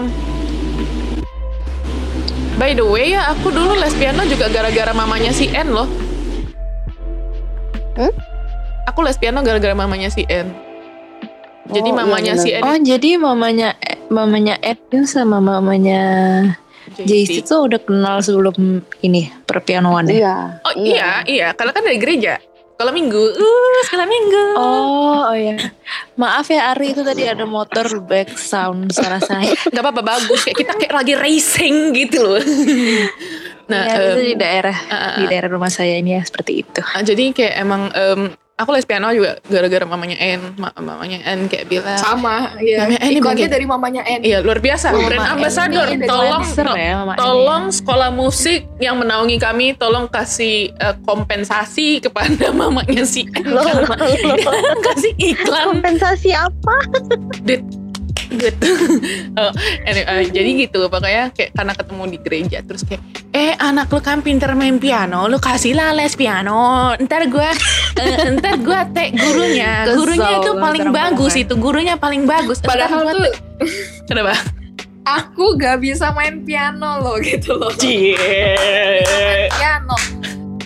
By 2.52 2.76
the 2.76 2.84
way 2.84 3.16
ya, 3.16 3.32
aku 3.32 3.48
dulu 3.48 3.74
les 3.80 3.96
piano 3.96 4.22
juga 4.28 4.46
gara-gara 4.46 4.92
mamanya 4.92 5.32
si 5.32 5.48
N 5.50 5.72
loh. 5.72 5.88
Hmm? 7.96 8.12
Aku 8.86 9.00
les 9.02 9.16
piano 9.16 9.40
gara-gara 9.40 9.72
mamanya 9.72 10.12
si 10.12 10.28
N. 10.28 10.52
Jadi 11.70 11.88
Oh, 11.88 11.94
iya 11.94 11.98
mamanya 12.02 12.32
benar. 12.34 12.42
si 12.42 12.48
N 12.50 12.62
Oh 12.62 12.76
jadi 12.78 13.10
mamanya 13.20 13.68
mamanya 14.10 14.54
Edwin 14.58 15.06
sama 15.06 15.38
mamanya 15.38 16.02
JC 16.92 17.46
itu 17.46 17.54
udah 17.54 17.80
kenal 17.80 18.18
sebelum 18.20 18.82
ini 19.00 19.30
perpianoan 19.46 20.10
ya? 20.10 20.12
iya 20.12 20.36
Oh 20.66 20.74
iya, 20.74 21.08
iya, 21.24 21.46
Kalau 21.54 21.70
kan 21.70 21.86
dari 21.86 21.96
gereja. 21.96 22.36
Sekolah 22.72 22.98
minggu, 22.98 23.24
uh, 23.38 23.78
sekolah 23.86 24.06
minggu. 24.10 24.44
Oh, 24.58 25.30
oh 25.30 25.36
ya. 25.38 25.54
Maaf 26.18 26.50
ya 26.50 26.74
Ari 26.74 26.90
itu 26.90 27.06
tadi 27.06 27.22
ada 27.30 27.46
motor 27.46 27.86
back 28.02 28.34
sound 28.34 28.90
suara 28.90 29.22
saya. 29.22 29.54
Gak 29.70 29.78
apa-apa 29.86 30.02
bagus. 30.02 30.42
Kayak 30.42 30.58
kita 30.66 30.72
kayak 30.74 30.94
lagi 30.98 31.14
racing 31.14 31.94
gitu 31.94 32.18
loh. 32.26 32.42
nah, 33.70 33.86
ya, 33.86 33.94
em, 33.94 34.02
itu 34.02 34.20
di 34.26 34.34
daerah 34.34 34.74
ah, 34.90 34.94
ah, 34.98 35.12
di 35.14 35.24
ah. 35.24 35.28
daerah 35.30 35.48
rumah 35.54 35.70
saya 35.70 35.94
ini 35.94 36.18
ya 36.18 36.26
seperti 36.26 36.66
itu. 36.66 36.80
Ah, 36.82 37.06
jadi 37.06 37.30
kayak 37.30 37.54
emang 37.62 37.82
em, 37.94 38.20
aku 38.62 38.72
les 38.72 38.82
piano 38.82 39.10
juga 39.10 39.42
gara-gara 39.42 39.84
mamanya 39.84 40.16
N, 40.16 40.54
Ma- 40.56 40.74
mamanya 40.74 41.18
N 41.28 41.46
kayak 41.46 41.66
bilang. 41.66 41.98
Sama, 41.98 42.54
ya. 42.58 42.86
Mamanya 42.86 43.00
N 43.00 43.08
ini 43.08 43.18
Ikonnya 43.18 43.48
dari 43.48 43.66
mamanya 43.66 44.02
N. 44.02 44.20
Iya 44.22 44.38
luar 44.40 44.58
biasa, 44.58 44.90
Mama 44.90 45.06
brand 45.06 45.26
ambassador. 45.28 45.86
dari 45.86 46.06
Tolong, 46.06 46.42
ya 46.74 46.92
Mama 46.96 47.12
ya. 47.12 47.18
tolong 47.18 47.64
sekolah 47.68 48.08
musik 48.08 48.60
yang 48.78 48.96
menaungi 48.96 49.36
kami, 49.36 49.74
tolong 49.74 50.06
kasih 50.06 50.70
eh, 50.72 50.94
kompensasi 51.02 52.00
kepada 52.00 52.48
mamanya 52.56 53.02
si 53.02 53.26
N. 53.28 53.52
Loh, 53.52 53.62
loh, 53.62 53.84
loh, 53.84 54.36
loh. 54.38 54.54
kasih 54.80 55.12
iklan 55.18 55.76
kompensasi 55.76 56.30
apa 56.32 56.76
gitu. 58.36 58.70
Oh, 59.32 59.48
anyway, 59.88 60.28
eh, 60.28 60.28
jadi 60.28 60.50
gitu 60.68 60.92
pokoknya 60.92 61.32
kayak 61.32 61.56
karena 61.56 61.72
ketemu 61.72 62.02
di 62.04 62.18
gereja 62.20 62.58
terus 62.60 62.84
kayak 62.84 63.00
eh 63.32 63.56
anak 63.56 63.88
lu 63.88 64.00
kan 64.04 64.20
pinter 64.20 64.52
main 64.52 64.76
piano, 64.76 65.24
lu 65.24 65.40
kasih 65.40 65.72
lah 65.72 65.96
les 65.96 66.12
piano. 66.12 66.92
Ntar 67.00 67.32
gua 67.32 67.48
eh, 67.96 68.28
ntar 68.36 68.60
gua 68.60 68.84
tag 68.92 69.16
gurunya. 69.16 69.88
Kesel 69.88 69.96
Gurunya 69.96 70.30
itu 70.36 70.52
paling 70.60 70.86
bagus 70.92 71.32
itu, 71.34 71.54
gurunya 71.56 71.94
paling 71.96 72.28
bagus. 72.28 72.60
Padahal 72.60 73.08
tuh 73.08 73.32
kenapa? 74.08 74.36
aku 75.02 75.58
gak 75.58 75.82
bisa 75.82 76.14
main 76.14 76.46
piano 76.46 77.02
loh 77.02 77.18
gitu 77.18 77.58
loh. 77.58 77.74
Cie. 77.74 78.14
Piano. 79.50 79.98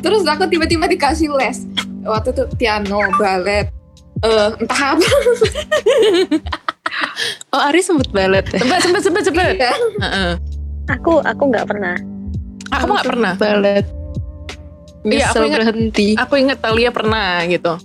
Terus 0.00 0.28
aku 0.28 0.44
tiba-tiba 0.46 0.84
dikasih 0.86 1.32
les. 1.32 1.64
Waktu 2.06 2.30
itu 2.36 2.44
piano, 2.54 3.02
balet, 3.18 3.66
eh 4.22 4.50
entah 4.60 4.94
apa. 4.94 5.08
Oh 7.48 7.60
Ari 7.60 7.80
sempet 7.80 8.08
balet 8.10 8.44
ya? 8.46 8.58
Sempet, 8.58 8.80
sempet, 8.80 9.02
sempet, 9.02 9.22
sempet. 9.24 9.54
Ya. 9.56 9.72
Heeh. 10.00 10.32
aku 10.86 11.18
aku 11.18 11.42
nggak 11.46 11.66
pernah 11.66 11.96
Aku 12.68 12.86
nggak 12.88 13.06
pernah. 13.06 13.32
balet. 13.36 13.86
Iya, 15.02 15.30
aku 15.30 15.44
ingat. 15.44 15.58
berhenti. 15.62 16.08
Aku 16.14 16.34
inget 16.34 16.58
Talia 16.58 16.90
pernah 16.90 17.38
gitu. 17.46 17.78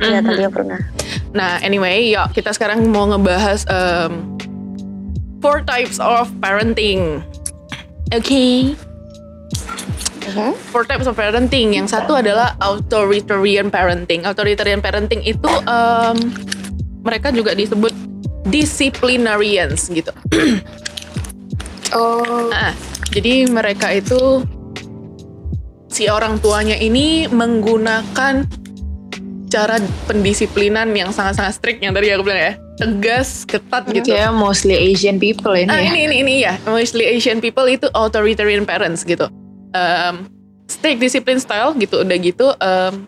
Iya 0.00 0.18
Mhm. 0.18 0.26
tadi 0.26 0.42
pernah 0.48 0.80
Nah, 1.30 1.60
anyway, 1.60 2.08
yuk 2.08 2.32
kita 2.32 2.50
sekarang 2.50 2.80
mau 2.88 3.04
ngebahas 3.04 3.66
em, 3.66 4.24
four 5.38 5.60
types 5.60 5.98
of 5.98 6.32
parenting. 6.38 7.20
Oke. 8.10 8.72
Four 10.72 10.82
types 10.82 11.04
of 11.04 11.14
parenting. 11.14 11.76
Yang 11.76 11.92
satu 11.92 12.16
adalah 12.16 12.56
authoritarian 12.58 13.68
parenting. 13.68 14.24
Authoritarian 14.24 14.80
parenting 14.80 15.20
itu 15.20 15.50
em, 15.64 16.16
mereka 17.04 17.28
juga 17.30 17.52
disebut 17.52 17.92
disciplinarians 18.48 19.92
gitu. 19.92 20.10
Oh, 21.94 22.50
Nah, 22.50 22.74
jadi 23.14 23.46
mereka 23.46 23.86
itu 23.94 24.42
si 25.86 26.10
orang 26.10 26.42
tuanya 26.42 26.74
ini 26.74 27.30
menggunakan 27.30 28.42
cara 29.46 29.78
pendisiplinan 30.10 30.90
yang 30.90 31.14
sangat-sangat 31.14 31.54
strict 31.54 31.78
yang 31.86 31.94
tadi 31.94 32.10
aku 32.10 32.26
bilang 32.26 32.42
ya, 32.50 32.52
tegas, 32.82 33.46
ketat 33.46 33.86
gitu. 33.94 34.10
Ya 34.10 34.34
mostly 34.34 34.74
Asian 34.74 35.22
people 35.22 35.54
ini 35.54 35.70
Ah 35.70 35.78
ya. 35.78 35.94
ini 35.94 36.10
ini 36.10 36.16
ini 36.26 36.34
ya, 36.42 36.58
mostly 36.66 37.06
Asian 37.06 37.38
people 37.38 37.70
itu 37.70 37.86
authoritarian 37.94 38.66
parents 38.66 39.06
gitu. 39.06 39.30
Um, 39.70 40.26
strict 40.66 40.98
discipline 40.98 41.38
style 41.38 41.78
gitu, 41.78 42.02
udah 42.02 42.18
gitu. 42.18 42.50
um, 42.58 43.06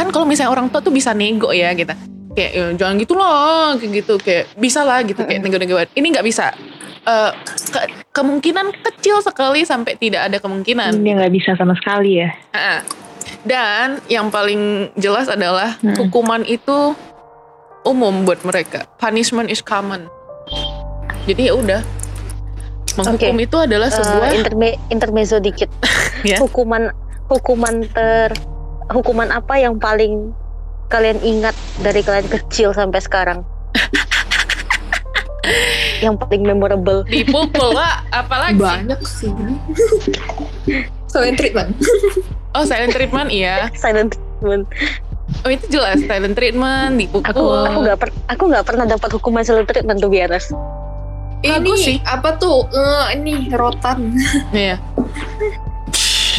kan 0.00 0.08
kalau 0.08 0.24
misalnya 0.24 0.50
orang 0.50 0.66
tua 0.66 0.80
tuh 0.80 0.90
bisa 0.90 1.12
nego 1.12 1.50
ya 1.50 1.70
gitu. 1.72 1.92
Kayak 2.30 2.50
"Ya, 2.52 2.64
jangan 2.74 2.94
gitu 2.96 3.12
loh, 3.12 3.74
kayak 3.74 3.92
gitu 3.96 4.14
kayak 4.16 4.44
bisa 4.54 4.80
lah 4.80 5.02
gitu 5.02 5.20
kayak 5.20 5.40
nego-nego. 5.40 5.76
Ini 5.90 6.06
nggak 6.08 6.24
bisa. 6.24 6.54
Eh, 7.00 7.30
ke- 7.66 7.90
kemungkinan 8.12 8.70
kecil 8.78 9.18
sekali 9.18 9.62
sampai 9.62 9.96
tidak 9.96 10.28
ada 10.28 10.36
kemungkinan. 10.36 11.00
Dia 11.00 11.14
nggak 11.16 11.32
bisa 11.32 11.50
sama 11.54 11.74
sekali 11.74 12.20
ya. 12.20 12.30
Ah. 12.50 12.80
Dan 13.40 14.04
yang 14.06 14.28
paling 14.28 14.92
jelas 14.94 15.26
adalah 15.26 15.80
Hmm. 15.80 15.96
hukuman 15.96 16.44
itu 16.44 16.92
umum 17.82 18.22
buat 18.22 18.44
mereka. 18.44 18.84
Punishment 18.96 19.48
is 19.48 19.58
common. 19.58 20.06
Jadi 21.24 21.48
ya 21.48 21.54
udah. 21.54 21.80
Menghukum 22.92 23.36
itu 23.38 23.56
adalah 23.56 23.86
Eh, 23.86 23.96
sebuah 23.96 24.28
interme- 24.34 24.78
intermezzo 24.88 25.38
dikit 25.38 25.70
Ya. 26.26 26.36
hukuman 26.36 26.90
hukuman 27.26 27.86
ter 27.86 28.34
hukuman 28.90 29.28
apa 29.30 29.54
yang 29.56 29.76
paling 29.76 30.30
kalian 30.86 31.18
ingat 31.20 31.54
dari 31.78 32.00
kalian 32.00 32.26
kecil 32.26 32.70
sampai 32.70 32.98
sekarang 32.98 33.38
yang 36.00 36.16
paling 36.16 36.42
memorable 36.42 37.04
dipukul 37.04 37.70
lah, 37.70 38.02
apalagi. 38.10 38.56
banyak 38.56 38.98
sih. 39.02 39.30
Selain 41.10 41.34
treatment. 41.34 41.74
Oh, 42.50 42.66
silent 42.66 42.90
treatment 42.90 43.30
iya. 43.30 43.70
silent 43.78 44.10
treatment 44.10 44.66
Oh, 45.40 45.48
itu 45.48 45.64
jelas 45.70 46.02
silent 46.02 46.34
treatment, 46.34 46.98
dipukul. 46.98 47.22
Aku- 47.22 47.62
aku 47.62 47.78
nggak 47.80 47.96
per 47.96 48.08
aku 48.26 48.42
nggak 48.50 48.64
pernah 48.66 48.84
dapat 48.90 49.08
hukuman 49.14 49.42
silent 49.46 49.64
treatment 49.64 49.96
tuh 49.96 50.10
biasa 50.10 50.50
Bagus 51.40 51.78
sih. 51.80 51.96
Ini 51.96 52.04
apa 52.04 52.36
tuh? 52.36 52.66
Eh, 52.68 53.06
ini 53.14 53.48
rotan. 53.54 54.12
Iya. 54.50 54.82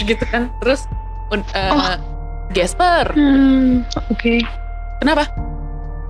gitu 0.04 0.24
kan. 0.28 0.52
Terus 0.60 0.84
eh, 1.32 1.72
Oh. 1.72 1.96
Gasper. 2.52 3.06
Hmm, 3.16 3.88
oke. 4.12 4.44
Kenapa? 5.02 5.26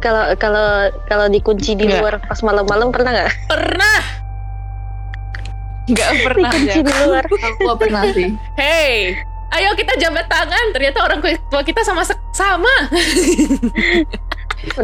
kalau 0.02 0.34
kalau 0.42 0.90
kalau 1.06 1.26
dikunci 1.30 1.78
di 1.78 1.86
Nggak. 1.86 2.02
luar 2.02 2.14
pas 2.26 2.42
malam-malam 2.42 2.90
pernah 2.90 3.12
nggak 3.14 3.30
Pernah. 3.48 4.00
Nggak 5.86 6.12
pernah. 6.26 6.52
dikunci 6.52 6.80
ya. 6.82 6.86
di 6.86 6.94
luar 7.06 7.24
Aku 7.48 7.60
gak 7.70 7.80
pernah 7.80 8.04
sih. 8.12 8.30
Hey, 8.58 9.18
ayo 9.54 9.70
kita 9.78 9.94
jabat 10.02 10.26
tangan. 10.26 10.66
Ternyata 10.74 10.98
orang 11.06 11.20
tua 11.22 11.62
kita 11.62 11.86
sama 11.86 12.02
sama. 12.34 12.74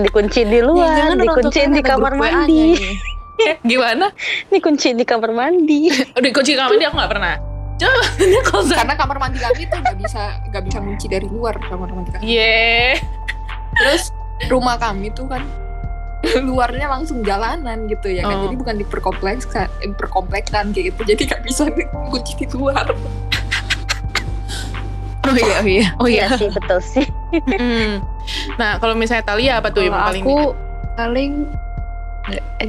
dikunci 0.05 0.41
di 0.45 0.59
luar 0.61 1.13
tua 1.13 1.21
dikunci 1.21 1.59
di 1.69 1.81
kamar 1.81 2.13
mandi 2.17 2.77
ini. 2.77 2.91
Gimana? 3.69 4.09
dikunci 4.49 4.97
di 4.97 5.05
kamar 5.05 5.29
mandi 5.29 5.93
Udah 6.17 6.31
kunci 6.33 6.57
kamar 6.57 6.73
mandi 6.73 6.85
aku 6.85 6.95
nggak 6.97 7.11
pernah. 7.13 7.35
Coba 7.78 8.01
kalau. 8.43 8.63
Karena 8.67 8.95
kamar 8.95 9.17
mandi 9.17 9.38
kami 9.38 9.65
tuh 9.65 9.78
gak 9.80 9.97
bisa 9.97 10.21
gak 10.49 10.63
bisa 10.65 10.78
kunci 10.78 11.05
dari 11.05 11.25
luar 11.25 11.53
kamar 11.61 11.89
mandi 11.89 12.09
kami. 12.11 12.23
Yeah. 12.23 12.97
Terus 13.73 14.09
rumah 14.49 14.78
kami 14.78 15.09
tuh 15.11 15.25
kan 15.28 15.45
luarnya 16.41 16.89
langsung 16.89 17.21
jalanan 17.21 17.86
gitu 17.86 18.09
ya 18.09 18.25
kan 18.25 18.34
Oh. 18.36 18.43
jadi 18.45 18.55
bukan 18.57 18.75
di 18.75 18.86
perkompleks 18.86 19.45
eh, 19.53 19.69
perkompleksan 19.93 20.73
kayak 20.73 20.91
gitu 20.91 21.01
jadi 21.07 21.21
nggak 21.23 21.41
bisa 21.45 21.69
kunci 22.09 22.34
di 22.36 22.45
luar 22.51 22.89
Oh 25.23 25.36
iya, 25.36 25.59
oh 25.59 25.67
iya. 25.67 25.86
Oh 25.99 26.07
Iya 26.07 26.25
iya. 26.25 26.38
sih 26.39 26.47
betul 26.47 26.80
sih. 26.80 27.03
Mm. 27.36 27.99
Nah 28.55 28.80
kalau 28.80 28.95
misalnya 28.95 29.28
Talia 29.28 29.59
apa 29.59 29.69
tuh 29.69 29.84
yang 29.84 29.91
Kalau 29.91 30.07
paling 30.07 30.23
aku 30.23 30.38
paling 30.95 31.32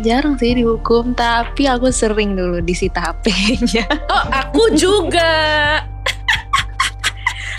jarang 0.05 0.39
sih 0.39 0.55
dihukum, 0.55 1.13
tapi 1.17 1.67
aku 1.67 1.91
sering 1.91 2.39
dulu 2.39 2.63
disita 2.63 3.13
HP-nya. 3.13 3.87
Oh 4.13 4.25
aku 4.33 4.65
juga. 4.75 5.31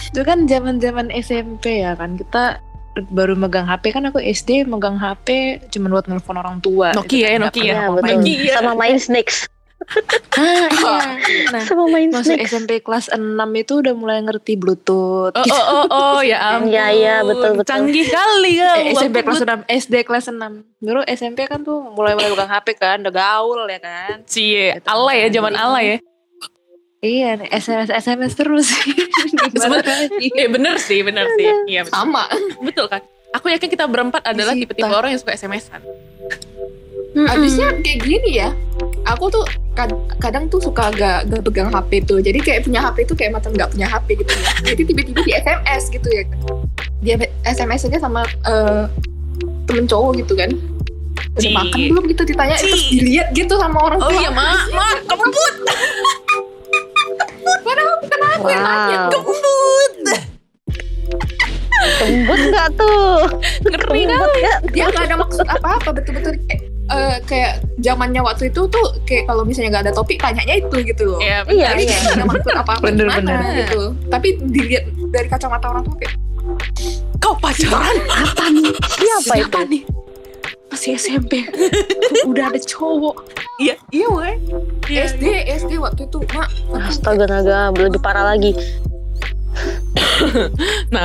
Itu 0.10 0.26
kan 0.26 0.50
zaman-zaman 0.50 1.14
SMP 1.14 1.86
ya 1.86 1.94
kan 1.94 2.18
kita 2.18 2.58
baru 3.14 3.38
megang 3.38 3.70
HP 3.70 3.96
kan 3.96 4.04
aku 4.10 4.20
SD 4.20 4.68
megang 4.68 4.98
HP 4.98 5.60
cuma 5.70 5.94
buat 5.94 6.10
nelfon 6.10 6.36
orang 6.36 6.58
tua. 6.60 6.92
Nokia 6.98 7.38
ya, 7.38 7.38
Gitu 7.38 7.38
kan, 7.38 7.40
nggak 7.40 7.54
Nokia. 7.54 7.64
Iya 7.64 7.82
betul. 7.94 8.16
Nokia. 8.18 8.54
Sama 8.58 8.74
main 8.74 8.98
snakes. 8.98 9.46
Ah, 10.38 11.18
iya. 11.26 11.50
Nah, 11.54 11.62
Sama 11.66 11.90
main 11.90 12.10
masuk 12.14 12.36
snakes. 12.36 12.52
SMP 12.52 12.72
kelas 12.84 13.10
6 13.10 13.18
itu 13.58 13.74
udah 13.82 13.94
mulai 13.98 14.22
ngerti 14.22 14.54
Bluetooth. 14.60 15.34
Oh, 15.34 15.46
oh, 15.46 15.64
oh, 15.66 15.86
oh, 15.90 16.20
ya 16.22 16.38
ampun. 16.58 16.70
Iya, 16.70 16.86
iya, 16.94 17.16
betul, 17.26 17.58
betul. 17.58 17.70
Canggih 17.70 18.06
kali 18.06 18.62
ya. 18.62 18.72
Eh, 18.78 18.94
SMP 18.94 19.26
kelas 19.26 19.42
6, 19.42 19.66
SD 19.66 19.96
kelas 20.06 20.26
6. 20.30 20.38
Dulu 20.84 21.02
SMP 21.10 21.50
kan 21.50 21.66
tuh 21.66 21.82
mulai 21.94 22.14
mulai 22.14 22.30
pegang 22.30 22.52
HP 22.52 22.68
kan, 22.78 22.98
udah 23.02 23.14
gaul 23.14 23.66
ya 23.66 23.80
kan. 23.82 24.16
Cie, 24.30 24.78
ala 24.86 25.12
ya, 25.16 25.28
zaman 25.34 25.54
ala 25.58 25.80
ya. 25.82 25.98
Iya, 27.00 27.40
nih, 27.40 27.50
SMS 27.56 27.90
SMS 27.96 28.34
terus. 28.36 28.68
Lagi? 29.56 30.28
Eh 30.36 30.52
bener 30.52 30.76
sih, 30.78 31.00
bener 31.00 31.32
sih. 31.40 31.48
Iya 31.72 31.88
betul. 31.88 31.96
sama 31.96 32.28
betul 32.60 32.86
kan. 32.92 33.02
Aku 33.40 33.48
yakin 33.48 33.70
kita 33.70 33.86
berempat 33.86 34.26
adalah 34.26 34.58
tipe-tipe 34.58 34.90
orang 34.90 35.14
yang 35.16 35.22
suka 35.22 35.38
SMS-an. 35.38 35.80
Habisnya 37.16 37.74
kayak 37.80 38.00
gini 38.02 38.32
ya 38.38 38.50
aku 39.04 39.28
tuh 39.28 39.44
kad- 39.74 39.92
kadang 40.18 40.46
tuh 40.46 40.60
suka 40.60 40.92
gak, 40.92 41.26
gak 41.26 41.42
pegang 41.42 41.68
HP 41.68 42.06
tuh 42.06 42.20
jadi 42.20 42.38
kayak 42.38 42.62
punya 42.64 42.80
HP 42.82 42.98
tuh 43.04 43.16
kayak 43.16 43.34
macam 43.34 43.52
gak 43.52 43.70
punya 43.70 43.88
HP 43.88 44.08
gitu 44.16 44.32
ya 44.32 44.52
jadi 44.64 44.82
tiba-tiba 44.84 45.20
di 45.24 45.32
SMS 45.34 45.84
gitu 45.90 46.08
ya 46.08 46.24
dia 47.00 47.16
SMS 47.44 47.88
aja 47.88 48.00
sama 48.00 48.22
eh, 48.46 48.84
temen 49.66 49.86
cowok 49.86 50.12
gitu 50.18 50.34
kan 50.34 50.52
udah 51.32 51.52
makan 51.56 51.80
belum 51.88 52.04
gitu 52.08 52.22
ditanya 52.26 52.56
Ci. 52.56 52.64
terus 52.66 52.84
dilihat 52.90 53.28
gitu 53.32 53.54
sama 53.56 53.80
orang 53.82 54.00
Oh 54.00 54.08
tua 54.08 54.20
iya, 54.20 54.30
mak, 54.30 54.60
mak, 54.72 54.98
kebut, 55.06 55.56
padahal 57.66 57.96
bukan 57.98 58.20
aku 58.28 58.48
yang 58.48 58.64
nanya 58.64 58.98
Wow. 59.00 59.10
kebut. 59.10 59.94
Tembus 62.00 62.42
nggak 62.46 62.68
tuh? 62.76 63.16
Ngeri 63.64 64.02
nggak? 64.06 64.28
dia 64.70 64.86
gak 64.90 65.06
ada 65.06 65.16
maksud 65.18 65.48
apa-apa 65.48 65.90
betul-betul 65.94 66.34
kayak, 66.46 66.62
eh, 66.90 67.18
kayak 67.26 67.54
zamannya 67.80 68.22
waktu 68.22 68.50
itu 68.50 68.62
tuh 68.68 68.86
kayak 69.06 69.30
kalau 69.30 69.44
misalnya 69.46 69.80
gak 69.80 69.86
ada 69.90 69.94
topik 69.96 70.18
tanyanya 70.20 70.56
itu 70.60 70.76
gitu 70.84 71.04
loh 71.16 71.20
Iya, 71.22 71.46
Iya, 71.48 71.68
Jadi 71.74 71.84
iya. 71.86 71.98
ada 72.18 72.24
maksud 72.26 72.54
apa-apa 72.66 72.84
Bener, 72.90 73.06
gimana 73.08 73.32
bener. 73.40 73.58
gitu 73.66 73.82
tapi 74.10 74.28
dilihat 74.42 74.84
dari 75.14 75.28
kacamata 75.30 75.66
orang 75.70 75.84
tua 75.86 75.96
kayak 76.02 76.16
Kau 77.20 77.36
pacaran? 77.38 77.94
Apa 78.10 78.50
nih? 78.50 78.74
Siapa 78.98 79.34
itu? 79.38 79.60
Nih? 79.70 79.84
Masih 80.74 80.98
SMP. 80.98 81.46
Tuh, 81.46 82.26
udah 82.32 82.50
ada 82.50 82.60
cowok. 82.62 83.16
Iya, 83.62 83.76
iya, 83.94 84.08
weh. 84.10 84.36
Iya, 84.90 85.14
SD 85.14 85.24
SD 85.62 85.72
waktu 85.78 86.10
itu 86.10 86.18
mak 86.34 86.50
Astaga 86.90 87.26
naga, 87.30 87.70
belum 87.76 87.98
parah 88.02 88.34
lagi. 88.34 88.56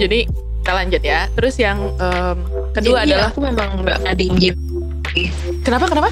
Jadi 0.00 0.26
kita 0.60 0.72
lanjut 0.76 1.02
ya. 1.04 1.28
Terus 1.32 1.54
yang 1.56 1.78
em, 1.96 2.36
kedua 2.76 3.04
Jadi 3.04 3.12
adalah 3.16 3.28
aku 3.32 3.40
memang 3.40 3.68
nggak 3.84 4.16
ngading 5.10 5.30
kenapa 5.66 5.84
kenapa? 5.90 6.10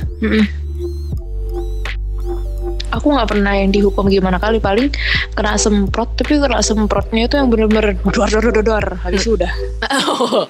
Aku 2.89 3.13
nggak 3.13 3.29
pernah 3.29 3.53
yang 3.53 3.71
dihukum 3.71 4.09
gimana 4.09 4.41
kali 4.41 4.59
paling 4.59 4.89
kena 5.37 5.61
semprot 5.61 6.17
tapi 6.17 6.41
kena 6.41 6.65
semprotnya 6.65 7.29
itu 7.29 7.37
yang 7.37 7.53
bener-bener 7.53 7.95
dor 8.11 8.27
dor 8.27 8.49
dor 8.51 8.65
dor 8.65 8.87
habis 9.05 9.29
itu 9.29 9.37
udah 9.37 9.53
Oh, 10.09 10.49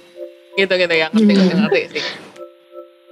gitu 0.55 0.70
gitu 0.70 0.94
ya 0.94 1.11
ngerti 1.11 1.32
ngerti, 1.34 1.53
Hmm. 1.53 1.61
ngerti 1.66 1.80
sih. 1.99 2.05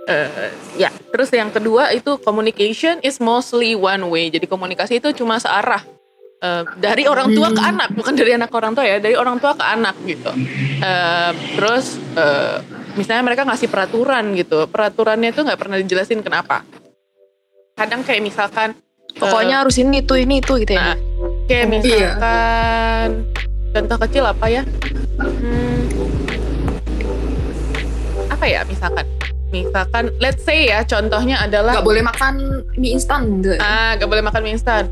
Eh, 0.07 0.51
ya, 0.79 0.95
terus 1.11 1.35
yang 1.35 1.51
kedua 1.51 1.91
itu 1.91 2.15
communication 2.23 3.03
is 3.03 3.19
mostly 3.19 3.75
one 3.75 4.07
way. 4.07 4.31
Jadi 4.31 4.47
komunikasi 4.47 5.03
itu 5.03 5.11
cuma 5.11 5.43
searah. 5.43 5.83
Eh, 6.39 6.63
dari 6.79 7.11
orang 7.11 7.35
tua 7.35 7.51
ke 7.51 7.59
Hmm. 7.59 7.71
anak, 7.75 7.91
bukan 7.91 8.15
dari 8.15 8.39
anak 8.39 8.55
ke 8.55 8.57
orang 8.57 8.79
tua 8.79 8.87
ya, 8.87 9.03
dari 9.03 9.19
orang 9.19 9.43
tua 9.43 9.59
ke 9.59 9.67
anak 9.67 9.99
gitu. 10.07 10.31
Eh, 10.79 11.31
terus 11.59 11.99
eh, 12.15 12.63
misalnya 12.97 13.23
mereka 13.23 13.45
ngasih 13.45 13.69
peraturan 13.69 14.33
gitu, 14.35 14.67
peraturannya 14.67 15.31
itu 15.31 15.41
nggak 15.41 15.61
pernah 15.61 15.77
dijelasin 15.77 16.21
kenapa. 16.21 16.65
Kadang 17.77 18.01
kayak 18.03 18.25
misalkan 18.25 18.73
pokoknya 19.15 19.61
harus 19.61 19.77
ini 19.77 20.01
itu 20.01 20.17
ini 20.17 20.41
itu 20.41 20.53
gitu 20.61 20.73
ya 20.73 20.93
Nah, 20.93 20.97
kayak 21.45 21.65
Iya. 21.65 21.69
misalkan 21.69 23.09
contoh 23.71 23.97
kecil 24.09 24.25
apa 24.25 24.47
ya? 24.49 24.63
Hmm, 25.17 25.81
apa 28.29 28.45
ya 28.45 28.61
misalkan? 28.65 29.05
Misalkan 29.47 30.05
let's 30.19 30.43
say 30.43 30.69
ya 30.69 30.83
contohnya 30.83 31.39
adalah 31.39 31.79
nggak 31.79 31.87
boleh 31.87 32.03
makan 32.03 32.35
mie 32.77 32.97
instan 32.97 33.41
gitu. 33.41 33.57
ah 33.57 33.95
gak 33.97 34.09
boleh 34.09 34.25
makan 34.25 34.41
mie 34.43 34.57
instan. 34.57 34.85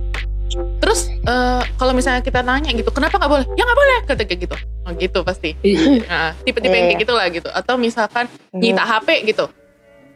Terus 0.53 1.09
eh, 1.11 1.63
kalau 1.75 1.93
misalnya 1.97 2.21
kita 2.21 2.45
nanya 2.45 2.71
gitu, 2.71 2.93
kenapa 2.93 3.17
nggak 3.17 3.33
boleh? 3.33 3.47
Ya 3.57 3.63
nggak 3.65 3.79
boleh, 3.79 3.99
kata 4.07 4.23
kayak 4.23 4.41
gitu. 4.45 4.57
Oh, 4.85 4.93
gitu 4.93 5.19
pasti. 5.25 5.57
Iya. 5.65 6.05
Nah, 6.05 6.31
tipe-tipe 6.45 6.71
yang 6.71 6.87
kayak 6.93 6.99
Iya. 7.01 7.05
gitulah 7.09 7.27
gitu. 7.33 7.49
Atau 7.51 7.75
misalkan 7.81 8.29
nyita 8.53 8.85
HP 8.85 9.25
gitu. 9.25 9.49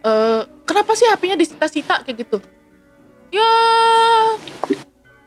Eh, 0.04 0.40
kenapa 0.62 0.92
sih 0.94 1.08
HP-nya 1.08 1.34
disita-sita 1.34 2.04
kayak 2.04 2.22
gitu? 2.22 2.38
Ya, 3.34 3.50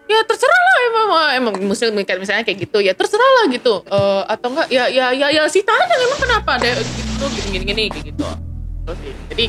ya 0.06 0.20
terserah 0.26 0.62
lah 0.62 0.78
emang 0.89 1.08
emang 1.38 1.54
muslim 1.64 1.93
misalnya 1.93 2.41
kayak 2.41 2.66
gitu 2.66 2.82
ya 2.82 2.93
terserah 2.93 3.32
lah 3.41 3.45
gitu. 3.52 3.84
Eh, 3.84 4.24
atau 4.30 4.47
enggak 4.54 4.68
ya 4.70 4.86
ya 4.88 5.12
ya 5.12 5.28
ya 5.30 5.43
sita 5.49 5.74
aja 5.74 5.95
emang 5.97 6.20
kenapa 6.22 6.49
ada 6.62 6.72
gitu 6.78 7.26
gini 7.36 7.47
gini 7.52 7.64
gini 7.66 7.84
kayak 7.89 8.06
gitu. 8.16 8.26
Terus, 8.82 8.99
jadi 9.30 9.45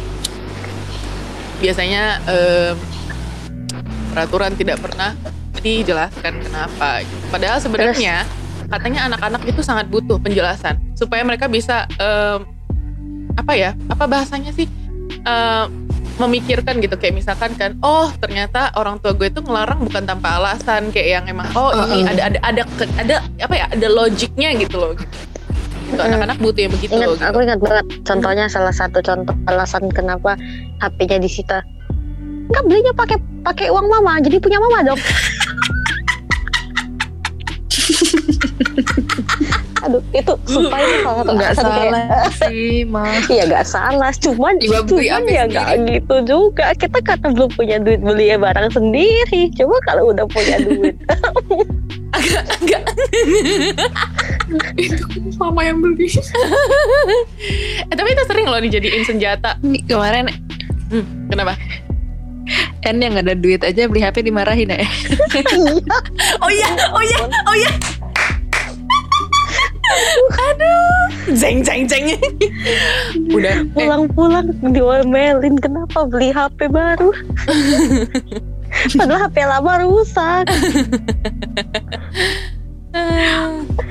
biasanya 1.63 2.03
em, 2.27 2.77
peraturan 4.13 4.53
tidak 4.55 4.83
pernah 4.83 5.15
dijelaskan 5.61 6.41
kenapa. 6.41 7.05
Padahal 7.29 7.59
sebenarnya 7.59 8.25
katanya 8.67 9.05
anak-anak 9.05 9.45
itu 9.45 9.61
sangat 9.61 9.87
butuh 9.87 10.17
penjelasan 10.17 10.81
supaya 10.95 11.21
mereka 11.21 11.45
bisa 11.45 11.85
em, 11.95 12.49
apa 13.35 13.53
ya 13.53 13.71
apa 13.87 14.05
bahasanya 14.07 14.49
sih 14.51 14.65
Em, 15.23 15.67
memikirkan 16.17 16.81
gitu 16.81 16.97
kayak 16.97 17.15
misalkan 17.15 17.53
kan 17.55 17.77
oh 17.81 18.09
ternyata 18.17 18.73
orang 18.75 18.97
tua 18.97 19.13
gue 19.13 19.29
itu 19.29 19.39
ngelarang 19.39 19.83
bukan 19.83 20.03
tanpa 20.03 20.41
alasan 20.41 20.89
kayak 20.89 21.21
yang 21.21 21.25
emang 21.29 21.47
oh 21.53 21.69
ini 21.85 22.01
Uh-uh. 22.01 22.13
ada 22.17 22.23
ada 22.27 22.39
ada 22.41 22.63
ke- 22.75 22.95
ada 22.97 23.17
apa 23.39 23.55
ya 23.55 23.67
ada 23.69 23.87
logiknya 23.87 24.57
gitu 24.57 24.77
loh 24.79 24.97
gitu. 24.97 25.17
Gitu, 25.85 26.01
Mm. 26.01 26.09
anak-anak 26.09 26.39
butuh 26.39 26.61
yang 26.65 26.73
begitu 26.73 26.93
Ingat, 26.93 27.05
loh 27.05 27.15
gitu. 27.15 27.29
aku 27.29 27.39
ingat 27.43 27.61
banget 27.61 27.87
contohnya 28.03 28.45
salah 28.49 28.73
satu 28.73 28.99
contoh 28.99 29.35
alasan 29.45 29.85
kenapa 29.91 30.33
HP-nya 30.81 31.19
disita. 31.19 31.59
Enggak 32.49 32.63
belinya 32.65 32.93
pakai 32.95 33.17
pakai 33.43 33.67
uang 33.69 33.87
mama, 33.87 34.17
jadi 34.19 34.37
punya 34.39 34.57
mama 34.59 34.81
dong. 34.83 35.01
Aduh, 39.85 40.03
itu 40.15 40.33
itu 40.47 40.61
salah 40.71 41.17
satu 41.19 41.31
nggak 41.35 41.51
alasan 41.53 41.67
kayak, 41.67 41.91
salah 41.91 42.31
sih 42.47 42.87
mah 42.87 43.19
Iya 43.27 43.45
gak 43.51 43.67
salah, 43.67 44.13
cuman 44.15 44.55
cuman 44.63 44.83
HP 44.87 45.27
ya 45.27 45.45
gak 45.51 45.69
gitu 45.91 46.17
juga. 46.23 46.71
Kita 46.79 46.99
karena 47.03 47.29
belum 47.35 47.51
punya 47.53 47.77
duit 47.83 47.99
beli 47.99 48.31
barang 48.39 48.71
sendiri. 48.71 49.51
Coba 49.59 49.77
kalau 49.83 50.15
udah 50.15 50.27
punya 50.31 50.57
duit, 50.63 50.95
Enggak. 52.63 52.85
itu 54.77 55.03
mama 55.41 55.65
yang 55.65 55.81
beli 55.81 56.07
Eh, 57.89 57.95
tapi 57.97 58.09
itu 58.13 58.23
sering 58.29 58.47
loh 58.47 58.61
dijadiin 58.61 59.03
senjata. 59.03 59.59
Nih, 59.65 59.83
kemarin 59.89 60.31
Hmm, 60.93 61.05
kenapa? 61.33 61.57
N 62.85 63.01
yang 63.01 63.17
nggak 63.17 63.27
ada 63.33 63.37
duit 63.39 63.63
aja 63.65 63.87
beli 63.89 64.03
HP 64.03 64.27
dimarahin 64.27 64.75
ya 64.75 64.83
Oh 66.43 66.51
iya, 66.51 66.69
oh 66.91 67.01
iya, 67.01 67.19
oh 67.49 67.55
iya. 67.57 67.71
Aduh, 70.33 71.07
jeng 71.37 71.61
jeng 71.65 71.85
jeng. 71.87 72.07
Udah. 73.37 73.63
Eh, 73.63 73.67
pulang-pulang 73.77 74.53
diomelin 74.73 75.57
kenapa 75.61 76.09
beli 76.09 76.33
HP 76.33 76.69
baru? 76.73 77.13
Padahal 78.99 79.29
HP 79.29 79.37
lama 79.45 79.73
rusak. 79.85 80.49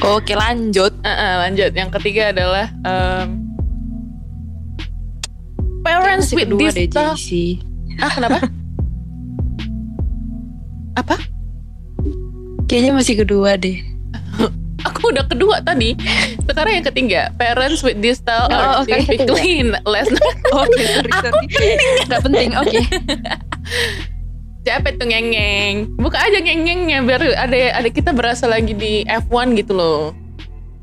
Oke 0.01 0.33
lanjut 0.37 0.93
eh, 1.01 1.09
eh, 1.09 1.33
lanjut. 1.47 1.71
Yang 1.73 1.89
ketiga 2.01 2.33
adalah 2.33 2.69
em, 2.85 3.45
parents 5.85 6.33
with 6.33 6.49
kedua 6.49 6.69
this 6.69 6.75
deh 6.77 6.87
stuff. 6.89 7.17
Ah, 8.01 8.11
kenapa? 8.13 8.39
Apa? 10.97 11.17
Kayaknya 12.65 12.91
masih 12.95 13.15
kedua 13.25 13.57
deh 13.57 13.90
Aku 14.87 15.13
udah 15.13 15.25
kedua 15.25 15.61
tadi. 15.61 15.93
Sekarang 16.43 16.81
yang 16.81 16.87
ketiga, 16.87 17.21
parents 17.37 17.81
with 17.81 18.01
this 18.01 18.17
style 18.17 18.49
Oh, 18.49 18.55
are 18.55 18.71
oke. 18.81 18.89
typically 18.89 19.61
less 19.85 20.09
Oke, 20.53 20.81
sorry, 20.81 21.11
sorry. 21.21 21.45
Gak 22.09 22.21
penting, 22.25 22.49
oke. 22.57 22.79
Siapa 24.65 24.93
itu 24.93 25.03
ngeng-ngeng? 25.05 25.97
Buka 25.97 26.21
aja 26.21 26.37
ngeng-ngengnya 26.37 27.01
biar 27.01 27.21
ada 27.33 27.81
ada 27.81 27.89
kita 27.89 28.13
berasa 28.13 28.45
lagi 28.45 28.77
di 28.77 29.01
F1 29.05 29.57
gitu 29.57 29.73
loh. 29.73 30.13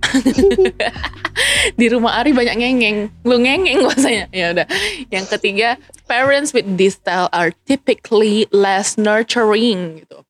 di 1.78 1.86
rumah 1.86 2.18
Ari 2.18 2.34
banyak 2.34 2.58
ngeng-ngeng. 2.58 2.98
Lu 3.22 3.38
ngeng-ngeng 3.38 3.86
bahasanya. 3.86 4.26
Ya 4.34 4.50
udah. 4.50 4.66
Yang 5.14 5.26
ketiga, 5.38 5.68
parents 6.10 6.50
with 6.50 6.66
this 6.74 6.98
style 6.98 7.30
are 7.30 7.54
typically 7.70 8.50
less 8.50 8.98
nurturing 8.98 10.02
gitu. 10.02 10.26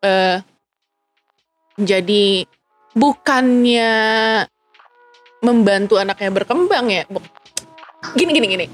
Eh 0.00 0.40
jadi 1.76 2.48
bukannya 2.96 3.92
membantu 5.44 6.00
anaknya 6.00 6.30
berkembang 6.32 6.86
ya. 6.88 7.04
Gini 8.16 8.32
gini 8.32 8.46
gini. 8.48 8.66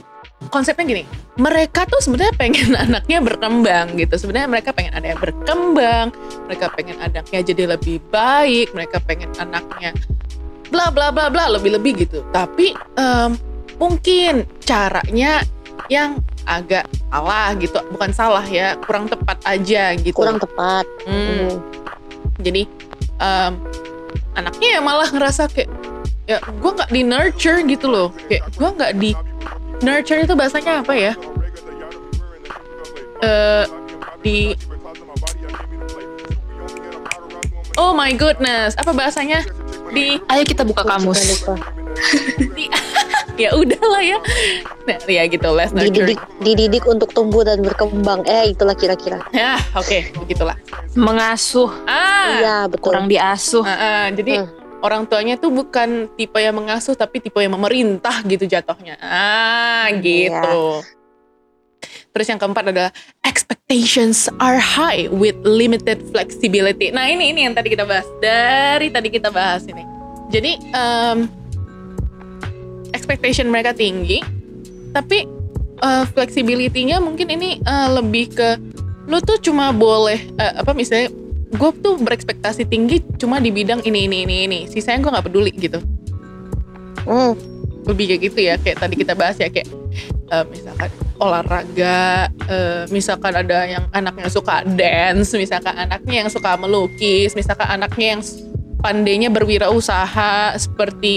Konsepnya 0.49 0.87
gini 0.87 1.05
mereka 1.41 1.89
tuh 1.89 2.01
sebenarnya 2.05 2.35
pengen 2.37 2.77
anaknya 2.89 3.19
berkembang 3.25 3.97
gitu. 3.97 4.15
Sebenarnya 4.21 4.49
mereka 4.51 4.71
pengen 4.77 5.01
yang 5.01 5.21
berkembang, 5.21 6.13
mereka 6.49 6.67
pengen 6.77 6.97
anaknya 7.01 7.41
jadi 7.41 7.63
lebih 7.77 8.03
baik, 8.13 8.77
mereka 8.77 9.01
pengen 9.05 9.33
anaknya 9.41 9.97
bla 10.69 10.89
bla 10.93 11.13
bla 11.13 11.33
bla 11.33 11.49
lebih-lebih 11.57 12.09
gitu. 12.09 12.21
Tapi 12.33 12.77
em, 12.77 13.37
mungkin 13.81 14.45
caranya 14.65 15.41
yang 15.89 16.21
agak 16.45 16.85
salah 17.09 17.55
gitu, 17.57 17.79
bukan 17.97 18.11
salah 18.13 18.45
ya, 18.45 18.77
kurang 18.85 19.09
tepat 19.09 19.39
aja 19.49 19.97
gitu. 19.97 20.17
kurang 20.17 20.41
tepat 20.41 20.85
Hmm. 21.09 21.61
Jadi 22.41 22.69
em, 23.21 23.53
anaknya 24.35 24.69
ya 24.79 24.81
malah 24.81 25.09
ngerasa 25.11 25.49
kayak 25.51 25.69
ya 26.25 26.39
gue 26.39 26.71
nggak 26.71 26.91
di 26.95 27.03
nurture 27.03 27.61
gitu 27.67 27.87
loh, 27.91 28.09
kayak 28.31 28.47
gue 28.55 28.71
nggak 28.79 28.93
di 28.99 29.11
nurture 29.83 30.23
itu 30.23 30.35
bahasanya 30.39 30.81
apa 30.81 30.93
ya? 30.95 31.13
Eh 33.23 33.65
di 34.23 34.39
Oh 37.81 37.97
my 37.97 38.13
goodness, 38.13 38.77
apa 38.77 38.93
bahasanya? 38.93 39.41
Di 39.93 40.21
Ayo 40.29 40.45
kita 40.45 40.61
buka 40.65 40.85
kamus. 40.85 41.21
Di 42.57 42.69
ya 43.43 43.51
udahlah 43.53 44.03
ya. 44.03 44.19
Nah, 44.83 44.99
ya 45.05 45.23
gitu 45.27 45.49
less 45.51 45.71
nurture. 45.71 45.91
dididik 45.91 46.21
dididik 46.39 46.85
untuk 46.85 47.11
tumbuh 47.11 47.43
dan 47.43 47.59
berkembang 47.59 48.23
eh 48.25 48.51
itulah 48.51 48.73
kira-kira 48.73 49.19
Ya, 49.31 49.59
oke, 49.73 50.15
begitulah. 50.17 50.55
Mengasuh, 50.93 51.71
Ah. 51.85 52.29
iya 52.33 52.57
betul 52.67 52.83
kurang 52.85 53.07
diasuh. 53.07 53.63
Ah, 53.63 53.75
ah, 53.75 54.07
jadi 54.09 54.43
Hmm. 54.43 54.51
orang 54.81 55.03
tuanya 55.05 55.35
tuh 55.35 55.51
bukan 55.51 56.11
tipe 56.13 56.37
yang 56.37 56.55
mengasuh 56.55 56.95
tapi 56.95 57.19
tipe 57.19 57.37
yang 57.37 57.53
memerintah 57.53 58.23
gitu 58.23 58.45
jatuhnya. 58.45 58.99
Ah, 58.99 59.91
gitu. 59.95 60.83
Terus 62.13 62.27
yang 62.29 62.37
keempat 62.37 62.69
adalah 62.69 62.93
expectations 63.23 64.29
are 64.37 64.61
high 64.61 65.09
with 65.09 65.35
limited 65.43 66.05
flexibility. 66.09 66.93
Nah, 66.93 67.09
ini 67.09 67.33
ini 67.33 67.49
yang 67.49 67.57
tadi 67.57 67.73
kita 67.73 67.83
bahas. 67.83 68.05
Dari 68.21 68.93
tadi 68.93 69.09
kita 69.09 69.33
bahas 69.33 69.65
ini. 69.65 69.81
Jadi 70.29 70.61
em, 70.71 71.25
expectation 72.93 73.49
mereka 73.49 73.75
tinggi, 73.77 74.23
tapi 74.93 75.25
eh, 75.83 76.05
flexibility-nya 76.13 77.01
mungkin 77.03 77.33
ini 77.33 77.61
eh, 77.61 77.89
lebih 77.93 78.33
ke 78.33 78.49
lu 79.11 79.19
tuh 79.19 79.41
cuma 79.43 79.75
boleh 79.75 80.21
eh, 80.39 80.53
apa 80.63 80.73
misalnya 80.73 81.11
gue 81.53 81.71
tuh 81.85 82.01
berekspektasi 82.01 82.65
tinggi 82.65 83.05
cuma 83.21 83.37
di 83.37 83.53
bidang 83.53 83.85
ini 83.85 84.09
ini 84.09 84.25
ini 84.25 84.37
ini. 84.49 84.61
Sisanya 84.71 85.05
gue 85.05 85.11
nggak 85.13 85.27
peduli 85.29 85.53
gitu. 85.59 85.81
Hmm, 87.03 87.35
lebih 87.83 88.15
kayak 88.15 88.21
gitu 88.31 88.39
ya 88.47 88.55
kayak 88.57 88.79
tadi 88.79 88.95
kita 88.95 89.13
bahas 89.19 89.37
ya 89.37 89.51
kayak 89.51 89.69
eh, 90.31 90.45
misalkan 90.47 90.91
olahraga 91.19 92.31
eh, 92.47 92.83
misalkan 92.95 93.33
ada 93.35 93.59
yang 93.67 93.85
anaknya 93.91 94.31
suka 94.31 94.63
dance 94.65 95.35
misalkan 95.35 95.75
anaknya 95.75 96.27
yang 96.27 96.31
suka 96.31 96.55
melukis 96.55 97.35
misalkan 97.35 97.67
anaknya 97.67 98.19
yang 98.19 98.23
pandainya 98.83 99.31
berwirausaha 99.31 100.59
seperti 100.59 101.17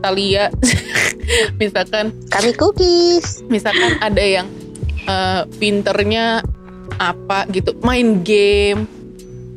Talia. 0.00 0.48
Misalkan 1.60 2.14
kami 2.30 2.54
cookies. 2.54 3.42
misalkan 3.50 3.98
ada 3.98 4.22
yang 4.22 4.46
eh, 5.04 5.42
pinternya 5.58 6.40
apa 6.96 7.48
gitu 7.50 7.74
main 7.82 8.22
game 8.22 8.86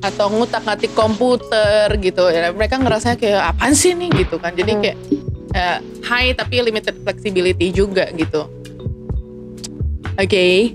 atau 0.01 0.29
ngutak-ngatik 0.33 0.91
komputer 0.97 1.93
gitu. 2.01 2.27
Ya 2.33 2.49
mereka 2.51 2.81
ngerasa 2.81 3.13
kayak 3.15 3.53
apaan 3.55 3.77
sih 3.77 3.93
nih 3.93 4.09
gitu 4.25 4.41
kan. 4.41 4.57
Jadi 4.57 4.71
Hmm. 4.73 4.81
kayak 4.81 4.97
eh, 5.53 5.77
high 6.03 6.31
tapi 6.33 6.63
limited 6.63 6.97
flexibility 7.05 7.69
juga 7.69 8.09
gitu. 8.17 8.49
Oke. 10.17 10.73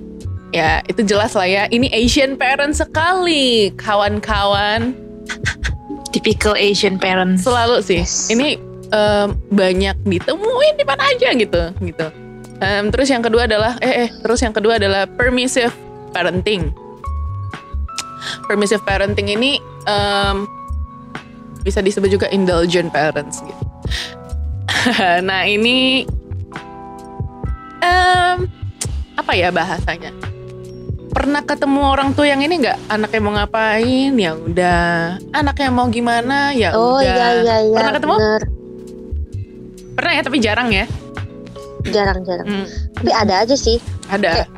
Ya 0.52 0.84
itu 0.84 1.00
jelas 1.02 1.32
lah 1.32 1.48
ya. 1.48 1.64
Ini 1.66 1.88
Asian 1.90 2.36
parent 2.36 2.76
sekali 2.76 3.72
kawan-kawan 3.80 4.92
Typical 6.12 6.54
Asian 6.54 7.00
parents. 7.00 7.42
selalu 7.42 7.80
sih. 7.80 8.04
Yes. 8.04 8.28
ini 8.28 8.60
em, 8.92 9.28
banyak 9.48 9.96
ditemuin 10.04 10.74
di 10.76 10.84
mana 10.84 11.02
aja 11.08 11.32
gitu 11.32 11.62
gitu. 11.80 12.06
Em, 12.62 12.92
terus 12.92 13.08
yang 13.10 13.24
kedua 13.24 13.48
adalah 13.48 13.74
eh 13.80 14.06
eh 14.06 14.08
terus 14.22 14.38
yang 14.44 14.52
kedua 14.54 14.76
adalah 14.76 15.08
permissive 15.08 15.72
parenting. 16.12 16.70
Permissive 18.46 18.84
parenting 18.84 19.32
ini 19.32 19.56
em, 19.88 20.46
bisa 21.64 21.80
disebut 21.80 22.12
juga 22.12 22.26
indulgent 22.30 22.92
parents 22.92 23.40
gitu. 23.42 23.64
Nah 25.22 25.46
ini 25.46 26.02
em, 27.80 28.36
apa 29.14 29.32
ya 29.32 29.54
bahasanya 29.54 30.10
pernah 31.12 31.44
ketemu 31.44 31.80
orang 31.92 32.16
tua 32.16 32.26
yang 32.32 32.40
ini 32.40 32.64
nggak? 32.64 32.88
Anaknya 32.88 33.20
mau 33.20 33.32
ngapain? 33.36 34.12
Ya 34.16 34.32
udah. 34.32 35.20
Anaknya 35.36 35.68
mau 35.68 35.86
gimana? 35.92 36.56
Ya 36.56 36.72
oh 36.72 36.98
udah. 36.98 37.04
iya 37.04 37.26
iya. 37.44 37.56
Iya 37.68 37.76
Pernah 37.76 37.92
ketemu? 37.92 38.16
bener. 38.16 38.42
pernah 39.92 40.12
ya 40.16 40.22
tapi 40.24 40.38
jarang 40.40 40.68
ya? 40.72 40.84
Jarang 41.92 42.24
jarang. 42.24 42.46
Hmm, 42.48 42.66
tapi 42.96 43.10
ada 43.12 43.44
aja 43.44 43.52
sih. 43.52 43.76
Ada. 44.08 44.48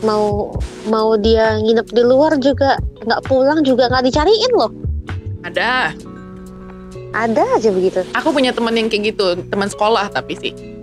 Mau 0.00 0.56
mau 0.88 1.20
dia 1.20 1.60
nginep 1.60 1.92
di 1.92 2.02
luar 2.02 2.40
juga 2.40 2.80
nggak 3.04 3.20
pulang 3.28 3.60
juga 3.60 3.92
nggak 3.92 4.08
dicariin 4.08 4.52
loh. 4.56 4.72
Ada. 5.44 5.92
Ada 7.12 7.42
aja 7.60 7.68
begitu. 7.76 8.00
Aku 8.16 8.32
punya 8.32 8.56
teman 8.56 8.72
yang 8.72 8.88
kayak 8.88 9.12
gitu 9.12 9.36
teman 9.52 9.68
sekolah 9.68 10.08
tapi 10.08 10.32
sih 10.40 10.79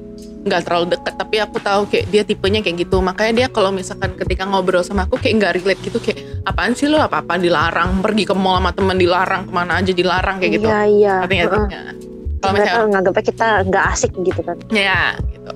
nggak 0.47 0.63
terlalu 0.65 0.85
dekat 0.95 1.13
tapi 1.19 1.35
aku 1.43 1.57
tahu 1.59 1.81
kayak 1.91 2.05
dia 2.09 2.23
tipenya 2.23 2.59
kayak 2.63 2.87
gitu. 2.87 2.97
Makanya 3.03 3.33
dia 3.43 3.47
kalau 3.51 3.69
misalkan 3.75 4.15
ketika 4.15 4.47
ngobrol 4.47 4.81
sama 4.81 5.05
aku 5.05 5.19
kayak 5.19 5.33
nggak 5.43 5.51
relate 5.61 5.81
gitu 5.83 5.99
kayak 5.99 6.23
apaan 6.47 6.73
sih 6.73 6.87
lo 6.87 7.03
apa 7.03 7.21
apa 7.21 7.35
dilarang? 7.35 7.99
Pergi 8.01 8.23
ke 8.23 8.35
mall 8.35 8.63
sama 8.63 8.71
teman 8.71 8.97
dilarang? 8.97 9.41
Ke 9.47 9.51
mana 9.51 9.83
aja 9.83 9.91
dilarang? 9.91 10.35
kayak 10.39 10.51
gitu. 10.59 10.67
Iya 10.67 10.81
iya. 10.87 11.15
Ngerti 11.23 11.33
nggak 11.35 11.49
sih? 11.51 11.59
Heeh. 11.59 11.71
Ya. 11.71 11.83
kalau 12.37 12.53
misalnya 12.53 12.85
nganggapnya 12.93 13.23
kita 13.25 13.47
nggak 13.65 13.85
asik 13.97 14.11
gitu 14.21 14.41
kan. 14.45 14.57
Ya 14.69 15.17
gitu. 15.17 15.51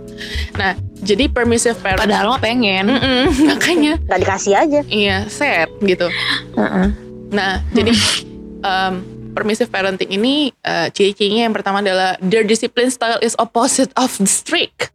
Nah 0.58 0.72
jadi 1.02 1.24
permissive 1.30 1.78
parent 1.78 2.02
Padahal 2.02 2.36
mah 2.36 2.42
pengen. 2.42 2.86
Makanya. 3.54 4.02
Nggak 4.06 4.20
dikasih 4.26 4.54
aja. 4.58 4.80
Iya 4.90 5.18
sad 5.30 5.70
gitu. 5.86 6.10
Heeh. 6.58 7.12
Nah, 7.32 7.64
jadi 7.72 7.92
um, 8.70 8.94
permissive 9.32 9.72
parenting 9.72 10.12
ini 10.12 10.52
uh, 10.64 10.92
ciri-cirinya 10.92 11.48
yang 11.50 11.56
pertama 11.56 11.80
adalah 11.80 12.20
their 12.22 12.44
discipline 12.44 12.92
style 12.92 13.20
is 13.24 13.36
opposite 13.40 13.90
of 13.96 14.12
the 14.20 14.28
strict. 14.28 14.92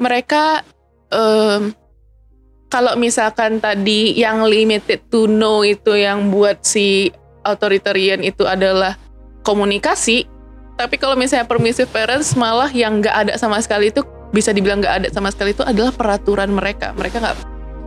Mereka 0.00 0.64
um, 1.14 1.72
kalau 2.72 2.98
misalkan 2.98 3.62
tadi 3.62 4.18
yang 4.18 4.42
limited 4.42 5.06
to 5.12 5.30
know 5.30 5.62
itu 5.62 5.94
yang 5.94 6.32
buat 6.34 6.66
si 6.66 7.14
authoritarian 7.46 8.24
itu 8.24 8.42
adalah 8.48 8.98
komunikasi, 9.46 10.26
tapi 10.74 10.98
kalau 10.98 11.14
misalnya 11.14 11.46
permissive 11.46 11.86
parents 11.94 12.34
malah 12.34 12.72
yang 12.74 12.98
nggak 12.98 13.14
ada 13.14 13.32
sama 13.38 13.62
sekali 13.62 13.94
itu 13.94 14.02
bisa 14.34 14.50
dibilang 14.50 14.82
nggak 14.82 14.94
ada 15.04 15.08
sama 15.14 15.30
sekali 15.30 15.54
itu 15.54 15.62
adalah 15.62 15.94
peraturan 15.94 16.50
mereka. 16.50 16.90
Mereka 16.98 17.16
nggak 17.22 17.36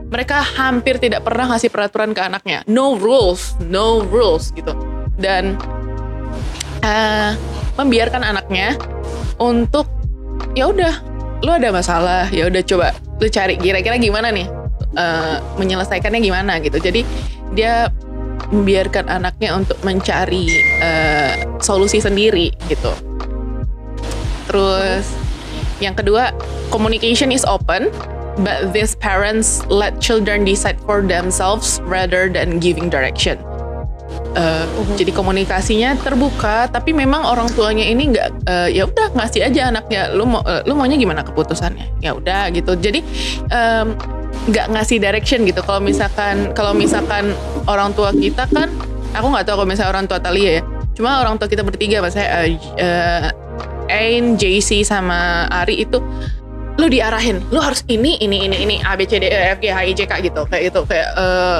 mereka 0.07 0.39
hampir 0.39 1.03
tidak 1.03 1.27
pernah 1.27 1.51
ngasih 1.51 1.67
peraturan 1.67 2.15
ke 2.15 2.21
anaknya. 2.23 2.63
No 2.63 2.95
rules, 2.95 3.59
no 3.67 4.07
rules 4.07 4.55
gitu. 4.55 4.71
Dan 5.17 5.57
eh, 6.85 7.31
membiarkan 7.77 8.21
anaknya 8.21 8.77
untuk 9.41 9.89
ya 10.53 10.69
udah, 10.69 10.93
lu 11.45 11.51
ada 11.53 11.69
masalah, 11.73 12.29
ya 12.29 12.49
udah 12.49 12.61
coba 12.65 12.93
lu 13.17 13.25
cari 13.29 13.57
kira-kira 13.57 13.97
gimana 13.97 14.29
nih 14.29 14.45
eh, 14.97 15.37
menyelesaikannya 15.57 16.21
gimana 16.21 16.61
gitu. 16.61 16.77
Jadi 16.77 17.01
dia 17.57 17.89
membiarkan 18.53 19.09
anaknya 19.11 19.57
untuk 19.57 19.77
mencari 19.83 20.47
eh, 20.81 21.45
solusi 21.59 21.99
sendiri 21.99 22.53
gitu. 22.69 22.93
Terus 24.47 25.05
yang 25.83 25.93
kedua, 25.93 26.33
communication 26.73 27.29
is 27.29 27.45
open, 27.45 27.93
but 28.41 28.73
these 28.73 28.97
parents 28.97 29.61
let 29.69 29.99
children 30.01 30.41
decide 30.41 30.79
for 30.87 31.05
themselves 31.05 31.83
rather 31.85 32.31
than 32.31 32.57
giving 32.57 32.89
direction. 32.89 33.37
Eh, 34.37 34.65
jadi 34.93 35.09
komunikasinya 35.17 35.97
terbuka 35.97 36.69
tapi 36.69 36.93
memang 36.93 37.25
orang 37.25 37.49
tuanya 37.57 37.81
ini 37.81 38.13
nggak 38.13 38.45
eh, 38.45 38.69
ya 38.77 38.85
udah 38.85 39.17
ngasih 39.17 39.41
aja 39.41 39.73
anaknya 39.73 40.13
lu 40.13 40.29
mau 40.29 40.45
eh, 40.45 40.61
lu 40.69 40.77
maunya 40.77 40.93
gimana 40.93 41.25
keputusannya? 41.25 42.05
Ya 42.05 42.13
udah 42.13 42.53
gitu. 42.53 42.77
Jadi 42.77 43.01
nggak 44.47 44.65
ngasih 44.77 45.01
direction 45.01 45.41
gitu. 45.41 45.65
Kalau 45.65 45.81
misalkan 45.81 46.53
kalau 46.53 46.77
misalkan 46.77 47.33
orang 47.65 47.97
tua 47.97 48.13
kita 48.13 48.45
kan 48.53 48.69
aku 49.17 49.25
nggak 49.33 49.49
tahu 49.49 49.65
kalau 49.65 49.69
misalnya 49.73 49.91
orang 49.97 50.05
tua 50.05 50.19
Talia 50.21 50.61
ya. 50.61 50.63
Cuma 50.93 51.17
orang 51.17 51.41
tua 51.41 51.49
kita 51.49 51.65
bertiga 51.65 52.05
mas 52.05 52.13
saya 52.13 52.45
eh, 52.45 52.61
eh, 52.77 53.29
Ain, 53.89 54.37
JC 54.37 54.85
sama 54.85 55.49
Ari 55.49 55.81
itu 55.81 55.97
lu 56.77 56.85
diarahin. 56.85 57.41
Lu 57.49 57.57
harus 57.57 57.81
ini 57.89 58.21
ini 58.21 58.45
ini 58.45 58.57
ini 58.69 58.75
A 58.85 58.93
B 58.93 59.09
C 59.09 59.17
D 59.17 59.33
E 59.33 59.57
F 59.57 59.57
G 59.57 59.73
H 59.73 59.77
I 59.81 59.93
J 59.97 60.05
K 60.05 60.13
gitu. 60.21 60.45
Kayak 60.45 60.63
itu 60.69 60.81
kayak 60.85 61.09
eh, 61.17 61.59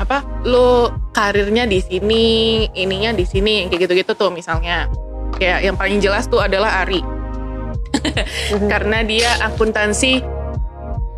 apa 0.00 0.24
lu 0.48 0.88
karirnya 1.12 1.68
di 1.68 1.84
sini 1.84 2.24
ininya 2.72 3.12
di 3.12 3.28
sini 3.28 3.68
kayak 3.68 3.84
gitu-gitu 3.84 4.12
tuh 4.16 4.32
misalnya. 4.32 4.88
Kayak 5.36 5.60
yang 5.68 5.76
paling 5.76 6.00
jelas 6.00 6.24
tuh 6.26 6.40
adalah 6.40 6.84
Ari. 6.84 7.04
Karena 8.72 9.04
dia 9.04 9.36
akuntansi 9.44 10.24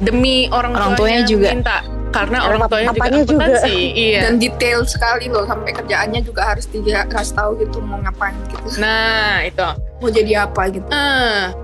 demi 0.02 0.50
orang, 0.50 0.74
Orang 0.74 0.92
tuanya 0.98 1.22
juga. 1.22 1.54
minta. 1.54 1.78
Karena 2.12 2.44
orang 2.44 2.68
tuanya 2.68 2.92
juga 2.92 3.00
papanya 3.00 3.20
juga. 3.24 3.30
akuntansi 3.32 3.76
iya. 3.96 4.20
Dan 4.28 4.36
detail 4.36 4.84
sekali 4.84 5.32
loh 5.32 5.48
sampai 5.48 5.70
kerjaannya 5.72 6.20
juga 6.20 6.42
harus 6.52 6.68
dikasih 6.68 7.32
tahu 7.32 7.50
gitu 7.62 7.80
mau 7.80 7.96
ngapain 8.04 8.36
gitu. 8.52 8.66
Nah 8.82 9.46
itu. 9.48 9.64
Mau 10.02 10.10
jadi 10.12 10.44
apa 10.44 10.62
gitu. 10.68 10.84
Ah 10.92 11.54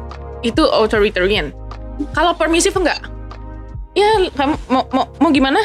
itu 0.40 0.62
authoritarian. 0.64 1.50
Kalau 2.14 2.32
permisif 2.32 2.72
enggak 2.78 3.02
ya 3.98 4.10
kamu 4.30 4.54
mau 4.70 4.82
mau, 4.88 5.04
mau 5.18 5.30
gimana? 5.30 5.58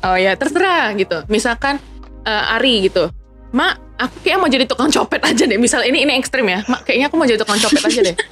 Oh 0.00 0.14
ya 0.14 0.32
terserah 0.34 0.94
gitu. 0.94 1.26
Misalkan 1.26 1.82
eh, 2.22 2.54
Ari 2.54 2.86
gitu. 2.86 3.10
Mak 3.50 3.98
aku 3.98 4.16
kayak 4.22 4.38
mau 4.38 4.46
jadi 4.46 4.64
tukang 4.64 4.88
copet 4.88 5.18
aja 5.20 5.42
deh. 5.44 5.58
Misal 5.58 5.82
ini 5.82 6.06
ini 6.06 6.14
ekstrim 6.14 6.46
ya. 6.46 6.62
Mak 6.64 6.86
kayaknya 6.86 7.10
aku 7.10 7.18
mau 7.18 7.26
jadi 7.26 7.38
tukang 7.38 7.58
copet 7.58 7.82
aja 7.82 8.00
deh. 8.02 8.16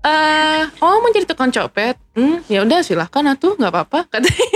Eh 0.00 0.64
oh 0.80 0.96
mau 1.04 1.12
jadi 1.12 1.28
tukang 1.28 1.52
copet? 1.52 1.92
Hmm 2.16 2.40
ya 2.48 2.64
udah 2.64 2.80
silahkan 2.80 3.20
atuh 3.26 3.52
nggak 3.52 3.68
apa-apa. 3.68 4.08
Katanya. 4.12 4.48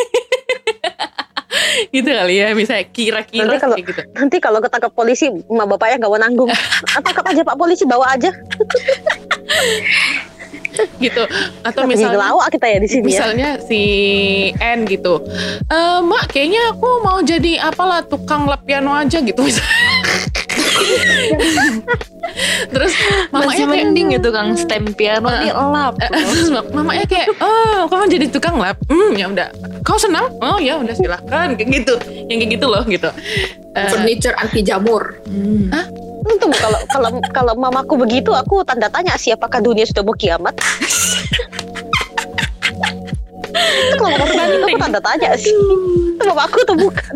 Gitu 1.93 2.09
kali 2.09 2.41
ya 2.41 2.57
misalnya 2.57 2.89
kira-kira 2.89 3.45
Nanti 3.45 3.61
kalau- 3.61 3.77
gitu. 3.77 4.01
Nanti 4.17 4.37
kalau 4.41 4.59
ketangkap 4.59 4.93
polisi, 4.97 5.29
emak 5.29 5.67
bapaknya 5.69 6.01
nggak 6.01 6.11
mau 6.11 6.17
nanggung. 6.19 6.51
Tangkap 7.05 7.29
aja 7.29 7.45
pak 7.45 7.57
polisi, 7.61 7.85
bawa 7.85 8.09
aja. 8.09 8.33
gitu. 11.05 11.23
Atau 11.63 11.85
Jadi 11.85 11.91
misalnya 11.95 12.19
ngelawak 12.19 12.49
kita 12.51 12.67
ya 12.67 12.79
di 12.79 12.89
sini 12.89 13.05
ya. 13.05 13.09
misalnya 13.09 13.49
si 13.63 13.81
N 14.57 14.79
gitu. 14.87 15.15
"Eh, 15.67 15.99
mak 16.03 16.31
kayaknya 16.31 16.75
aku 16.75 16.89
mau 17.03 17.19
jadi 17.21 17.71
apalah 17.71 18.03
tukang 18.03 18.47
lap 18.47 18.63
piano 18.65 18.93
aja 18.93 19.19
gitu 19.19 19.43
terus 22.75 22.93
mamanya 23.31 23.47
Masih 23.47 23.65
kayak 23.65 23.85
mending 23.87 24.07
gitu 24.19 24.29
kang 24.35 24.51
stem 24.59 24.85
piano 24.97 25.31
nih 25.31 25.53
lap. 25.55 25.95
Terus 26.01 26.49
mak- 26.51 26.73
mamanya 26.75 27.07
kayak 27.07 27.31
oh 27.39 27.87
kamu 27.87 28.05
jadi 28.11 28.27
tukang 28.31 28.57
lap? 28.59 28.77
Hmm 28.91 29.15
ya 29.15 29.31
udah. 29.31 29.49
Kau 29.87 30.01
senang? 30.01 30.27
Oh 30.43 30.59
ya 30.59 30.81
udah 30.81 30.95
silahkan 30.97 31.55
kayak 31.55 31.71
gitu. 31.83 31.95
Yang 32.27 32.39
kayak 32.43 32.51
gitu 32.59 32.67
loh 32.67 32.83
gitu. 32.89 33.11
Eh, 33.75 33.89
furniture 33.91 34.35
anti 34.39 34.63
jamur. 34.63 35.19
Hmm. 35.29 35.71
Itu 36.25 36.49
kalau 36.57 36.81
kalau 36.89 37.11
kalau 37.31 37.53
mamaku 37.55 38.01
begitu, 38.01 38.33
aku 38.33 38.65
tanda 38.65 38.89
tanya 38.89 39.15
sih 39.21 39.37
apakah 39.37 39.61
dunia 39.61 39.85
sudah 39.85 40.03
mau 40.03 40.17
kiamat. 40.17 40.57
itu 43.55 43.95
kalau 43.97 44.17
begitu, 44.19 44.67
aku 44.67 44.79
tanda 44.79 45.01
tanya 45.01 45.31
sih. 45.35 45.55
Itu 46.15 46.23
mamaku 46.25 46.59
tuh 46.63 46.77
bukan. 46.77 47.15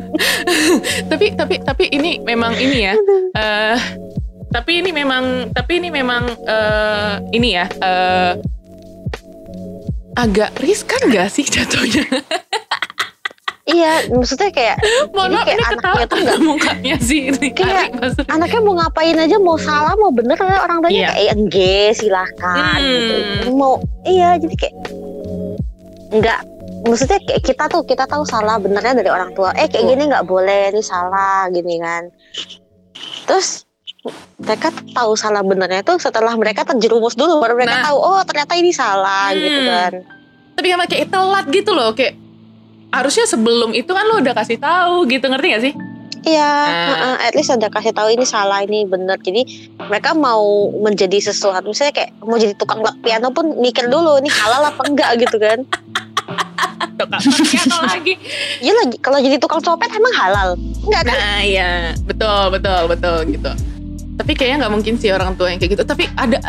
tapi 1.11 1.26
tapi 1.32 1.55
tapi 1.61 1.84
ini 1.89 2.18
memang 2.20 2.55
ini 2.55 2.78
ya 2.84 2.95
eh 3.34 3.78
tapi 4.49 4.80
ini 4.80 4.91
memang 4.91 5.24
tapi 5.51 5.76
ini 5.76 5.89
memang 5.89 6.24
eh 6.43 7.12
ini 7.30 7.49
ya 7.53 7.66
eh 7.68 8.32
agak 10.14 10.59
riskan 10.59 10.99
gak 11.07 11.28
sih 11.28 11.45
jatuhnya 11.45 12.03
Iya, 13.68 14.09
maksudnya 14.09 14.49
kayak 14.49 14.80
mohon 15.12 15.28
Ini 15.28 15.45
kayak 15.45 15.53
ini 15.53 15.64
anaknya 15.68 16.07
tuh 16.09 16.18
nggak- 16.18 16.41
mukanya 16.41 16.95
sih 16.99 17.28
ini 17.28 17.53
Kayak 17.53 17.93
Ari 17.93 18.24
anaknya 18.26 18.61
mau 18.64 18.74
ngapain 18.74 19.12
aja 19.14 19.36
mau 19.36 19.61
salah 19.61 19.93
mau 19.93 20.09
bener 20.09 20.41
orang 20.41 20.80
tuanya 20.80 20.97
Iya. 20.97 21.09
kayak 21.12 21.20
"Eh, 21.20 21.36
enggak 21.36 21.89
silahkan 21.93 22.80
Hmm. 22.80 22.89
gitu. 22.89 23.14
mau 23.53 23.76
iya 24.03 24.41
jadi 24.41 24.55
kayak 24.57 24.74
enggak 26.09 26.40
maksudnya 26.84 27.18
kayak 27.20 27.42
kita 27.42 27.64
tuh 27.66 27.82
kita 27.84 28.04
tahu 28.04 28.22
salah 28.24 28.56
benernya 28.56 28.96
dari 28.96 29.11
orang 29.11 29.34
tua 29.34 29.52
eh 29.52 29.66
kayak 29.66 29.84
Betul. 29.84 29.90
gini 29.92 30.02
nggak 30.09 30.26
boleh 30.26 30.62
ini 30.72 30.82
salah 30.82 31.50
gini 31.50 31.74
kan 31.78 32.02
terus 33.26 33.66
mereka 34.38 34.70
tahu 34.94 35.12
salah 35.18 35.42
benernya 35.42 35.82
tuh 35.82 35.98
setelah 35.98 36.32
mereka 36.38 36.64
terjerumus 36.64 37.12
dulu 37.12 37.42
baru 37.42 37.59
mereka 37.59 37.82
Nah. 37.82 37.86
tahu 37.92 37.98
oh 37.98 38.20
ternyata 38.24 38.52
ini 38.56 38.70
salah 38.70 39.34
Hmm. 39.34 39.42
gitu 39.42 39.61
kan 39.64 39.92
tapi 40.54 40.66
sama 40.70 40.84
kayak 40.86 41.09
telat 41.11 41.46
gitu 41.50 41.70
loh 41.74 41.90
kayak 41.92 42.14
harusnya 42.88 43.28
sebelum 43.28 43.76
itu 43.76 43.90
kan 43.90 44.04
lo 44.09 44.18
udah 44.18 44.32
kasih 44.32 44.56
tahu 44.56 45.04
gitu 45.06 45.28
ngerti 45.28 45.46
gak 45.52 45.62
sih 45.62 45.74
Iya, 46.28 46.52
Nah. 46.52 46.86
heeh, 46.88 47.14
at 47.24 47.32
least 47.32 47.48
ada 47.48 47.68
kasih 47.68 47.90
tahu 47.90 48.08
ini 48.10 48.22
salah 48.22 48.60
ini 48.60 48.84
bener. 48.84 49.16
Jadi 49.16 49.42
mereka 49.80 50.12
mau 50.12 50.44
menjadi 50.74 51.18
sesuatu, 51.22 51.64
misalnya 51.66 51.94
kayak 51.94 52.10
mau 52.20 52.36
jadi 52.36 52.52
tukang 52.52 52.84
piano 53.00 53.32
pun 53.32 53.56
mikir 53.56 53.88
dulu 53.88 54.20
ini 54.20 54.28
halal 54.28 54.68
apa 54.68 54.82
enggak 54.84 55.16
gitu 55.18 55.36
kan. 55.38 55.64
tukang 56.98 57.22
piano 57.46 57.76
lagi 57.86 58.14
Iya 58.58 58.72
lagi 58.74 58.96
kalau 58.98 59.18
jadi 59.18 59.38
tukang 59.38 59.62
copet 59.62 59.88
emang 59.88 60.14
halal? 60.14 60.48
Enggak 60.82 61.02
kan? 61.06 61.14
nah 61.14 61.40
iya 61.40 61.70
betul 62.02 62.50
betul 62.50 62.80
betul 62.86 63.16
gitu 63.28 63.52
tapi 64.18 64.34
kayaknya 64.34 64.66
nggak 64.66 64.72
mungkin 64.74 64.94
sih 64.98 65.14
orang 65.14 65.38
tua 65.38 65.46
yang 65.46 65.62
kayak 65.62 65.78
gitu 65.78 65.84
tapi 65.86 66.10
ada 66.18 66.42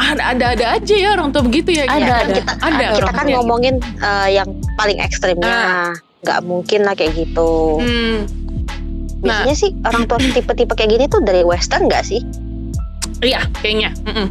ada 0.00 0.22
ada 0.32 0.44
ada 0.56 0.66
aja 0.80 0.94
ya 0.96 1.12
orang 1.12 1.28
tua 1.28 1.44
begitu 1.44 1.76
ya 1.76 1.84
Ada, 1.84 1.92
Iya, 1.92 2.14
ada. 2.16 2.32
Kita, 2.32 2.52
ada 2.56 2.86
kita 2.96 3.12
kan 3.12 3.26
ngomongin 3.28 3.74
eh, 4.00 4.28
yang 4.32 4.48
paling 4.74 4.96
ekstrimnya. 4.96 5.44
Ah. 5.44 5.92
Nggak 6.24 6.40
mungkin 6.42 6.80
lah 6.88 6.94
kayak 6.96 7.12
gitu. 7.12 7.76
gitu. 7.76 8.41
Nah. 9.22 9.42
Biasanya 9.42 9.56
sih 9.56 9.70
orang 9.82 10.04
tua 10.04 10.18
tipe-tipe 10.18 10.72
kayak 10.74 10.90
gini 10.90 11.04
tuh 11.06 11.22
dari 11.22 11.42
western 11.42 11.86
nggak 11.86 12.02
sih? 12.02 12.20
Iya, 13.22 13.46
kayaknya. 13.58 13.94
Mm-mm. 14.02 14.26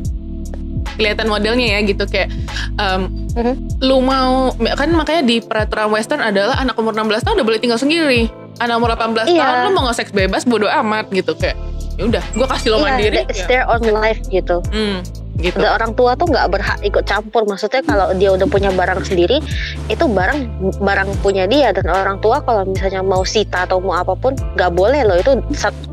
Kelihatan 0.92 1.28
modelnya 1.28 1.66
ya 1.66 1.80
gitu 1.82 2.04
kayak 2.06 2.30
em, 2.76 3.08
Mhm. 3.32 3.80
lu 3.80 4.04
mau 4.04 4.52
kan 4.76 4.92
makanya 4.92 5.24
di 5.24 5.40
peraturan 5.40 5.88
western 5.90 6.20
adalah 6.20 6.60
anak 6.60 6.76
umur 6.76 6.92
16 6.92 7.24
tahun 7.24 7.40
udah 7.40 7.48
boleh 7.48 7.60
tinggal 7.60 7.80
sendiri. 7.80 8.28
Anak 8.60 8.76
umur 8.78 8.92
18 8.94 9.26
Iya. 9.26 9.40
tahun 9.42 9.58
lu 9.64 9.70
mau 9.72 9.84
nge-seks 9.88 10.12
bebas 10.12 10.44
bodo 10.44 10.68
amat 10.68 11.08
gitu 11.10 11.32
kayak 11.34 11.56
ya 11.96 12.04
udah 12.06 12.24
gua 12.36 12.48
kasih 12.52 12.76
lo 12.76 12.84
mandiri. 12.84 13.24
Iya, 13.24 13.32
it's 13.32 13.42
ya. 13.42 13.48
their 13.48 13.66
own 13.66 13.84
life 13.88 14.20
gitu. 14.28 14.60
Hmm, 14.70 15.00
gitu. 15.38 15.56
Udah 15.58 15.78
orang 15.78 15.92
tua 15.94 16.18
tuh 16.18 16.28
nggak 16.28 16.48
berhak 16.50 16.80
ikut 16.82 17.06
campur. 17.06 17.48
Maksudnya 17.48 17.80
kalau 17.82 18.12
dia 18.14 18.34
udah 18.34 18.48
punya 18.48 18.70
barang 18.70 19.06
sendiri, 19.06 19.40
itu 19.88 20.04
barang 20.04 20.40
barang 20.78 21.10
punya 21.22 21.48
dia 21.48 21.72
dan 21.72 21.88
orang 21.88 22.20
tua 22.20 22.42
kalau 22.42 22.68
misalnya 22.68 23.00
mau 23.00 23.24
sita 23.24 23.64
atau 23.64 23.80
mau 23.80 23.96
apa 23.96 24.12
pun 24.14 24.36
nggak 24.36 24.72
boleh 24.74 25.02
loh. 25.06 25.16
Itu 25.16 25.40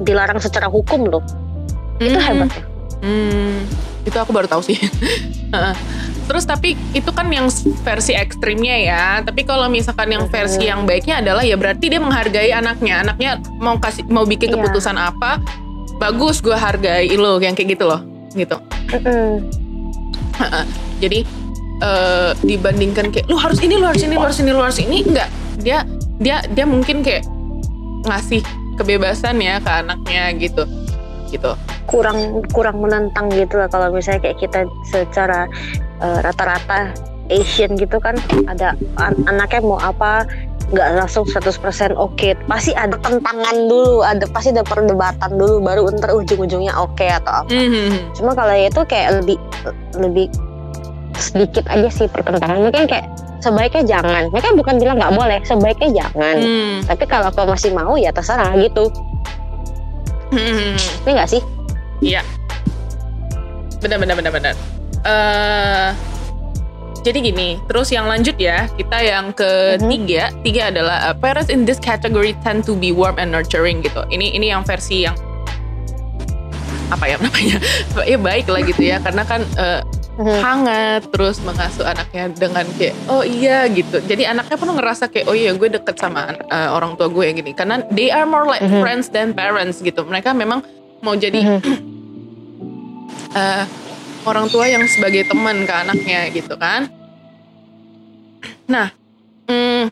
dilarang 0.03 0.43
secara 0.43 0.67
hukum 0.67 1.07
loh. 1.07 1.23
Itu 1.99 2.19
Hmm. 2.19 2.27
hebatnya. 2.27 2.63
Hmm, 2.99 3.63
itu 4.03 4.17
aku 4.17 4.35
baru 4.35 4.51
tahu 4.51 4.63
sih. 4.65 4.75
Terus 6.29 6.45
tapi 6.45 6.77
itu 6.93 7.09
kan 7.09 7.25
yang 7.33 7.49
versi 7.81 8.13
ekstrimnya 8.13 8.77
ya. 8.77 9.05
Tapi 9.25 9.49
kalau 9.49 9.65
misalkan 9.67 10.13
yang 10.13 10.29
versi 10.29 10.69
yang 10.69 10.85
baiknya 10.85 11.25
adalah 11.25 11.41
ya 11.41 11.57
berarti 11.57 11.89
dia 11.89 11.97
menghargai 11.97 12.53
anaknya. 12.53 13.01
Anaknya 13.01 13.31
mau 13.57 13.81
kasih 13.81 14.05
mau 14.07 14.29
bikin 14.29 14.53
Iya. 14.53 14.61
keputusan 14.61 14.97
apa, 15.01 15.41
bagus 15.97 16.45
gue 16.45 16.53
hargai 16.53 17.09
lo 17.17 17.41
yang 17.41 17.57
kayak 17.57 17.81
gitu 17.81 17.89
loh, 17.89 18.05
gitu. 18.35 18.57
Heeh. 18.93 20.65
Jadi 20.99 21.21
eh, 21.83 22.31
dibandingkan 22.43 23.15
kayak 23.15 23.27
lu 23.31 23.39
harus 23.39 23.59
ini, 23.63 23.79
lu 23.79 23.87
harus 23.87 24.03
ini, 24.03 24.15
lu 24.15 24.25
harus 24.25 24.39
ini, 24.41 24.51
lu 24.51 24.63
harus 24.63 24.79
ini, 24.83 24.99
enggak. 25.07 25.29
Dia 25.63 25.87
dia 26.19 26.43
dia 26.51 26.67
mungkin 26.67 27.03
kayak 27.03 27.27
ngasih 28.07 28.43
kebebasan 28.79 29.43
ya 29.43 29.59
ke 29.59 29.71
anaknya 29.71 30.35
gitu, 30.39 30.63
gitu. 31.31 31.55
Kurang 31.91 32.43
kurang 32.55 32.79
menentang 32.79 33.31
gitu 33.35 33.59
lah 33.59 33.67
kalau 33.67 33.91
misalnya 33.91 34.31
kayak 34.31 34.39
kita 34.39 34.61
secara 34.91 35.51
eh, 36.03 36.19
rata-rata 36.23 36.95
Asian 37.29 37.77
gitu 37.77 38.01
kan 38.01 38.17
ada 38.49 38.73
an- 38.97 39.25
anaknya 39.29 39.61
mau 39.61 39.77
apa 39.77 40.25
nggak 40.69 41.01
langsung 41.01 41.25
100% 41.25 41.97
oke 41.97 42.37
pasti 42.45 42.77
ada 42.77 43.01
tentangan 43.01 43.57
dulu 43.69 44.05
ada 44.05 44.29
pasti 44.29 44.53
ada 44.53 44.61
perdebatan 44.61 45.41
dulu 45.41 45.65
baru 45.65 45.89
ntar 45.97 46.13
ujung-ujungnya 46.13 46.77
oke 46.77 47.09
atau 47.09 47.41
apa 47.41 47.49
Mhm. 47.49 48.13
cuma 48.21 48.37
kalau 48.37 48.53
itu 48.53 48.81
kayak 48.85 49.25
lebih 49.25 49.39
lebih 49.97 50.29
sedikit 51.17 51.65
aja 51.73 51.89
sih 51.89 52.05
pertentangan 52.07 52.69
mungkin 52.69 52.85
kayak 52.85 53.09
sebaiknya 53.41 53.97
jangan 53.99 54.29
mereka 54.29 54.53
bukan 54.53 54.77
bilang 54.77 55.01
nggak 55.01 55.15
boleh 55.17 55.41
sebaiknya 55.43 55.89
jangan 56.05 56.37
Hmm. 56.37 56.77
tapi 56.85 57.05
kalau 57.09 57.33
kau 57.33 57.49
masih 57.49 57.73
mau 57.73 57.97
ya 57.97 58.13
terserah 58.13 58.53
gitu 58.61 58.93
Hmm. 60.29 60.77
ini 60.77 61.11
nggak 61.17 61.31
sih 61.33 61.43
Benar 63.79 64.03
benar 64.03 64.15
benar 64.19 64.33
benar. 64.35 64.55
Eh 65.07 65.89
jadi 67.01 67.19
gini, 67.21 67.59
terus 67.67 67.89
yang 67.89 68.07
lanjut 68.07 68.37
ya, 68.37 68.67
kita 68.75 68.99
yang 69.01 69.31
ketiga, 69.33 70.35
tiga 70.43 70.63
adalah 70.71 71.11
uh, 71.11 71.15
parents 71.17 71.49
in 71.49 71.65
this 71.65 71.79
category 71.79 72.35
tend 72.43 72.63
to 72.65 72.75
be 72.75 72.91
warm 72.91 73.17
and 73.17 73.31
nurturing 73.31 73.81
gitu. 73.81 74.03
Ini 74.09 74.35
ini 74.35 74.51
yang 74.51 74.63
versi 74.67 75.07
yang 75.07 75.15
apa 76.89 77.05
ya 77.05 77.17
namanya? 77.21 77.57
ya 78.11 78.19
baik 78.19 78.47
lah 78.49 78.63
gitu 78.65 78.83
ya, 78.83 78.97
karena 79.01 79.23
kan 79.25 79.45
uh, 79.57 79.81
hangat 80.19 81.07
terus 81.15 81.39
mengasuh 81.47 81.87
anaknya 81.87 82.27
dengan 82.35 82.67
kayak 82.75 82.95
oh 83.07 83.23
iya 83.23 83.71
gitu. 83.71 84.03
Jadi 84.03 84.27
anaknya 84.27 84.57
pun 84.59 84.69
ngerasa 84.75 85.07
kayak 85.07 85.31
oh 85.31 85.37
iya 85.39 85.55
gue 85.55 85.69
deket 85.71 85.95
sama 85.95 86.35
uh, 86.51 86.75
orang 86.75 86.99
tua 86.99 87.07
gue 87.07 87.23
yang 87.23 87.39
gini, 87.39 87.55
karena 87.55 87.87
they 87.95 88.11
are 88.11 88.27
more 88.27 88.43
like 88.45 88.65
Mhm. 88.65 88.83
friends 88.83 89.07
than 89.15 89.31
parents 89.31 89.79
gitu. 89.79 90.03
Mereka 90.03 90.35
memang 90.35 90.67
mau 91.05 91.15
jadi 91.15 91.39
Mhm. 91.47 91.61
eh, 93.39 93.65
orang 94.27 94.47
tua 94.51 94.67
yang 94.67 94.83
sebagai 94.89 95.29
teman 95.29 95.67
ke 95.69 95.75
anaknya 95.75 96.21
gitu 96.33 96.55
kan. 96.59 96.91
Nah, 98.69 98.93
hmm, 99.49 99.91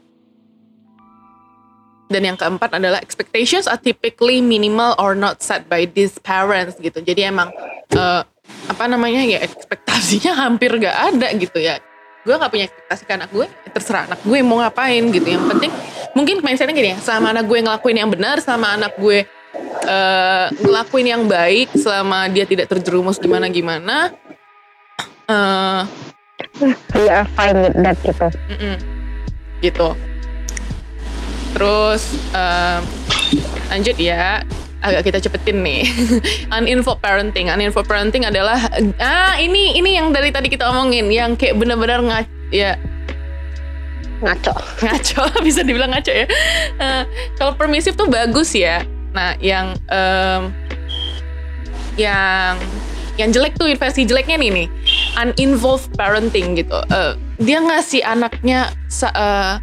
dan 2.07 2.22
yang 2.22 2.39
keempat 2.39 2.79
adalah 2.79 3.03
expectations 3.03 3.66
are 3.66 3.81
typically 3.81 4.39
minimal 4.39 4.95
or 5.03 5.18
not 5.18 5.43
set 5.43 5.66
by 5.66 5.87
these 5.91 6.18
parents 6.22 6.79
gitu. 6.79 7.03
Jadi 7.03 7.27
emang 7.27 7.51
eh, 7.95 8.22
apa 8.66 8.85
namanya 8.87 9.27
ya 9.27 9.43
ekspektasinya 9.43 10.33
hampir 10.47 10.70
gak 10.79 11.14
ada 11.14 11.29
gitu 11.35 11.59
ya. 11.59 11.83
Gue 12.22 12.35
gak 12.35 12.51
punya 12.51 12.66
ekspektasi 12.66 13.03
ke 13.07 13.12
anak 13.14 13.31
gue, 13.31 13.47
ya 13.47 13.70
terserah 13.70 14.03
anak 14.11 14.20
gue 14.22 14.39
mau 14.43 14.62
ngapain 14.62 15.03
gitu. 15.11 15.27
Yang 15.27 15.45
penting 15.51 15.72
mungkin 16.14 16.37
mindsetnya 16.43 16.74
gini 16.74 16.91
ya, 16.95 16.99
selama 17.03 17.35
anak 17.35 17.45
gue 17.47 17.59
ngelakuin 17.62 17.97
yang 17.99 18.11
benar, 18.11 18.39
selama 18.43 18.74
anak 18.74 18.93
gue 18.99 19.27
eh, 19.85 20.47
ngelakuin 20.64 21.07
yang 21.11 21.24
baik, 21.29 21.74
selama 21.77 22.31
dia 22.33 22.49
tidak 22.49 22.72
terjerumus 22.72 23.20
gimana-gimana, 23.20 24.16
eh 25.29 25.83
We 26.95 27.09
are 27.09 27.29
fine 27.37 27.57
with 27.61 27.77
that 27.85 27.97
gitu. 28.01 28.29
Mm-mm. 28.53 28.77
gitu. 29.61 29.89
Terus 31.57 32.03
em, 32.33 32.81
lanjut 33.72 33.97
ya. 33.97 34.45
Agak 34.85 35.09
kita 35.09 35.18
cepetin 35.24 35.64
nih. 35.64 35.89
Uninvolved 36.57 37.01
parenting. 37.01 37.49
Uninvolved 37.49 37.89
parenting 37.89 38.29
adalah 38.29 38.68
ah 39.01 39.35
ini 39.41 39.77
ini 39.81 39.97
yang 39.97 40.12
dari 40.12 40.31
tadi 40.31 40.53
kita 40.53 40.68
omongin 40.68 41.09
yang 41.09 41.35
kayak 41.35 41.57
benar-benar 41.57 42.05
nggak 42.05 42.24
ya. 42.53 42.77
Ngaco. 44.20 44.57
ngaco 44.81 45.22
bisa 45.47 45.61
dibilang 45.64 45.93
ngaco 45.93 46.12
ya. 46.12 46.29
Eh, 46.81 47.03
kalau 47.37 47.53
permisif 47.57 47.97
tuh 47.97 48.09
bagus 48.09 48.53
ya 48.57 48.85
nah 49.17 49.33
yang 49.41 49.73
em, 49.89 50.53
yang 51.97 52.61
yang 53.17 53.33
jelek 53.33 53.57
tuh 53.57 53.73
versi 53.81 54.05
jeleknya 54.05 54.37
nih 54.37 54.51
nih. 54.53 54.69
Uninvolved 55.17 55.89
parenting 55.97 56.53
gitu. 56.61 56.77
Eh, 56.93 57.17
dia 57.41 57.64
ngasih 57.64 58.05
anaknya 58.05 58.69
eh, 58.93 59.55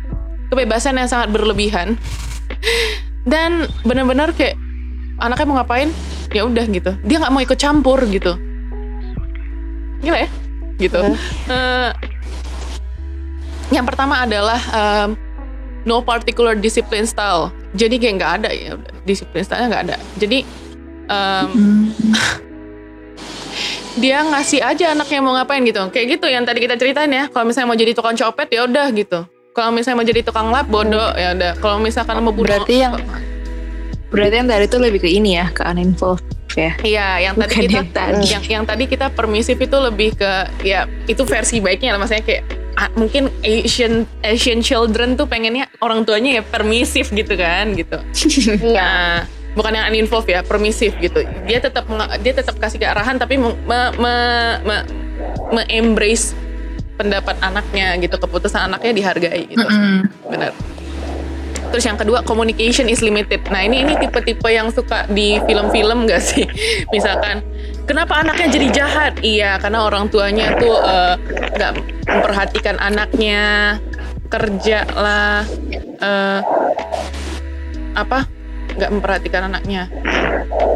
kebebasan 0.50 0.98
yang 0.98 1.06
sangat 1.06 1.30
berlebihan. 1.30 1.96
Dan 3.30 3.70
benar-benar 3.86 4.34
kayak 4.34 4.58
anaknya 5.22 5.46
mau 5.46 5.58
ngapain? 5.62 5.94
Ya 6.34 6.50
udah 6.50 6.66
gitu. 6.66 6.98
Dia 7.06 7.22
nggak 7.22 7.32
mau 7.32 7.46
ikut 7.46 7.60
campur 7.62 8.02
gitu. 8.10 8.34
Gila 10.02 10.18
ya? 10.26 10.30
Gitu. 10.82 11.00
Eh, 11.54 11.92
yang 13.70 13.86
pertama 13.86 14.26
adalah 14.26 14.58
em, 14.74 15.14
no 15.84 16.00
particular 16.00 16.54
discipline 16.54 17.04
style. 17.04 17.52
Jadi 17.74 17.96
kayak 17.98 18.14
nggak 18.18 18.32
ada 18.40 18.50
ya, 18.50 18.70
udah, 18.74 18.94
disiplin 19.04 19.44
style 19.44 19.68
nggak 19.68 19.84
ada. 19.90 19.96
Jadi 20.16 20.48
em, 21.08 21.48
dia 23.94 24.26
ngasih 24.26 24.60
aja 24.60 24.86
anaknya 24.92 25.20
mau 25.22 25.34
ngapain 25.36 25.62
gitu. 25.62 25.82
Kayak 25.90 26.18
gitu 26.18 26.26
yang 26.26 26.44
tadi 26.44 26.60
kita 26.62 26.76
ceritain 26.76 27.10
ya. 27.10 27.30
Kalau 27.30 27.46
misalnya 27.46 27.68
mau 27.70 27.78
jadi 27.78 27.92
tukang 27.94 28.16
copet 28.16 28.48
ya 28.50 28.66
udah 28.66 28.88
gitu. 28.92 29.20
Kalau 29.54 29.70
misalnya 29.70 30.02
mau 30.02 30.08
jadi 30.08 30.22
tukang 30.26 30.50
lap 30.50 30.66
bodoh 30.66 31.14
ya 31.14 31.38
udah. 31.38 31.52
Kalau 31.62 31.78
misalkan 31.78 32.18
mau 32.20 32.34
bunuh 32.34 32.50
Berarti 32.50 32.76
yang- 32.82 32.98
Berarti 34.10 34.36
yang 34.38 34.46
tadi 34.46 34.66
itu 34.66 34.78
lebih 34.78 35.00
ke 35.02 35.10
ini 35.10 35.42
ya, 35.42 35.50
ke 35.50 35.66
uninvolved 35.66 36.22
ya. 36.54 36.78
Iya, 36.86 37.08
yang 37.18 37.34
tadi 37.34 37.50
Bukan 37.50 37.66
kita 37.66 37.74
yang 37.74 37.90
tadi. 37.90 38.26
yang 38.30 38.44
yang 38.46 38.64
tadi 38.64 38.84
kita 38.86 39.10
permisif 39.10 39.58
itu 39.58 39.74
lebih 39.74 40.14
ke 40.14 40.32
ya 40.62 40.86
itu 41.10 41.26
versi 41.26 41.58
baiknya 41.58 41.98
lah 41.98 42.06
maksudnya 42.06 42.22
kayak 42.22 42.46
mungkin 42.98 43.30
Asian 43.46 44.10
Asian 44.26 44.60
children 44.66 45.14
tuh 45.14 45.30
pengennya 45.30 45.70
orang 45.80 46.04
tuanya 46.04 46.42
ya 46.42 46.44
permisif 46.44 47.14
gitu 47.14 47.34
kan 47.38 47.74
gitu. 47.78 47.98
Iya. 48.64 48.74
Nah, 48.74 49.14
bukan 49.54 49.72
yang 49.74 49.86
uninvolved 49.94 50.30
ya, 50.30 50.42
permisif 50.42 50.94
gitu. 50.98 51.22
Dia 51.46 51.60
tetap 51.62 51.86
dia 52.22 52.34
tetap 52.34 52.56
kasih 52.58 52.82
kearahan 52.82 53.22
tapi 53.22 53.38
me, 53.38 53.54
me, 53.66 53.80
me, 53.98 54.14
me- 54.66 54.88
me-embrace 55.54 56.34
pendapat 56.98 57.38
anaknya 57.42 57.98
gitu, 58.02 58.16
keputusan 58.18 58.70
anaknya 58.70 58.92
dihargai 58.94 59.50
gitu. 59.50 59.66
Mm-mm. 59.66 60.10
Benar. 60.30 60.52
Terus 61.74 61.90
yang 61.90 61.98
kedua 61.98 62.22
communication 62.22 62.86
is 62.86 63.02
limited. 63.02 63.42
Nah 63.50 63.66
ini 63.66 63.82
ini 63.82 63.98
tipe-tipe 63.98 64.46
yang 64.46 64.70
suka 64.70 65.10
di 65.10 65.42
film-film 65.50 66.06
gak 66.06 66.22
sih? 66.22 66.46
Misalkan 66.94 67.42
kenapa 67.84 68.24
anaknya 68.24 68.48
jadi 68.50 68.68
jahat? 68.72 69.14
Iya 69.24 69.60
karena 69.60 69.86
orang 69.88 70.08
tuanya 70.10 70.56
tuh 70.58 70.76
eh, 70.80 71.16
nggak 71.56 71.72
memperhatikan 72.08 72.76
anaknya 72.80 73.44
kerja 74.28 74.88
lah 74.98 75.46
eh, 76.02 76.40
apa 77.94 78.26
nggak 78.74 78.92
memperhatikan 78.92 79.52
anaknya. 79.52 79.92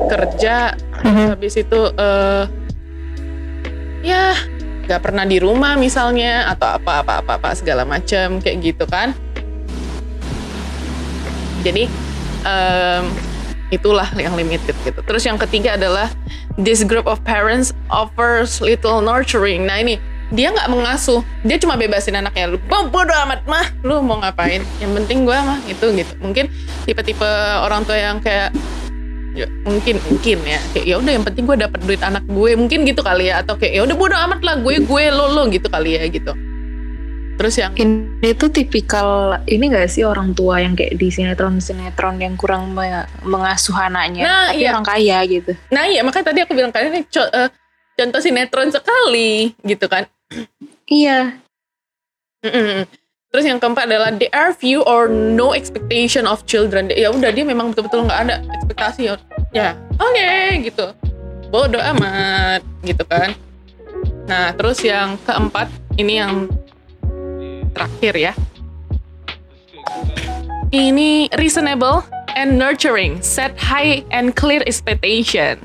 Kerja 0.08 0.78
habis 1.04 1.54
itu 1.60 1.82
eh 1.98 2.46
ya 4.06 4.38
nggak 4.88 5.04
pernah 5.04 5.28
di 5.28 5.38
rumah 5.42 5.76
misalnya 5.76 6.48
atau 6.48 6.80
apa 6.80 7.04
apa 7.04 7.14
apa 7.20 7.32
apa 7.36 7.50
segala 7.58 7.84
macam 7.84 8.40
kayak 8.40 8.58
gitu 8.64 8.86
kan. 8.88 9.12
Jadi 11.66 11.90
em, 12.48 13.04
itulah 13.70 14.08
yang 14.16 14.34
limited 14.36 14.76
gitu. 14.84 15.00
Terus 15.04 15.24
yang 15.28 15.36
ketiga 15.36 15.76
adalah 15.76 16.08
this 16.56 16.84
group 16.84 17.06
of 17.06 17.20
parents 17.28 17.76
offers 17.92 18.64
little 18.64 19.04
nurturing. 19.04 19.68
Nah 19.68 19.84
ini 19.84 20.00
dia 20.32 20.52
nggak 20.52 20.68
mengasuh. 20.68 21.24
Dia 21.48 21.56
cuma 21.60 21.80
bebasin 21.80 22.20
anaknya. 22.20 22.56
Lu 22.56 22.58
"Bo- 22.68 22.88
bodo 22.92 23.16
amat 23.28 23.48
mah. 23.48 23.68
Lu 23.84 24.04
mau 24.04 24.20
ngapain? 24.20 24.64
Yang 24.80 24.92
penting 25.04 25.24
gua 25.24 25.40
mah 25.44 25.60
itu 25.68 25.86
gitu. 25.96 26.14
Mungkin 26.20 26.52
tipe-tipe 26.84 27.30
orang 27.64 27.88
tua 27.88 27.96
yang 27.96 28.20
kayak 28.20 28.52
ya, 29.36 29.48
mungkin 29.64 30.00
mungkin 30.12 30.38
ya. 30.44 30.60
Kayak 30.76 30.86
ya 30.88 30.96
udah 31.00 31.12
yang 31.16 31.26
penting 31.28 31.44
gue 31.48 31.58
dapat 31.60 31.80
duit 31.84 32.02
anak 32.04 32.24
gue. 32.28 32.52
Mungkin 32.60 32.84
gitu 32.84 33.04
kali 33.04 33.32
ya. 33.32 33.40
Atau 33.44 33.56
kayak 33.56 33.74
ya 33.76 33.82
udah 33.88 33.96
bodo 33.96 34.16
amat 34.16 34.40
lah. 34.44 34.56
Gue 34.60 34.84
gue 34.84 35.04
lo 35.12 35.32
lo 35.32 35.48
gitu 35.48 35.68
kali 35.72 35.96
ya 35.96 36.08
gitu 36.12 36.36
terus 37.38 37.56
yang 37.62 37.72
Ini 37.78 38.34
tuh 38.34 38.50
tipikal 38.50 39.40
ini 39.46 39.70
gak 39.70 39.94
sih 39.94 40.02
orang 40.02 40.34
tua 40.34 40.58
yang 40.60 40.74
kayak 40.74 40.98
di 40.98 41.08
sinetron-sinetron 41.14 42.18
yang 42.18 42.34
kurang 42.34 42.74
me- 42.74 43.06
mengasuh 43.22 43.78
anaknya, 43.78 44.26
Nah, 44.26 44.46
tapi 44.50 44.66
iya. 44.66 44.74
orang 44.74 44.86
kaya 44.86 45.18
gitu. 45.30 45.52
Nah 45.70 45.84
iya 45.86 46.02
makanya 46.02 46.34
tadi 46.34 46.40
aku 46.42 46.58
bilang 46.58 46.74
kalian 46.74 46.98
ini 46.98 47.02
co- 47.08 47.30
eh, 47.30 47.50
contoh 47.94 48.20
sinetron 48.20 48.74
sekali 48.74 49.54
gitu 49.62 49.86
kan. 49.86 50.10
Iya. 50.90 51.38
Mm-mm. 52.42 52.90
Terus 53.28 53.44
yang 53.44 53.60
keempat 53.60 53.86
adalah 53.92 54.10
there 54.16 54.32
are 54.34 54.56
few 54.56 54.82
or 54.88 55.06
no 55.12 55.52
expectation 55.52 56.26
of 56.26 56.42
children. 56.50 56.90
Ya 56.90 57.12
udah 57.14 57.30
dia 57.30 57.44
memang 57.44 57.70
betul-betul 57.76 58.08
nggak 58.08 58.22
ada 58.24 58.36
ekspektasi. 58.56 59.14
Ya 59.54 59.78
oke 60.00 60.32
gitu. 60.64 60.96
Bodoh 61.54 61.80
amat 61.96 62.66
gitu 62.82 63.04
kan. 63.06 63.36
Nah 64.26 64.56
terus 64.56 64.80
yang 64.82 65.20
keempat 65.28 65.68
ini 66.00 66.24
yang 66.24 66.48
terakhir 67.78 68.14
ya. 68.18 68.34
Ini 70.74 71.30
reasonable 71.38 72.04
and 72.34 72.58
nurturing, 72.58 73.22
set 73.22 73.54
high 73.56 74.04
and 74.10 74.34
clear 74.34 74.66
expectation. 74.66 75.62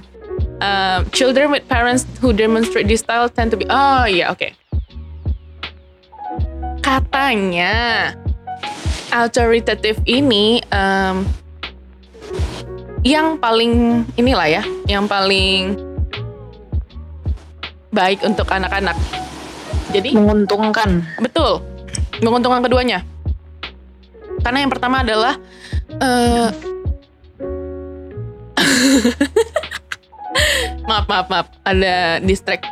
Um, 0.62 1.10
children 1.10 1.50
with 1.50 1.66
parents 1.66 2.06
who 2.22 2.30
demonstrate 2.30 2.86
this 2.86 3.02
style 3.02 3.26
tend 3.26 3.50
to 3.50 3.58
be 3.58 3.66
oh 3.66 4.06
iya 4.06 4.30
oke 4.30 4.54
katanya 6.86 8.14
authoritative 9.10 9.98
ini 10.06 10.62
em, 10.70 11.26
yang 13.02 13.42
paling 13.42 14.06
inilah 14.14 14.62
ya 14.62 14.62
yang 14.86 15.10
paling 15.10 15.74
baik 17.90 18.22
untuk 18.22 18.46
anak-anak 18.46 18.94
jadi 19.92 20.16
Menguntungkan. 20.16 21.04
Betul, 21.20 21.60
menguntungkan 22.22 22.62
keduanya. 22.62 23.02
Karena 24.42 24.58
yang 24.64 24.72
pertama 24.72 25.02
adalah 25.02 25.34
eh 26.00 26.48
maaf 30.88 31.06
maaf 31.10 31.26
maaf 31.28 31.46
ada 31.66 32.22
distract. 32.22 32.64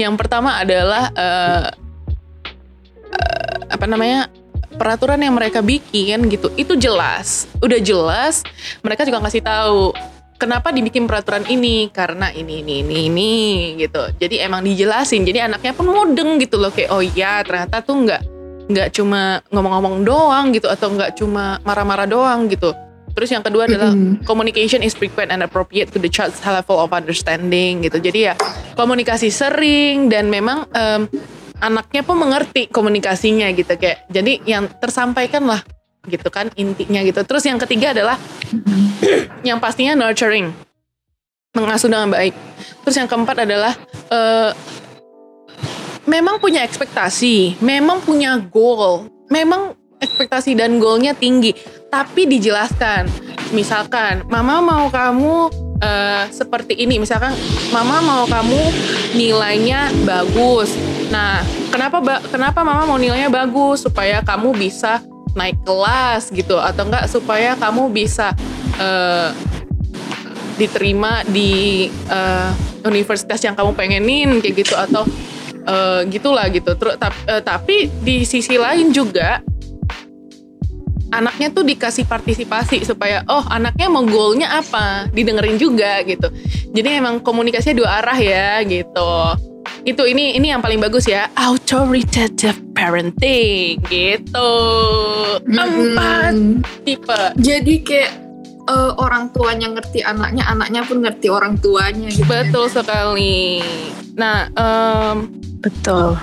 Yang 0.00 0.14
pertama 0.18 0.58
adalah 0.58 1.12
eh 1.14 1.68
eh, 3.12 3.56
apa 3.70 3.86
namanya 3.86 4.26
peraturan 4.74 5.22
yang 5.22 5.38
mereka 5.38 5.62
bikin 5.62 6.26
gitu 6.32 6.50
itu 6.58 6.74
jelas, 6.74 7.46
udah 7.62 7.78
jelas. 7.78 8.42
Mereka 8.82 9.06
juga 9.06 9.22
ngasih 9.22 9.44
tahu 9.44 9.94
kenapa 10.34 10.74
dibikin 10.74 11.06
peraturan 11.06 11.46
ini 11.46 11.88
karena 11.94 12.34
ini 12.34 12.60
ini 12.60 12.82
ini 12.82 12.96
ini 13.06 13.32
gitu 13.80 14.10
jadi 14.18 14.50
emang 14.50 14.66
dijelasin 14.66 15.24
jadi 15.24 15.48
anaknya 15.48 15.72
pun 15.72 15.88
mudeng 15.88 16.36
gitu 16.42 16.58
loh 16.58 16.74
kayak 16.74 16.90
oh 16.90 17.00
iya 17.00 17.40
ternyata 17.46 17.80
tuh 17.80 18.02
nggak 18.02 18.33
nggak 18.64 18.96
cuma 18.96 19.44
ngomong-ngomong 19.52 20.04
doang 20.04 20.46
gitu 20.56 20.70
atau 20.72 20.88
nggak 20.92 21.20
cuma 21.20 21.60
marah-marah 21.62 22.08
doang 22.08 22.48
gitu. 22.48 22.72
Terus 23.14 23.30
yang 23.30 23.46
kedua 23.46 23.70
adalah 23.70 23.94
Mm-mm. 23.94 24.26
communication 24.26 24.82
is 24.82 24.90
frequent 24.90 25.30
and 25.30 25.46
appropriate 25.46 25.94
to 25.94 26.02
the 26.02 26.10
child's 26.10 26.42
level 26.42 26.82
of 26.82 26.90
understanding 26.90 27.86
gitu. 27.86 28.02
Jadi 28.02 28.32
ya 28.32 28.34
komunikasi 28.74 29.30
sering 29.30 30.10
dan 30.10 30.26
memang 30.26 30.66
em, 30.74 31.06
anaknya 31.62 32.02
pun 32.02 32.18
mengerti 32.18 32.66
komunikasinya 32.66 33.46
gitu. 33.54 33.70
Kayak 33.78 34.10
jadi 34.10 34.32
yang 34.42 34.66
tersampaikan 34.82 35.46
lah 35.46 35.62
gitu 36.10 36.26
kan 36.26 36.50
intinya 36.58 37.06
gitu. 37.06 37.22
Terus 37.22 37.46
yang 37.46 37.62
ketiga 37.62 37.94
adalah 37.94 38.18
yang 39.46 39.62
pastinya 39.62 39.94
nurturing. 39.94 40.50
Mengasuh 41.54 41.86
dengan 41.86 42.10
baik. 42.10 42.34
Terus 42.82 42.98
yang 42.98 43.06
keempat 43.06 43.46
adalah 43.46 43.78
eh, 44.10 44.50
memang 46.04 46.40
punya 46.40 46.64
ekspektasi 46.64 47.60
memang 47.60 48.00
punya 48.04 48.36
goal. 48.40 49.08
Memang 49.32 49.72
ekspektasi 50.00 50.52
dan 50.56 50.76
goalnya 50.76 51.16
tinggi 51.16 51.56
tapi 51.88 52.28
dijelaskan. 52.28 53.08
Misalkan 53.54 54.26
mama 54.28 54.60
mau 54.60 54.86
kamu 54.92 55.48
eh, 55.80 56.24
seperti 56.34 56.76
ini. 56.76 57.00
Misalkan 57.00 57.32
mama 57.72 58.02
mau 58.04 58.24
kamu 58.28 58.60
nilainya 59.16 59.94
bagus. 60.04 60.74
Nah 61.08 61.40
kenapa 61.72 62.20
kenapa 62.28 62.60
mama 62.66 62.84
mau 62.84 62.98
nilainya 63.00 63.32
bagus? 63.32 63.86
Supaya 63.86 64.20
kamu 64.20 64.52
bisa 64.54 65.00
naik 65.34 65.58
kelas 65.66 66.30
gitu 66.30 66.62
atau 66.62 66.86
enggak 66.86 67.10
supaya 67.10 67.58
kamu 67.58 67.90
bisa 67.90 68.30
eh, 68.78 69.30
diterima 70.54 71.26
di 71.26 71.86
eh, 71.90 72.50
universitas 72.86 73.42
yang 73.42 73.58
kamu 73.58 73.74
pengenin 73.74 74.38
kayak 74.38 74.54
gitu 74.62 74.74
atau 74.78 75.02
eh, 75.64 76.00
gitulah 76.08 76.46
gitu. 76.52 76.76
Terus 76.76 76.94
tap- 77.00 77.24
eh, 77.26 77.42
tapi 77.42 77.88
di 78.04 78.22
sisi 78.24 78.54
lain 78.56 78.92
juga 78.92 79.40
anaknya 81.14 81.46
tuh 81.54 81.62
dikasih 81.62 82.10
partisipasi 82.10 82.82
supaya 82.82 83.22
oh 83.30 83.46
anaknya 83.46 83.86
mau 83.86 84.02
goalnya 84.02 84.50
apa? 84.58 85.06
Didengerin 85.14 85.58
juga 85.60 86.02
gitu. 86.02 86.26
Jadi 86.74 86.88
emang 86.98 87.22
komunikasinya 87.22 87.76
dua 87.78 87.90
arah 88.02 88.18
ya 88.18 88.58
gitu. 88.66 89.12
Itu 89.84 90.08
ini 90.08 90.34
ini 90.34 90.48
yang 90.50 90.64
paling 90.64 90.80
bagus 90.80 91.04
ya. 91.04 91.28
Authoritative 91.36 92.56
parenting 92.74 93.78
gitu. 93.92 94.52
Empat 95.44 96.34
Mm-mm. 96.34 96.64
tipe. 96.82 97.20
Jadi 97.38 97.74
kayak 97.84 98.23
eh, 98.68 98.92
orang 98.96 99.30
tuanya 99.30 99.68
ngerti 99.72 100.00
anaknya, 100.04 100.44
anaknya 100.48 100.80
pun 100.84 100.98
ngerti 101.04 101.26
orang 101.28 101.54
tuanya 101.60 102.08
gitu. 102.10 102.24
ya. 102.24 102.28
betul 102.28 102.66
sekali 102.68 103.60
nah 104.14 104.48
em, 104.54 105.16
Betul. 105.64 106.20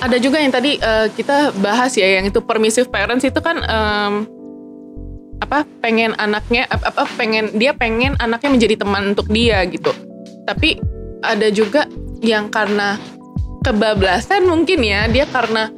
ada 0.00 0.16
juga 0.16 0.40
yang 0.40 0.52
tadi 0.52 0.80
eh, 0.80 1.06
kita 1.12 1.52
bahas 1.60 1.92
ya 1.94 2.20
yang 2.20 2.24
itu 2.24 2.40
permissive 2.40 2.88
parents 2.88 3.24
itu 3.24 3.40
kan 3.44 3.60
em, 3.60 4.12
apa 5.42 5.66
pengen 5.82 6.14
anaknya 6.16 6.70
apa, 6.70 6.94
apa 6.94 7.04
pengen 7.18 7.52
dia 7.58 7.74
pengen 7.74 8.14
anaknya 8.22 8.50
menjadi 8.54 8.74
teman 8.86 9.12
untuk 9.12 9.26
dia 9.28 9.60
gitu 9.66 9.90
tapi 10.46 10.78
ada 11.22 11.50
juga 11.50 11.86
yang 12.22 12.50
karena 12.50 12.98
kebablasan 13.62 14.46
mungkin 14.46 14.82
ya 14.82 15.06
dia 15.10 15.26
karena 15.26 15.70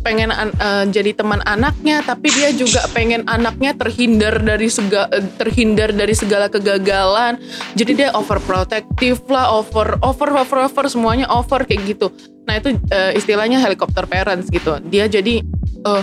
pengen 0.00 0.32
eh, 0.32 0.84
jadi 0.88 1.12
teman 1.12 1.44
anaknya 1.44 2.00
tapi 2.00 2.32
dia 2.32 2.50
juga 2.56 2.84
pengen 2.96 3.24
anaknya 3.28 3.76
terhindar 3.76 4.40
dari 4.40 4.68
segala 4.72 5.08
terhindar 5.36 5.92
dari 5.92 6.14
segala 6.16 6.48
kegagalan. 6.48 7.36
Jadi 7.76 7.92
dia 8.04 8.08
overprotective 8.16 9.20
lah 9.28 9.52
over 9.52 10.00
over 10.00 10.28
over 10.40 10.58
over 10.66 10.84
semuanya 10.88 11.28
over 11.28 11.62
kayak 11.68 11.96
gitu. 11.96 12.08
Nah 12.48 12.56
itu 12.58 12.76
eh, 12.90 13.12
istilahnya 13.16 13.60
helicopter 13.60 14.08
parents 14.08 14.48
gitu. 14.48 14.80
Dia 14.88 15.04
jadi 15.06 15.44
eh, 15.84 16.02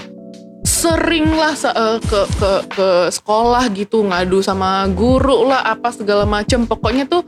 sering 0.62 1.34
lah 1.34 1.58
se- 1.58 1.74
eh, 1.74 1.98
ke 2.06 2.22
ke 2.38 2.52
ke 2.70 2.90
sekolah 3.10 3.66
gitu 3.74 4.06
ngadu 4.06 4.46
sama 4.46 4.86
guru 4.94 5.50
lah 5.50 5.66
apa 5.74 5.90
segala 5.90 6.24
macem. 6.30 6.70
Pokoknya 6.70 7.10
tuh 7.10 7.26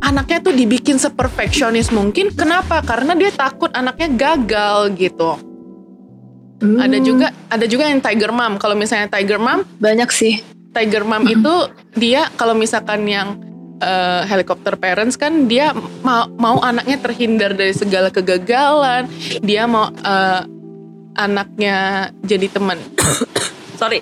anaknya 0.00 0.40
tuh 0.40 0.54
dibikin 0.56 0.96
seperfeksionis 0.96 1.92
mungkin. 1.92 2.32
Kenapa? 2.32 2.80
Karena 2.80 3.12
dia 3.12 3.28
takut 3.28 3.68
anaknya 3.76 4.08
gagal 4.16 4.96
gitu 4.96 5.55
Hmm. 6.56 6.80
ada 6.80 6.96
juga 6.96 7.28
ada 7.52 7.66
juga 7.68 7.84
yang 7.84 8.00
tiger 8.00 8.32
mom. 8.32 8.56
Kalau 8.56 8.72
misalnya 8.72 9.12
tiger 9.12 9.36
mom 9.36 9.64
Banyak 9.76 10.08
sih. 10.08 10.40
tiger 10.72 11.04
mom 11.04 11.24
itu 11.28 11.54
dia 11.96 12.28
kalau 12.36 12.52
misalkan 12.56 13.04
yang 13.08 13.40
eh, 13.80 14.22
helicopter 14.28 14.76
parents 14.76 15.16
kan 15.16 15.48
dia 15.48 15.76
mau 16.00 16.28
mau 16.36 16.56
anaknya 16.64 16.96
terhindar 17.00 17.52
dari 17.52 17.76
segala 17.76 18.08
kegagalan. 18.08 19.08
Dia 19.44 19.68
mau 19.68 19.92
eh, 19.92 20.42
anaknya 21.16 22.08
jadi 22.24 22.48
teman. 22.48 22.80
Sorry. 23.80 24.00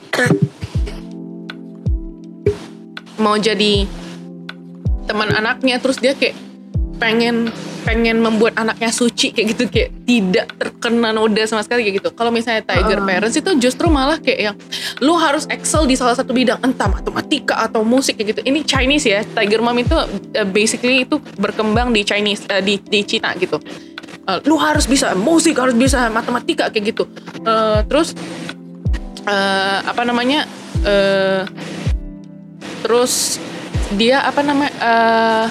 Mau 3.18 3.38
jadi 3.38 3.86
teman 5.06 5.30
anaknya 5.30 5.78
terus 5.78 5.98
dia 5.98 6.14
kayak 6.14 6.34
pengen 6.98 7.50
pengen 7.84 8.24
membuat 8.24 8.56
anaknya 8.56 8.88
suci 8.88 9.30
kayak 9.30 9.46
gitu 9.54 9.64
kayak 9.68 9.90
tidak 10.08 10.48
terkena 10.56 11.12
noda 11.12 11.44
sama 11.44 11.60
sekali 11.60 11.84
kayak 11.84 12.00
gitu. 12.00 12.10
Kalau 12.16 12.32
misalnya 12.32 12.64
tiger 12.64 12.98
Uh. 12.98 13.06
parents 13.06 13.36
itu 13.36 13.50
justru 13.60 13.86
malah 13.92 14.16
kayak 14.16 14.40
yang 14.40 14.56
lu 15.04 15.14
harus 15.20 15.44
excel 15.52 15.84
di 15.84 15.92
salah 15.94 16.16
satu 16.16 16.32
bidang 16.32 16.58
entah 16.64 16.88
matematika 16.88 17.60
atau 17.68 17.84
musik 17.84 18.16
kayak 18.16 18.34
gitu. 18.34 18.40
Ini 18.48 18.64
Chinese 18.64 19.06
ya. 19.06 19.20
Tiger 19.22 19.60
mom 19.60 19.76
itu 19.76 19.92
uh, 19.94 20.48
basically 20.48 21.04
itu 21.04 21.20
berkembang 21.36 21.92
di 21.92 22.00
Chinese 22.02 22.48
uh, 22.48 22.64
di 22.64 22.80
di 22.80 23.04
Cina 23.04 23.36
gitu. 23.36 23.60
Uh, 24.24 24.40
lu 24.48 24.56
harus 24.56 24.88
bisa 24.88 25.12
musik, 25.12 25.60
harus 25.60 25.76
bisa 25.76 26.08
matematika 26.08 26.72
kayak 26.72 26.96
gitu. 26.96 27.04
Uh, 27.44 27.84
terus 27.84 28.16
uh, 29.28 29.84
apa 29.84 30.02
namanya? 30.08 30.48
Uh, 30.80 31.44
terus 32.80 33.36
dia 34.00 34.24
apa 34.24 34.40
namanya? 34.40 34.72
Uh, 34.80 35.46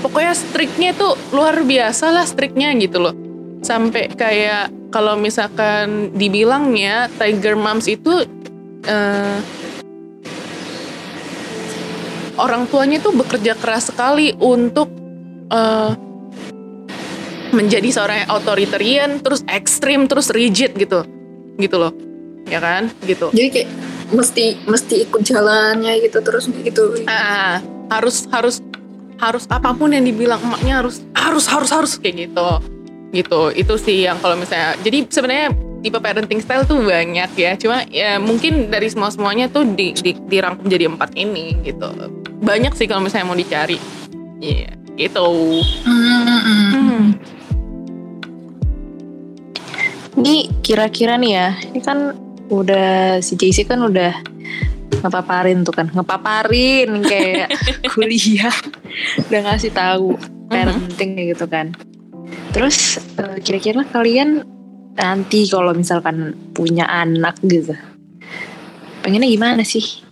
pokoknya 0.00 0.34
striknya 0.34 0.90
tuh 0.96 1.14
luar 1.30 1.62
biasa 1.62 2.12
lah 2.12 2.24
striknya 2.26 2.72
gitu 2.80 3.00
loh. 3.00 3.14
Sampai 3.60 4.08
kayak 4.08 4.72
kalau 4.90 5.14
misalkan 5.20 6.10
dibilangnya 6.16 7.12
Tiger 7.20 7.54
Moms 7.54 7.86
itu 7.86 8.24
eh, 8.88 9.38
orang 12.40 12.64
tuanya 12.72 12.98
tuh 12.98 13.12
bekerja 13.14 13.54
keras 13.54 13.92
sekali 13.92 14.32
untuk 14.40 14.88
eh, 15.52 15.92
menjadi 17.50 17.88
seorang 17.90 18.16
yang 18.24 18.30
authoritarian 18.30 19.10
terus 19.20 19.42
ekstrim 19.50 20.06
terus 20.06 20.30
rigid 20.32 20.74
gitu 20.74 21.04
gitu 21.60 21.76
loh. 21.76 21.92
Ya 22.48 22.58
kan? 22.58 22.90
Gitu. 23.04 23.30
Jadi 23.30 23.48
kayak 23.52 23.68
mesti 24.10 24.58
mesti 24.66 25.06
ikut 25.06 25.22
jalannya 25.22 26.02
gitu 26.02 26.18
terus 26.24 26.50
gitu. 26.50 27.04
Ah, 27.06 27.62
harus 27.92 28.26
harus 28.32 28.58
harus 29.20 29.44
apa 29.52 29.76
pun 29.76 29.92
yang 29.92 30.02
dibilang 30.02 30.40
emaknya 30.40 30.80
harus 30.80 31.04
harus 31.12 31.44
harus 31.46 31.70
harus 31.70 31.92
kayak 32.00 32.28
gitu. 32.28 32.48
Gitu 33.12 33.40
itu 33.54 33.74
sih 33.76 34.08
yang 34.08 34.16
kalau 34.18 34.34
misalnya 34.34 34.74
jadi 34.80 35.04
sebenarnya 35.06 35.48
tipe 35.80 35.98
parenting 36.00 36.40
style 36.40 36.64
tuh 36.64 36.80
banyak 36.80 37.30
ya. 37.36 37.52
Cuma 37.60 37.84
ya 37.92 38.16
mungkin 38.16 38.72
dari 38.72 38.88
semua 38.88 39.12
semuanya 39.12 39.52
tuh 39.52 39.68
di, 39.68 39.92
di, 39.92 40.16
dirangkum 40.16 40.66
jadi 40.66 40.88
empat 40.88 41.14
ini 41.14 41.60
gitu. 41.62 41.92
Banyak 42.40 42.72
sih 42.74 42.88
kalau 42.88 43.04
misalnya 43.04 43.28
mau 43.28 43.36
dicari. 43.36 43.76
Iya 44.40 44.80
gitu. 45.00 45.28
Hmm. 45.88 47.16
Ini 50.20 50.52
kira-kira 50.60 51.16
nih 51.16 51.32
ya, 51.32 51.48
ini 51.72 51.80
kan 51.80 52.12
udah 52.52 53.22
si 53.24 53.38
JC 53.40 53.64
kan 53.64 53.80
udah 53.80 54.12
ngepaparin 54.98 55.62
tuh 55.62 55.74
kan, 55.74 55.86
ngepaparin 55.94 56.90
kayak 57.06 57.48
kuliah, 57.94 58.54
udah 59.30 59.40
ngasih 59.46 59.70
tahu 59.70 60.18
parenting 60.50 61.14
kayak 61.14 61.28
gitu 61.38 61.46
kan. 61.46 61.66
Terus 62.50 62.98
eh, 63.16 63.38
kira-kira 63.40 63.86
kalian 63.86 64.42
nanti 64.98 65.46
kalau 65.46 65.70
misalkan 65.72 66.34
punya 66.52 66.84
anak 66.90 67.38
gitu, 67.46 67.72
pengennya 69.00 69.30
gimana 69.30 69.62
sih? 69.62 70.02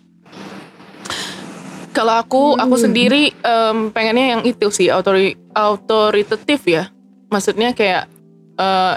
Kalau 1.92 2.14
aku, 2.14 2.54
aku 2.54 2.78
Hmm. 2.78 2.84
sendiri 2.88 3.34
em, 3.34 3.90
pengennya 3.90 4.38
yang 4.38 4.42
itu 4.46 4.70
sih 4.70 4.86
autori 4.86 5.34
autoritatif 5.50 6.62
ya. 6.70 6.86
Maksudnya 7.26 7.74
kayak 7.74 8.06
eh, 8.54 8.94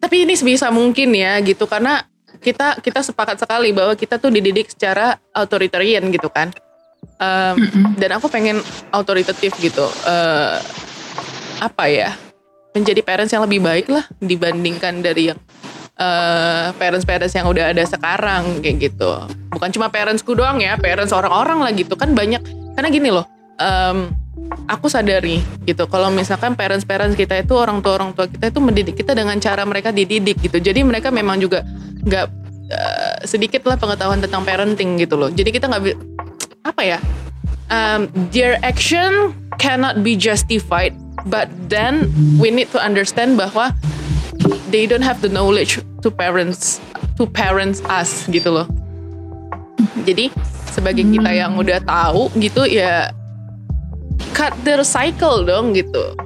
tapi 0.00 0.24
ini 0.24 0.34
sebisa 0.34 0.72
mungkin 0.72 1.12
ya 1.12 1.38
gitu 1.44 1.68
karena 1.68 2.02
kita 2.42 2.82
kita 2.82 3.00
sepakat 3.06 3.38
sekali 3.38 3.70
bahwa 3.70 3.94
kita 3.94 4.18
tuh 4.18 4.34
dididik 4.34 4.68
secara 4.68 5.16
authoritarian 5.32 6.10
gitu 6.10 6.26
kan. 6.26 6.50
Mm-mm. 7.22 7.98
dan 8.02 8.18
aku 8.18 8.26
pengen 8.26 8.58
autoritatif 8.90 9.54
gitu. 9.62 9.86
Eh, 10.06 10.58
apa 11.62 11.84
ya? 11.86 12.18
Menjadi 12.74 12.98
parents 13.04 13.30
yang 13.30 13.46
lebih 13.46 13.62
baik 13.62 13.86
lah 13.86 14.02
dibandingkan 14.18 15.02
dari 15.02 15.30
yang 15.30 15.38
eh, 15.98 16.66
parents-parents 16.74 17.34
yang 17.38 17.46
udah 17.46 17.70
ada 17.70 17.84
sekarang 17.86 18.58
kayak 18.58 18.90
gitu. 18.90 19.22
Bukan 19.54 19.70
cuma 19.70 19.86
parentsku 19.86 20.34
doang 20.34 20.58
ya, 20.58 20.74
parents 20.78 21.14
orang-orang 21.14 21.62
lah 21.62 21.72
gitu 21.74 21.94
kan 21.94 22.10
banyak. 22.10 22.42
Karena 22.74 22.88
gini 22.90 23.10
loh, 23.12 23.28
em, 23.60 24.10
aku 24.64 24.88
sadari 24.88 25.44
gitu 25.68 25.84
kalau 25.86 26.08
misalkan 26.08 26.56
parents-parents 26.56 27.14
kita 27.14 27.44
itu 27.44 27.52
orang 27.52 27.84
tua 27.84 28.00
orang 28.00 28.16
tua 28.16 28.24
kita 28.26 28.48
itu 28.48 28.60
mendidik 28.64 28.96
kita 28.96 29.12
dengan 29.12 29.36
cara 29.38 29.62
mereka 29.68 29.92
dididik 29.92 30.40
gitu. 30.40 30.58
Jadi 30.58 30.80
mereka 30.82 31.12
memang 31.12 31.38
juga 31.38 31.64
nggak 32.02 32.26
eh, 32.72 33.16
sedikit 33.28 33.68
lah 33.68 33.76
pengetahuan 33.76 34.20
tentang 34.24 34.42
parenting 34.42 34.96
gitu 34.96 35.20
loh. 35.20 35.28
Jadi 35.28 35.52
kita 35.52 35.68
nggak 35.68 35.82
apa 36.62 36.82
ya? 36.82 36.98
um, 37.72 38.06
their 38.30 38.60
action 38.60 39.32
cannot 39.56 40.04
be 40.04 40.14
justified 40.14 40.92
but 41.26 41.48
then 41.72 42.12
we 42.36 42.52
need 42.52 42.68
to 42.70 42.78
understand 42.78 43.40
bahwa 43.40 43.72
they 44.68 44.84
don't 44.84 45.02
have 45.02 45.24
the 45.24 45.32
knowledge 45.32 45.80
to 46.04 46.12
parents 46.12 46.78
to 47.16 47.24
parents 47.24 47.80
us 47.88 48.28
gitu 48.28 48.52
loh 48.52 48.68
jadi 50.04 50.28
sebagai 50.72 51.04
kita 51.04 51.32
yang 51.32 51.56
udah 51.56 51.80
tahu 51.84 52.28
gitu 52.36 52.68
ya 52.68 53.12
cut 54.32 54.54
their 54.64 54.82
cycle 54.82 55.44
dong 55.44 55.76
gitu 55.76 56.16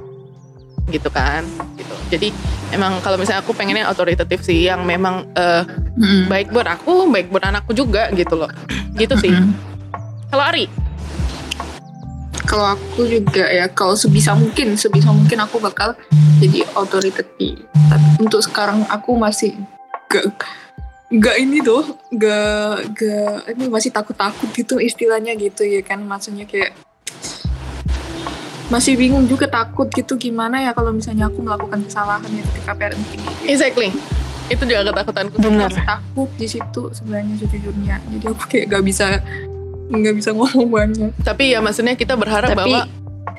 gitu 0.87 1.09
kan 1.11 1.43
gitu 1.75 1.95
jadi 2.07 2.31
emang 2.71 3.03
kalau 3.03 3.19
misalnya 3.19 3.43
aku 3.43 3.51
pengennya 3.51 3.91
otoritatif 3.91 4.39
sih 4.43 4.67
yang 4.71 4.87
memang 4.87 5.27
eh, 5.35 5.63
Mm-mm. 5.99 6.31
baik 6.31 6.55
buat 6.55 6.67
aku 6.67 7.11
baik 7.11 7.27
buat 7.27 7.43
anakku 7.43 7.75
juga 7.75 8.07
gitu 8.15 8.39
loh 8.39 8.51
gitu 8.95 9.19
sih 9.19 9.31
Mm-mm. 9.31 9.51
kalau 10.31 10.45
Ari 10.47 10.67
Kalau 12.47 12.63
aku 12.63 13.03
juga 13.03 13.43
ya, 13.51 13.67
kalau 13.67 13.91
sebisa 13.99 14.31
mungkin, 14.31 14.79
sebisa 14.79 15.11
mungkin 15.11 15.35
aku 15.43 15.59
bakal 15.59 15.99
jadi 16.39 16.63
authoritative. 16.79 17.59
Tapi 17.91 18.07
untuk 18.23 18.39
sekarang 18.39 18.87
aku 18.87 19.19
masih 19.19 19.51
gak, 20.07 20.31
gak 21.11 21.35
ini 21.43 21.59
tuh, 21.59 21.99
gak, 22.15 22.87
gak, 22.95 23.51
ini 23.51 23.67
masih 23.67 23.91
takut-takut 23.91 24.47
gitu 24.55 24.79
istilahnya 24.79 25.35
gitu 25.35 25.67
ya 25.67 25.83
kan. 25.83 25.99
Maksudnya 25.99 26.47
kayak 26.47 26.71
masih 28.67 28.99
bingung 28.99 29.23
juga 29.31 29.47
takut 29.47 29.87
gitu 29.95 30.19
gimana 30.19 30.59
ya 30.59 30.71
kalau 30.75 30.91
misalnya 30.91 31.31
aku 31.31 31.39
melakukan 31.39 31.87
kesalahan 31.87 32.27
ya 32.27 32.43
ketika 32.51 32.71
parenting. 32.75 33.21
Exactly. 33.47 33.89
Itu 34.47 34.63
juga 34.67 34.91
ketakutanku. 34.91 35.35
Benar. 35.39 35.71
Masih 35.71 35.83
takut 35.87 36.29
di 36.35 36.47
situ 36.47 36.81
sebenarnya 36.91 37.35
sejujurnya. 37.39 37.95
Jadi 38.11 38.25
aku 38.27 38.43
kayak 38.47 38.65
gak 38.75 38.83
bisa 38.83 39.07
nggak 39.87 40.15
bisa 40.19 40.29
ngomong 40.35 40.67
banyak. 40.67 41.11
Tapi 41.23 41.55
ya 41.55 41.63
maksudnya 41.63 41.95
kita 41.95 42.19
berharap 42.19 42.51
Tapi, 42.51 42.59
bahwa 42.59 42.81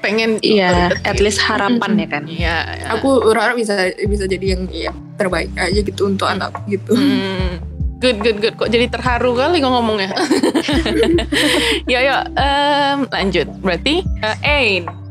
pengen 0.00 0.40
Iya, 0.40 0.94
at 1.04 1.20
least 1.20 1.44
harapan 1.44 1.92
ya 1.98 2.08
kan. 2.08 2.22
Iya. 2.24 2.56
ya. 2.64 2.86
Aku 2.96 3.20
berharap 3.20 3.56
bisa 3.56 3.92
bisa 4.08 4.24
jadi 4.24 4.56
yang 4.56 4.62
ya, 4.72 4.92
terbaik 5.20 5.52
aja 5.56 5.80
gitu 5.80 6.08
untuk 6.08 6.24
anak 6.24 6.56
gitu. 6.70 6.96
Hmm, 6.96 7.60
good 8.00 8.16
good 8.24 8.38
good. 8.40 8.54
Kok 8.56 8.70
jadi 8.72 8.88
terharu 8.88 9.36
kali 9.36 9.60
kok 9.60 9.72
ngomongnya. 9.72 10.12
ya 11.92 12.00
ya. 12.00 12.16
em, 12.32 13.04
lanjut. 13.12 13.48
Berarti 13.60 14.00
uh, 14.24 14.36
Ain. 14.40 15.07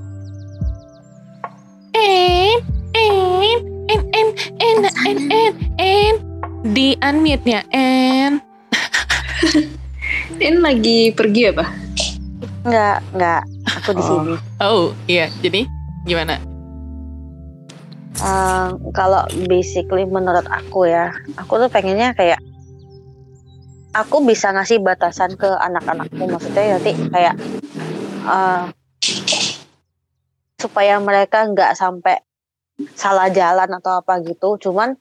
Ain. 1.97 2.59
Ain. 2.93 3.59
Ain. 3.89 4.01
Ain. 4.13 4.27
Ain. 4.61 4.77
Ain. 4.85 5.17
Ain. 5.31 5.53
Ain. 5.79 6.15
Di 6.67 6.93
unmute 6.99 7.47
ya 7.47 7.61
Ain. 7.73 8.37
Ini 10.37 10.57
lagi 10.61 11.09
pergi 11.11 11.49
Pak? 11.49 11.69
Enggak, 12.67 12.97
enggak. 13.15 13.41
Aku 13.81 13.89
di 13.95 14.01
Oh. 14.01 14.05
sini. 14.05 14.35
Oh 14.59 14.83
iya. 15.07 15.25
Jadi 15.41 15.65
gimana? 16.03 16.37
Eh, 18.17 18.67
kalau 18.91 19.21
basically 19.45 20.03
menurut 20.03 20.45
aku 20.49 20.89
ya, 20.89 21.13
aku 21.37 21.61
tuh 21.61 21.69
pengennya 21.69 22.13
kayak 22.13 22.41
aku 23.93 24.21
bisa 24.21 24.49
ngasih 24.53 24.81
batasan 24.81 25.37
ke 25.37 25.45
anak-anakku 25.47 26.25
maksudnya 26.25 26.77
nanti 26.77 26.93
kayak 27.09 27.33
eh, 28.25 28.61
supaya 30.57 30.97
mereka 30.97 31.45
nggak 31.45 31.77
sampai 31.77 32.17
salah 32.97 33.29
jalan 33.29 33.69
atau 33.77 34.01
apa 34.01 34.17
gitu, 34.25 34.57
cuman 34.57 34.97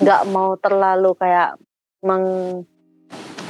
nggak 0.00 0.22
mau 0.32 0.56
terlalu 0.56 1.12
kayak 1.20 1.60
meng 2.00 2.24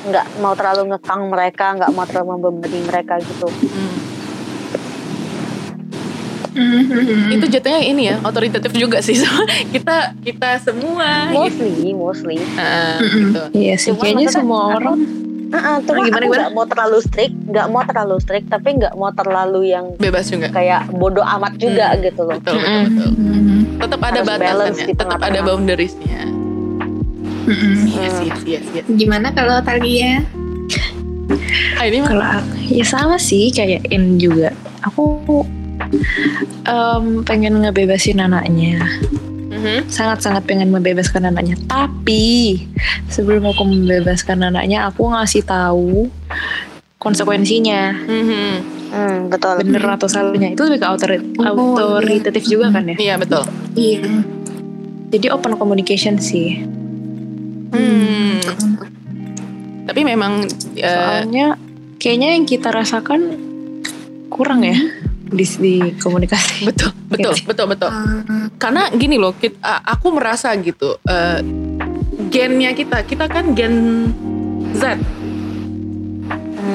nggak 0.07 0.27
mau 0.43 0.59
terlalu 0.59 0.91
ngekang 0.91 1.23
mereka, 1.31 1.79
nggak 1.79 1.95
mau 1.95 2.03
terlalu 2.03 2.27
membebani 2.35 2.83
mereka 2.83 3.23
gitu. 3.23 3.47
Hmm. 3.47 3.95
Itu 7.31 7.47
jatuhnya 7.47 7.81
ini 7.85 8.11
ya, 8.11 8.17
otoritatif 8.27 8.75
juga 8.75 8.99
sih. 8.99 9.15
kita 9.75 10.19
kita 10.27 10.59
semua 10.59 11.31
gitu. 11.31 11.63
Mostly, 11.63 11.91
mostly. 11.95 12.37
Ah, 12.59 12.99
Mm-mm. 12.99 13.15
gitu. 13.31 13.43
Iya 13.55 13.75
sih, 13.79 13.95
Cuman 13.95 14.03
kayaknya 14.03 14.29
semua 14.35 14.61
orang 14.83 15.26
Heeh, 15.47 15.77
cuma 15.81 16.01
gimana, 16.01 16.11
aku 16.11 16.25
gimana? 16.25 16.41
nggak 16.41 16.53
mau 16.53 16.67
terlalu 16.67 16.99
strict, 17.01 17.35
nggak 17.47 17.67
mau 17.69 17.83
terlalu 17.83 18.17
strict, 18.19 18.47
tapi 18.49 18.69
nggak 18.75 18.95
mau 18.95 19.11
terlalu 19.11 19.61
yang 19.69 19.87
Bebas 19.97 20.27
juga. 20.27 20.51
kayak 20.51 20.91
bodoh 20.91 21.23
amat 21.23 21.55
juga 21.57 21.87
Hmm. 21.89 22.03
gitu 22.03 22.21
loh. 22.21 22.37
Betul, 22.37 22.57
betul, 22.57 22.83
betul. 22.85 23.11
Mm-mm. 23.17 23.61
Tetap 23.77 24.01
ada 24.01 24.13
Harus 24.17 24.29
batasannya, 24.29 24.85
di 24.85 24.93
tetap 24.93 25.21
ada 25.21 25.39
boundariesnya. 25.41 26.21
Mm-mm. 27.47 27.75
Yes, 27.87 28.15
yes, 28.21 28.41
yes, 28.45 28.65
yes. 28.73 28.85
Gimana 28.89 29.31
kalau 29.31 29.63
Talia? 29.63 30.27
Ah, 31.77 31.85
ini 31.85 32.01
mah 32.01 32.11
kalau 32.11 32.27
aku- 32.41 32.59
ya 32.67 32.83
sama 32.83 33.15
sih 33.17 33.49
kayak 33.49 33.87
In 33.89 34.19
juga. 34.19 34.51
Aku 34.83 35.23
em, 36.65 37.05
pengen 37.23 37.61
ngebebasin 37.61 38.19
anaknya. 38.19 38.83
Mhm. 39.47 39.87
Sangat-sangat 39.87 40.43
pengen 40.45 40.75
membebaskan 40.75 41.31
anaknya. 41.31 41.55
Tapi 41.67 42.65
sebelum 43.07 43.47
aku 43.47 43.63
membebaskan 43.63 44.43
anaknya, 44.43 44.91
aku 44.91 45.07
ngasih 45.11 45.47
tahu 45.47 46.11
konsekuensinya. 46.99 47.95
Mhm. 47.95 48.49
Hmm, 48.87 49.19
betul. 49.29 49.61
Bener 49.63 49.83
atau 49.83 50.07
salahnya. 50.07 50.55
Itu 50.55 50.67
lebih 50.67 50.83
ke 50.83 50.87
autori- 50.87 51.23
Oh, 51.43 51.75
autoritatif 51.75 52.47
juga 52.47 52.71
kan 52.71 52.87
ya. 52.87 52.97
Iya 52.97 53.15
betul. 53.19 53.43
Iya. 53.75 54.23
Jadi 55.11 55.27
open 55.31 55.55
communication 55.59 56.19
sih. 56.19 56.63
Hmm. 57.71 58.43
Tapi 59.87 60.01
memang 60.03 60.47
eh, 60.75 61.23
Soalnya 61.23 61.55
kayaknya 61.99 62.29
yang 62.35 62.45
kita 62.47 62.75
rasakan 62.75 63.39
kurang 64.27 64.67
ya 64.67 64.75
di, 65.27 65.45
di 65.45 65.75
komunikasi. 65.97 66.63
betul, 66.69 66.91
betul, 67.07 67.33
sih. 67.33 67.45
betul, 67.45 67.67
betul. 67.69 67.91
Karena 68.57 68.89
gini 68.91 69.17
loh, 69.17 69.33
kit- 69.33 69.59
a- 69.61 69.83
aku 69.89 70.11
merasa 70.11 70.55
gitu. 70.55 70.97
eh, 71.03 71.41
gennya 72.27 72.73
kita, 72.73 73.03
kita 73.03 73.27
kan 73.27 73.53
gen 73.53 73.75
Z. 74.73 74.97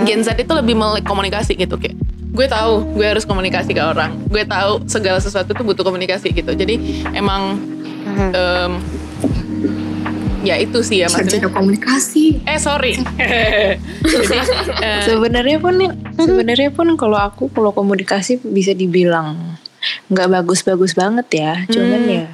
Gen 0.02 0.22
Z 0.22 0.36
itu 0.36 0.52
lebih 0.52 0.74
melek 0.74 1.04
komunikasi 1.04 1.54
gitu 1.54 1.76
kayak 1.76 1.96
gue 2.32 2.48
tahu 2.48 2.96
gue 2.96 3.04
harus 3.04 3.22
komunikasi 3.22 3.76
ke 3.76 3.84
orang 3.84 4.16
gue 4.26 4.48
tahu 4.48 4.88
segala 4.88 5.20
sesuatu 5.20 5.52
itu 5.52 5.62
butuh 5.62 5.84
komunikasi 5.84 6.32
gitu 6.32 6.56
jadi 6.56 6.80
emang 7.12 7.60
Hmm. 8.02 8.82
Ya 10.42 10.56
itu 10.58 10.82
sih 10.82 11.02
ya 11.02 11.08
maksudnya 11.08 11.38
sarjana 11.42 11.50
komunikasi. 11.50 12.42
eh 12.44 12.58
sorry 12.58 12.98
jadi 14.12 14.38
eh, 14.82 15.02
Sebenarnya 15.06 15.58
pun 15.58 15.76
sebenarnya 16.16 16.70
pun 16.70 16.88
kalau 16.96 17.18
aku 17.18 17.48
kalau 17.50 17.72
komunikasi 17.72 18.42
bisa 18.42 18.74
dibilang 18.74 19.38
nggak 20.10 20.28
bagus-bagus 20.32 20.94
banget 20.94 21.28
ya. 21.32 21.54
Cuman 21.66 22.02
Hmm. 22.02 22.14
ya 22.14 22.26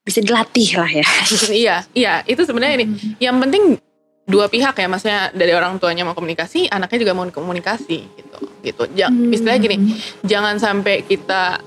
bisa 0.00 0.18
dilatih 0.20 0.70
lah 0.74 0.90
ya. 0.90 1.06
iya 1.62 1.76
iya 1.92 2.14
itu 2.24 2.42
sebenarnya 2.42 2.82
ini 2.82 2.86
yang 3.18 3.38
penting 3.38 3.78
dua 4.26 4.46
pihak 4.46 4.74
ya 4.74 4.86
maksudnya 4.86 5.30
dari 5.30 5.50
orang 5.50 5.78
tuanya 5.78 6.02
mau 6.02 6.14
komunikasi 6.14 6.66
anaknya 6.66 6.98
juga 7.02 7.12
mau 7.12 7.26
komunikasi 7.26 7.98
gitu 8.08 8.38
gitu 8.60 8.82
ja, 8.92 9.06
Hmm. 9.06 9.30
istilahnya 9.30 9.60
gini 9.60 9.76
jangan 10.22 10.58
sampai 10.58 11.02
kita 11.02 11.58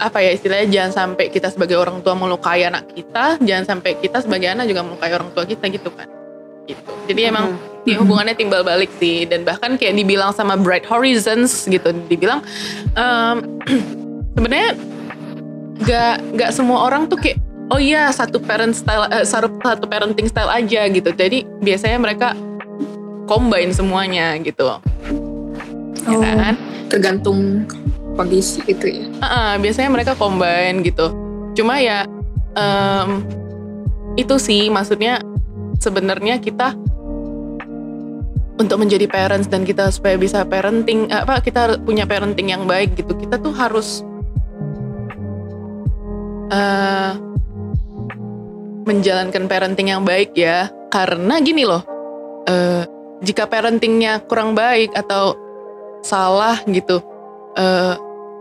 apa 0.00 0.24
ya 0.24 0.32
istilahnya 0.32 0.66
jangan 0.72 0.92
sampai 0.96 1.28
kita 1.28 1.52
sebagai 1.52 1.76
orang 1.76 2.00
tua 2.00 2.16
melukai 2.16 2.64
anak 2.64 2.88
kita 2.96 3.36
jangan 3.44 3.64
sampai 3.76 4.00
kita 4.00 4.24
sebagai 4.24 4.48
anak 4.48 4.64
juga 4.64 4.80
melukai 4.80 5.12
orang 5.12 5.28
tua 5.36 5.44
kita 5.44 5.68
gitu 5.68 5.92
kan. 5.92 6.08
Gitu. 6.64 6.90
Jadi 7.10 7.20
emang 7.26 7.58
ya, 7.84 8.00
hubungannya 8.00 8.32
timbal 8.32 8.62
balik 8.64 8.88
sih. 8.96 9.26
Dan 9.28 9.44
bahkan 9.44 9.76
kayak 9.76 9.98
dibilang 9.98 10.32
sama 10.32 10.56
Bright 10.56 10.86
Horizons 10.88 11.68
gitu. 11.68 11.92
Dibilang 12.08 12.40
em, 12.96 13.36
sebenarnya 14.38 14.70
gak 15.84 16.16
gak 16.38 16.50
semua 16.54 16.86
orang 16.86 17.10
tuh 17.10 17.18
kayak 17.18 17.36
oh 17.70 17.80
iya 17.80 18.08
satu 18.12 18.38
parent 18.38 18.76
style 18.76 19.08
eh, 19.10 19.24
satu 19.26 19.50
satu 19.60 19.84
parenting 19.84 20.30
style 20.30 20.48
aja 20.48 20.86
gitu. 20.88 21.10
Jadi 21.12 21.44
biasanya 21.60 21.98
mereka 22.00 22.32
combine 23.28 23.74
semuanya 23.74 24.38
gitu. 24.40 24.80
Ya 26.08 26.16
Oh, 26.16 26.22
kan? 26.22 26.56
Tergantung 26.88 27.68
kondisi 28.20 28.60
gitu 28.68 28.84
ya. 28.84 29.04
Ah, 29.24 29.26
ah, 29.26 29.52
biasanya 29.56 29.88
mereka 29.88 30.12
combine 30.12 30.84
gitu. 30.84 31.08
Cuma 31.56 31.80
ya 31.80 32.04
em, 32.54 33.24
itu 34.20 34.36
sih 34.36 34.68
maksudnya 34.68 35.24
sebenarnya 35.80 36.36
kita 36.36 36.76
untuk 38.60 38.76
menjadi 38.76 39.08
parents 39.08 39.48
dan 39.48 39.64
kita 39.64 39.88
supaya 39.88 40.20
bisa 40.20 40.44
parenting 40.44 41.08
apa 41.08 41.40
kita 41.40 41.80
punya 41.80 42.04
parenting 42.04 42.52
yang 42.52 42.68
baik 42.68 42.92
gitu 42.92 43.16
kita 43.16 43.40
tuh 43.40 43.56
harus 43.56 44.04
eh 46.52 47.30
menjalankan 48.90 49.46
parenting 49.46 49.94
yang 49.94 50.02
baik 50.02 50.34
ya. 50.34 50.66
Karena 50.90 51.38
gini 51.38 51.62
loh, 51.62 51.86
eh, 52.50 52.82
jika 53.22 53.46
parentingnya 53.46 54.26
kurang 54.26 54.58
baik 54.58 54.90
atau 54.98 55.38
salah 56.02 56.58
gitu, 56.66 56.98
eh, 57.54 57.94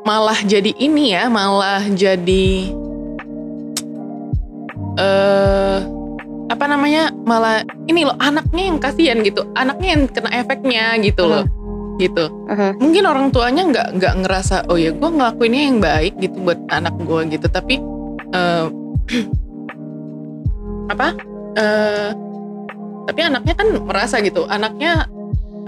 malah 0.04 0.40
jadi 0.44 0.72
ini 0.76 1.14
ya, 1.14 1.28
malah 1.28 1.84
jadi 1.92 2.72
eh 5.00 5.78
apa 6.50 6.66
namanya 6.66 7.14
malah 7.24 7.62
ini 7.86 8.04
loh 8.10 8.18
anaknya 8.18 8.64
yang 8.74 8.78
kasihan 8.82 9.22
gitu 9.22 9.46
anaknya 9.54 9.88
yang 9.96 10.04
kena 10.10 10.30
efeknya 10.34 10.98
gitu 11.00 11.30
loh 11.30 11.46
gitu 12.02 12.26
Mhm. 12.50 12.80
mungkin 12.82 13.04
orang 13.06 13.28
tuanya 13.30 13.64
nggak 13.70 13.88
nggak 14.02 14.14
ngerasa 14.26 14.66
oh 14.68 14.76
ya 14.76 14.90
gue 14.90 15.10
ngelakuinnya 15.14 15.62
yang 15.70 15.78
baik 15.78 16.18
gitu 16.18 16.36
buat 16.42 16.58
anak 16.74 16.96
gue 17.06 17.22
gitu 17.38 17.48
tapi 17.48 17.78
eh, 18.34 18.66
apa 20.94 21.08
eh, 21.54 22.10
tapi 23.06 23.20
anaknya 23.24 23.54
kan 23.54 23.68
merasa 23.86 24.18
gitu 24.26 24.50
anaknya 24.50 25.06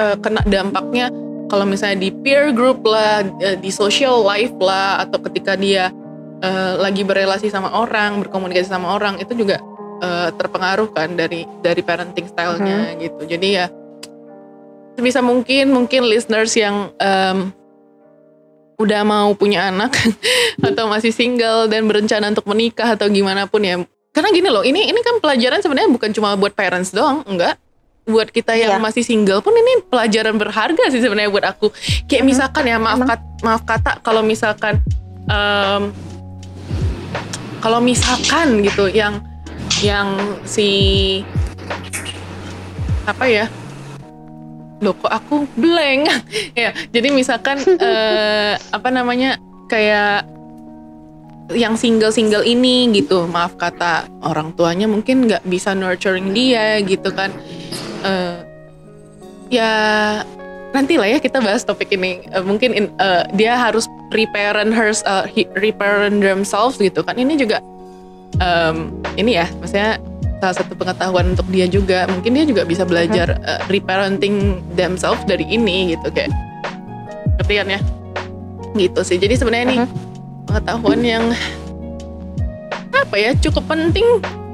eh, 0.01 0.15
kena 0.17 0.41
dampaknya 0.49 1.13
kalau 1.51 1.67
misalnya 1.67 2.07
di 2.07 2.15
peer 2.15 2.55
group 2.55 2.79
lah 2.87 3.27
eh, 3.43 3.59
di 3.59 3.67
social 3.67 4.23
life 4.23 4.55
lah 4.63 5.03
atau 5.03 5.19
ketika 5.27 5.59
dia 5.59 5.91
eh, 6.39 6.73
lagi 6.79 7.03
berrelasi 7.03 7.51
sama 7.51 7.75
orang 7.75 8.23
berkomunikasi 8.23 8.71
sama 8.71 8.95
orang 8.95 9.19
itu 9.19 9.35
juga 9.35 9.59
eh, 9.99 10.31
terpengaruh 10.31 10.95
kan 10.95 11.11
dari 11.19 11.43
dari 11.59 11.83
parenting 11.83 12.31
stylenya 12.31 12.95
gitu. 13.03 13.27
Jadi 13.27 13.47
ya 13.51 13.67
sebisa 14.95 15.19
mungkin 15.19 15.75
mungkin 15.75 16.07
listeners 16.07 16.55
yang 16.55 16.95
em, 16.95 17.51
udah 18.79 19.01
mau 19.03 19.35
punya 19.35 19.67
anak 19.67 19.91
atau 20.71 20.87
masih 20.87 21.11
single 21.11 21.67
dan 21.67 21.83
berencana 21.83 22.31
untuk 22.31 22.47
menikah 22.47 22.95
atau 22.95 23.11
gimana 23.11 23.43
pun 23.43 23.59
ya. 23.67 23.75
Karena 24.15 24.31
gini 24.31 24.47
loh 24.47 24.63
ini 24.63 24.87
ini 24.87 24.99
kan 25.03 25.19
pelajaran 25.19 25.59
sebenarnya 25.59 25.91
bukan 25.91 26.15
cuma 26.15 26.39
buat 26.39 26.55
parents 26.55 26.95
doang 26.95 27.27
enggak 27.27 27.59
buat 28.03 28.27
kita 28.27 28.53
yang 28.53 28.75
Iya. 28.75 28.81
masih 28.81 29.01
single 29.01 29.39
pun 29.39 29.53
ini 29.53 29.85
pelajaran 29.85 30.35
berharga 30.35 30.89
sih 30.89 30.99
sebenarnya 30.99 31.29
buat 31.29 31.45
aku. 31.45 31.69
Kayak 32.05 32.25
misalkan 32.25 32.65
ya 32.65 32.77
maaf 32.77 32.97
kat- 32.99 33.29
maaf 33.39 33.61
kata 33.61 34.01
kalau 34.01 34.21
misalkan 34.21 34.81
em, 35.25 35.93
kalau 37.57 37.77
misalkan 37.77 38.61
gitu 38.61 38.89
yang 38.89 39.21
yang 39.79 40.17
si 40.43 41.21
apa 43.03 43.25
ya 43.25 43.45
loh 44.81 44.97
kok 44.97 45.13
aku 45.13 45.45
blank? 45.53 46.09
Ya 46.57 46.73
jadi 46.89 47.13
misalkan 47.13 47.61
eh, 47.85 48.53
apa 48.57 48.89
namanya 48.89 49.37
kayak 49.69 50.25
yang 51.53 51.75
single-single 51.79 52.43
ini 52.43 52.89
gitu. 52.95 53.27
Maaf 53.27 53.55
kata 53.55 54.07
orang 54.23 54.51
tuanya 54.55 54.87
mungkin 54.89 55.27
nggak 55.29 55.43
bisa 55.47 55.71
nurturing 55.75 56.31
dia 56.31 56.79
gitu 56.83 57.11
kan. 57.13 57.31
Eh, 58.01 58.37
ya 59.51 59.71
nanti 60.71 60.95
lah 60.95 61.07
ya 61.11 61.19
kita 61.19 61.43
bahas 61.43 61.67
topik 61.67 61.91
ini. 61.93 62.23
Eh, 62.31 62.43
mungkin 62.43 62.71
in- 62.73 62.93
eh, 62.97 63.23
dia 63.35 63.59
harus 63.59 63.85
reparent 64.11 64.71
hers 64.71 65.03
eh, 65.03 65.25
he- 65.31 65.51
reparent 65.59 66.23
themselves 66.23 66.79
gitu 66.79 67.03
kan. 67.03 67.15
Ini 67.15 67.35
juga 67.35 67.59
em, 68.39 68.95
ini 69.19 69.35
ya 69.37 69.45
maksudnya 69.59 69.99
salah 70.41 70.55
satu 70.57 70.73
pengetahuan 70.73 71.37
untuk 71.37 71.45
dia 71.53 71.69
juga. 71.69 72.09
Mungkin 72.09 72.33
dia 72.33 72.45
juga 72.49 72.65
bisa 72.65 72.81
belajar 72.81 73.37
uh, 73.45 73.61
reparenting 73.69 74.57
themselves 74.73 75.21
dari 75.29 75.45
ini 75.45 75.93
gitu 75.93 76.09
kayak. 76.09 76.33
Ngerti 77.37 77.53
kan 77.61 77.67
ya? 77.69 77.79
Gitu 78.73 79.01
sih. 79.05 79.21
Jadi 79.21 79.37
sebenarnya 79.37 79.65
ini 79.69 79.77
pengetahuan 80.51 80.99
yang 80.99 81.23
apa 82.91 83.15
ya 83.15 83.31
cukup 83.39 83.63
penting 83.65 84.03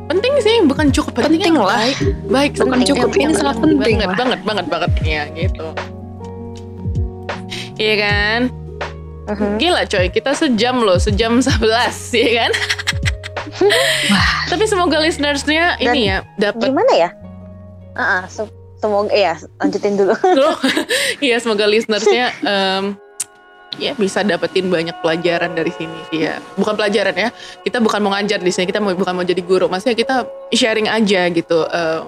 penting 0.08 0.34
sih 0.40 0.62
bukan 0.64 0.88
cukup 0.88 1.18
penting, 1.18 1.42
Penting 1.42 1.58
lah. 1.58 1.74
baik 1.74 1.98
baik 2.30 2.52
Bukan 2.56 2.70
penting, 2.72 2.90
cukup, 2.94 3.10
ini 3.12 3.34
sangat 3.34 3.58
penting 3.58 3.96
banget 3.98 4.14
banget 4.16 4.40
banget 4.46 4.66
banget 4.70 4.92
ya 5.02 5.22
gitu 5.34 5.66
iya 7.76 7.96
kan 7.98 8.42
Mhm. 9.28 9.60
Gila 9.60 9.84
coy, 9.84 10.08
kita 10.08 10.32
sejam 10.32 10.80
loh, 10.80 10.96
sejam 10.96 11.36
11 11.44 11.60
ya 12.16 12.30
kan? 12.40 12.52
Tapi 14.48 14.64
semoga 14.64 15.04
listenersnya 15.04 15.76
ini 15.84 16.08
ya 16.08 16.24
dapat 16.40 16.72
Gimana 16.72 16.94
ya? 16.96 17.10
Se- 18.32 18.48
semoga 18.78 19.12
ya 19.12 19.36
lanjutin 19.60 20.00
dulu. 20.00 20.16
loh. 20.16 20.56
Iya, 21.20 21.44
semoga 21.44 21.68
listenersnya 21.68 22.32
em, 22.48 22.96
ya 23.80 23.94
bisa 23.94 24.22
dapetin 24.22 24.68
banyak 24.68 24.98
pelajaran 25.00 25.54
dari 25.54 25.72
sini 25.72 25.98
sih 26.10 26.26
ya. 26.26 26.42
Bukan 26.58 26.76
pelajaran 26.76 27.16
ya, 27.16 27.30
kita 27.64 27.78
bukan 27.80 28.00
mau 28.02 28.12
ngajar 28.14 28.42
di 28.42 28.52
sini, 28.52 28.66
kita 28.68 28.82
mau 28.82 28.92
bukan 28.94 29.14
mau 29.14 29.26
jadi 29.26 29.42
guru. 29.42 29.70
Maksudnya 29.70 29.96
kita 29.96 30.16
sharing 30.52 30.90
aja 30.90 31.30
gitu 31.32 31.64
em, 31.70 32.04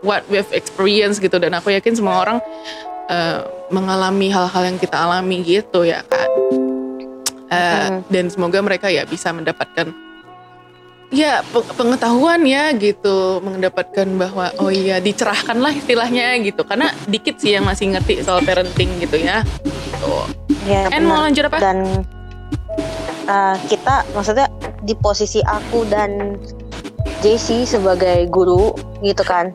what 0.00 0.22
we've 0.32 0.50
experienced 0.54 1.18
gitu 1.18 1.36
dan 1.36 1.54
aku 1.54 1.70
yakin 1.74 1.94
semua 1.94 2.22
orang 2.24 2.38
eh, 3.08 3.40
mengalami 3.68 4.32
hal-hal 4.32 4.62
yang 4.68 4.78
kita 4.80 4.96
alami 4.96 5.44
gitu 5.44 5.84
ya 5.84 6.02
kan. 6.06 6.28
Mhm. 7.48 8.12
dan 8.12 8.28
semoga 8.28 8.60
mereka 8.60 8.92
ya 8.92 9.08
bisa 9.08 9.32
mendapatkan 9.32 9.88
ya 11.08 11.40
pe- 11.40 11.72
pengetahuan 11.72 12.44
ya 12.44 12.68
gitu 12.76 13.40
mendapatkan 13.40 14.04
bahwa 14.20 14.52
oh 14.60 14.68
iya 14.68 15.00
dicerahkan 15.00 15.56
lah 15.56 15.72
istilahnya 15.72 16.36
gitu 16.44 16.60
karena 16.68 16.92
dikit 17.08 17.40
sih 17.40 17.56
yang 17.56 17.64
masih 17.64 17.96
ngerti 17.96 18.20
soal 18.20 18.44
parenting 18.44 18.92
gitu 19.00 19.16
ya 19.16 19.40
gitu. 19.64 20.12
Ya, 20.68 20.92
En 20.92 21.02
mau 21.02 21.18
lanjut 21.18 21.48
apa? 21.48 21.56
Dan 21.58 22.04
uh, 23.26 23.56
kita 23.66 24.04
maksudnya 24.12 24.46
di 24.82 24.94
posisi 24.94 25.40
aku 25.40 25.88
dan 25.88 26.36
JC 27.20 27.64
sebagai 27.64 28.28
guru 28.28 28.70
gitu 29.00 29.24
kan. 29.24 29.50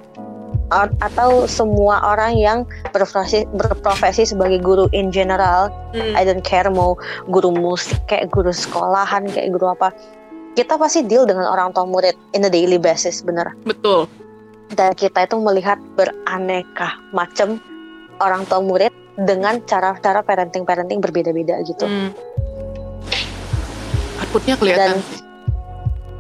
A- 0.72 0.90
Atau 1.00 1.46
semua 1.46 2.02
orang 2.04 2.34
yang 2.34 2.60
berprofesi, 2.90 3.46
berprofesi 3.54 4.26
sebagai 4.26 4.58
guru 4.58 4.90
in 4.90 5.10
general 5.10 5.70
Hmm, 5.94 6.18
I 6.18 6.26
don't 6.26 6.42
care 6.42 6.66
mau 6.68 6.98
guru 7.30 7.54
musik 7.54 8.02
kayak 8.08 8.34
guru 8.34 8.50
sekolahan 8.50 9.30
kayak 9.30 9.54
guru 9.54 9.70
apa 9.70 9.94
kita 10.54 10.74
pasti 10.74 11.02
deal 11.02 11.26
dengan 11.26 11.46
orang 11.46 11.70
tua 11.70 11.86
murid 11.86 12.18
in 12.34 12.42
a 12.42 12.50
daily 12.50 12.78
basis 12.78 13.22
bener 13.22 13.54
betul. 13.62 14.10
dan 14.74 14.94
kita 14.94 15.26
itu 15.26 15.38
melihat 15.38 15.78
beraneka 15.94 16.98
macam 17.10 17.62
orang 18.18 18.42
tua 18.46 18.58
murid 18.58 18.90
dengan 19.18 19.62
cara-cara 19.70 20.26
parenting-parenting 20.26 20.98
berbeda-beda 20.98 21.62
gitu 21.66 21.86
Hmm. 21.86 22.10
Outputnya 24.22 24.56
dan 24.58 24.62
kelihatan. 24.62 24.98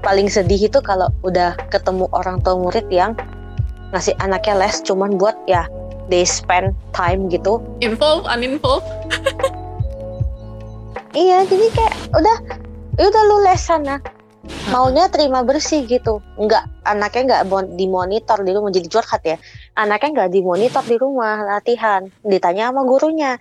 paling 0.03 0.27
sedih 0.29 0.67
itu 0.67 0.79
kalau 0.83 1.09
udah 1.23 1.55
ketemu 1.71 2.05
orang 2.13 2.37
tua 2.43 2.59
murid 2.59 2.85
yang 2.91 3.17
ngasih 3.93 4.13
anaknya 4.19 4.57
les 4.67 4.81
cuman 4.83 5.17
buat 5.17 5.37
ya 5.45 5.65
they 6.11 6.25
spend 6.27 6.75
time 6.91 7.29
gitu 7.31 7.61
Involve, 7.79 8.25
uninvolve. 8.27 8.83
Iya, 11.13 11.45
jadi 11.45 11.69
kayak 11.77 11.93
udah, 12.17 12.37
ya 12.97 13.05
udah 13.05 13.23
lu 13.29 13.37
les 13.45 13.61
sana. 13.61 14.01
Maunya 14.71 15.07
terima 15.07 15.43
bersih 15.43 15.87
gitu. 15.87 16.19
Enggak, 16.35 16.67
anaknya 16.83 17.21
enggak 17.23 17.41
mon- 17.47 17.73
dimonitor 17.79 18.43
di 18.43 18.51
rumah 18.51 18.71
jadi 18.71 18.87
curhat 18.91 19.21
ya. 19.23 19.37
Anaknya 19.79 20.09
enggak 20.13 20.29
dimonitor 20.35 20.83
di 20.83 20.95
rumah 20.99 21.39
latihan. 21.43 22.07
Ditanya 22.23 22.71
sama 22.71 22.83
gurunya. 22.83 23.39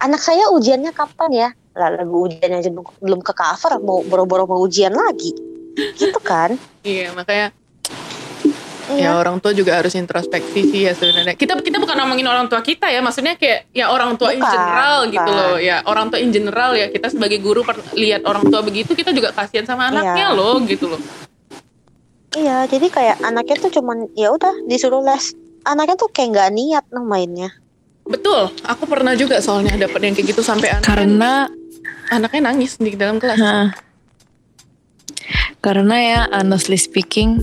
Anak 0.00 0.20
saya 0.24 0.48
ujiannya 0.50 0.92
kapan 0.96 1.30
ya? 1.30 1.48
Lagu 1.76 2.28
ujiannya 2.28 2.68
belum 3.00 3.20
ke 3.20 3.32
cover, 3.32 3.80
mau 3.80 4.00
boro-boro 4.04 4.44
mau 4.48 4.60
ujian 4.64 4.92
lagi. 4.92 5.36
Gitu 5.76 6.20
kan? 6.20 6.56
Iya 6.84 7.12
makanya 7.16 7.52
ya 8.90 8.94
Iya. 8.98 9.10
orang 9.14 9.38
tua 9.38 9.52
juga 9.52 9.78
harus 9.78 9.92
introspeksi 9.92 10.60
sih 10.66 10.80
ya 10.82 10.92
sebenarnya. 10.92 11.34
Kita 11.34 11.54
kita 11.56 11.78
bukan 11.78 11.94
ngomongin 11.94 12.26
orang 12.26 12.46
tua 12.46 12.58
kita 12.58 12.86
ya, 12.86 12.98
maksudnya 12.98 13.34
kayak 13.34 13.70
ya 13.70 13.88
orang 13.88 14.14
tua 14.14 14.30
in 14.30 14.38
Bukan, 14.38 14.50
general 14.50 14.96
gitu 15.06 15.22
bukan. 15.22 15.38
loh. 15.38 15.56
Ya 15.56 15.76
orang 15.82 16.06
tua 16.08 16.18
in 16.18 16.30
general 16.30 16.70
ya 16.72 16.86
kita 16.88 17.06
sebagai 17.08 17.38
guru 17.38 17.62
per- 17.62 17.84
lihat 17.92 18.22
orang 18.22 18.42
tua 18.44 18.60
begitu 18.60 18.92
kita 18.92 19.10
juga 19.10 19.30
kasihan 19.30 19.62
sama 19.64 19.86
anaknya 19.88 20.30
Iya. 20.30 20.34
loh 20.34 20.56
gitu 20.62 20.86
loh. 20.88 21.00
Iya, 22.32 22.64
jadi 22.64 22.86
kayak 22.88 23.16
anaknya 23.20 23.56
tuh 23.58 23.70
cuman 23.72 24.08
ya 24.12 24.30
udah 24.30 24.64
disuruh 24.64 25.00
les. 25.00 25.36
Anaknya 25.62 25.94
tuh 25.94 26.08
kayak 26.08 26.28
nggak 26.32 26.50
niat 26.50 26.84
noh 26.90 27.04
mainnya. 27.04 27.52
Betul, 28.02 28.50
aku 28.62 28.82
pernah 28.84 29.14
juga 29.14 29.38
soalnya 29.38 29.78
dapet 29.78 30.00
yang 30.02 30.14
kayak 30.16 30.28
gitu 30.28 30.42
sampai 30.42 30.74
anaknya, 30.74 30.88
Karena 30.88 31.32
anaknya 32.08 32.40
nangis 32.44 32.74
di 32.74 32.96
dalam 32.96 33.16
kelas. 33.16 33.38
Nah, 33.38 33.70
karena 35.60 35.96
ya 35.96 36.20
honestly 36.32 36.74
speaking 36.74 37.38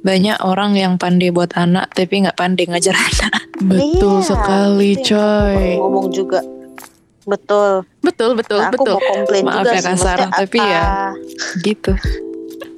banyak 0.00 0.38
orang 0.40 0.74
yang 0.74 0.94
pandai 0.96 1.28
buat 1.28 1.52
anak 1.54 1.92
tapi 1.92 2.22
nggak 2.22 2.34
pandai 2.34 2.66
ngajar 2.66 2.94
anak. 3.08 3.32
Betul 3.58 4.18
Iya, 4.18 4.26
sekali, 4.26 4.90
coy. 4.98 5.78
Ngomong 5.78 6.08
juga. 6.10 6.40
Betul. 7.22 7.86
Betul, 8.02 8.34
betul, 8.34 8.58
Nah, 8.58 8.68
aku 8.68 8.82
betul. 8.82 8.94
mau 8.94 9.02
komplain 9.06 9.44
Maaf 9.46 9.56
juga 9.56 9.70
ya 9.70 9.78
sih. 9.78 9.86
kasar, 9.86 10.16
Maksudnya, 10.18 10.34
tapi 10.34 10.58
ya. 10.58 10.84
Gitu. 11.62 11.92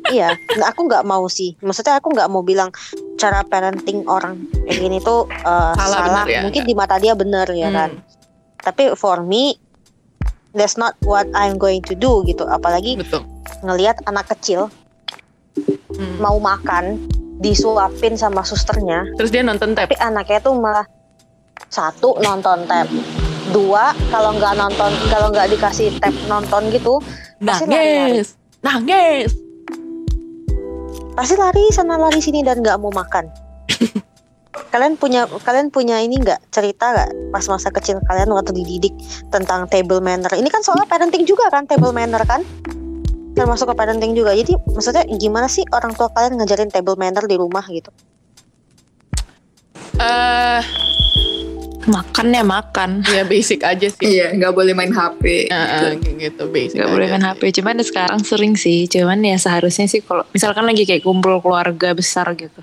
iya, 0.07 0.29
nggak, 0.37 0.69
aku 0.69 0.81
nggak 0.85 1.05
mau 1.05 1.25
sih. 1.27 1.57
Maksudnya 1.59 1.97
aku 1.97 2.13
nggak 2.13 2.29
mau 2.29 2.45
bilang 2.45 2.69
cara 3.17 3.41
parenting 3.43 4.05
orang 4.05 4.37
kayak 4.63 4.79
gini 4.79 4.99
tuh 5.01 5.25
uh, 5.43 5.73
Salah, 5.73 5.89
salah. 5.97 6.05
benar 6.05 6.27
ya, 6.29 6.41
Mungkin 6.45 6.63
di 6.63 6.75
mata 6.75 6.97
dia 6.99 7.17
bener 7.17 7.49
ya 7.49 7.69
Hmm. 7.69 7.77
kan. 7.79 7.91
Tapi 8.61 8.93
for 8.95 9.25
me, 9.25 9.57
that's 10.53 10.77
not 10.77 10.93
what 11.01 11.25
I'm 11.33 11.57
going 11.57 11.81
to 11.83 11.97
do 11.97 12.21
gitu. 12.23 12.45
Apalagi 12.45 12.97
Betul. 12.97 13.25
ngelihat 13.61 14.05
anak 14.05 14.29
kecil 14.29 14.69
Hmm. 15.95 16.19
mau 16.19 16.37
makan 16.43 16.99
disuapin 17.39 18.15
sama 18.15 18.43
susternya 18.43 19.07
Terus 19.19 19.31
dia 19.31 19.43
nonton 19.43 19.75
tab. 19.75 19.87
tapi 19.91 19.99
anaknya 19.99 20.39
tuh 20.43 20.55
malah 20.59 20.87
satu 21.71 22.19
nonton 22.23 22.67
tab 22.67 22.87
dua 23.53 23.95
kalau 24.11 24.35
nggak 24.35 24.55
nonton 24.59 24.91
kalau 25.13 25.29
nggak 25.31 25.51
dikasih 25.55 25.95
tab 26.03 26.15
nonton 26.27 26.71
gitu 26.73 26.99
Pasti 27.43 27.69
Nangis. 27.69 28.39
Nangis. 28.65 29.31
pasti 31.15 31.39
lari 31.39 31.71
sana 31.71 31.95
lari 31.95 32.19
sini 32.19 32.43
dan 32.43 32.59
nggak 32.59 32.75
mau 32.83 32.91
makan 32.91 33.31
kalian 34.75 34.99
punya 34.99 35.31
kalian 35.47 35.71
punya 35.71 36.03
ini 36.03 36.19
nggak 36.19 36.51
cerita 36.51 36.91
nggak 36.91 37.11
pas 37.31 37.47
masa 37.47 37.71
kecil 37.71 38.03
kalian 38.11 38.35
waktu 38.35 38.51
dididik 38.51 38.91
tentang 39.31 39.71
table 39.71 40.03
manner 40.03 40.31
ini 40.35 40.51
kan 40.51 40.59
soalnya 40.67 40.91
parenting 40.91 41.23
juga 41.23 41.47
kan 41.55 41.71
table 41.71 41.95
manner 41.95 42.19
kan 42.27 42.43
termasuk 43.35 43.67
ke 43.67 43.75
parenting 43.75 44.13
juga 44.13 44.33
jadi 44.33 44.55
maksudnya 44.65 45.05
gimana 45.13 45.47
sih 45.47 45.67
orang 45.69 45.93
tua 45.93 46.09
kalian 46.09 46.39
ngajarin 46.39 46.69
table 46.69 46.95
manner 46.95 47.25
di 47.25 47.35
rumah 47.35 47.67
gitu 47.67 47.91
Eh, 49.95 50.61
Makan 51.85 52.33
ya 52.33 52.41
makan. 52.43 53.05
ya 53.05 53.23
basic 53.23 53.61
aja 53.61 53.87
sih. 53.87 54.03
Iya, 54.11 54.33
nggak 54.33 54.51
boleh 54.51 54.73
main 54.73 54.89
HP. 54.89 55.47
Heeh, 55.47 55.95
gitu. 55.95 56.17
gitu 56.17 56.43
basic. 56.49 56.81
Gak 56.81 56.89
boleh 56.89 57.07
main 57.07 57.21
sih. 57.21 57.29
HP. 57.31 57.43
Cuman 57.55 57.75
sekarang 57.79 58.21
sering 58.21 58.55
sih. 58.57 58.89
Cuman 58.89 59.21
ya 59.21 59.37
seharusnya 59.37 59.85
sih 59.85 60.01
kalau 60.01 60.25
misalkan 60.27 60.65
lagi 60.65 60.83
kayak 60.83 61.05
kumpul 61.05 61.39
keluarga 61.39 61.93
besar 61.93 62.33
gitu. 62.35 62.57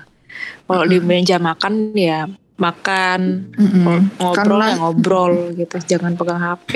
Kalau 0.66 0.84
di 0.84 0.98
meja 0.98 1.38
makan 1.38 1.94
ya 1.94 2.26
makan. 2.58 3.46
Kalau 3.54 4.02
ngobrol 4.18 4.34
Karena- 4.58 4.66
ya 4.66 4.76
ngobrol 4.76 5.32
gitu. 5.54 5.76
Jangan 5.88 6.12
pegang 6.12 6.40
HP. 6.42 6.70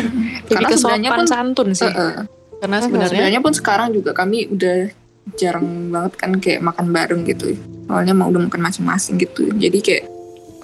Jadi 0.52 0.64
kesopan 0.68 1.00
pun- 1.02 1.26
santun 1.26 1.68
sih. 1.72 1.88
Heeh. 1.88 2.37
Karena 2.58 2.76
Nah, 2.78 2.84
sebenarnya 2.84 3.10
sebenarnya 3.10 3.40
pun 3.42 3.54
sekarang 3.54 3.88
juga 3.94 4.10
kami 4.14 4.50
udah 4.50 4.90
jarang 5.36 5.92
banget 5.92 6.12
kan 6.16 6.30
kayak 6.40 6.60
makan 6.64 6.86
bareng 6.90 7.22
gitu. 7.28 7.54
Soalnya 7.86 8.14
mau 8.16 8.28
udah 8.32 8.48
makan 8.48 8.60
masing-masing 8.64 9.20
gitu. 9.20 9.52
Jadi 9.54 9.78
kayak 9.78 10.04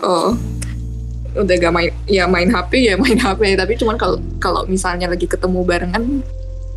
oh 0.02 0.34
udah 1.34 1.54
gak 1.58 1.74
main 1.74 1.90
ya 2.06 2.30
main 2.30 2.46
HP 2.46 2.72
ya 2.86 2.94
main 2.94 3.18
HP 3.18 3.58
tapi 3.58 3.74
cuman 3.74 3.98
kalau 3.98 4.22
kalau 4.38 4.62
misalnya 4.70 5.10
lagi 5.10 5.26
ketemu 5.26 5.66
barengan 5.66 6.22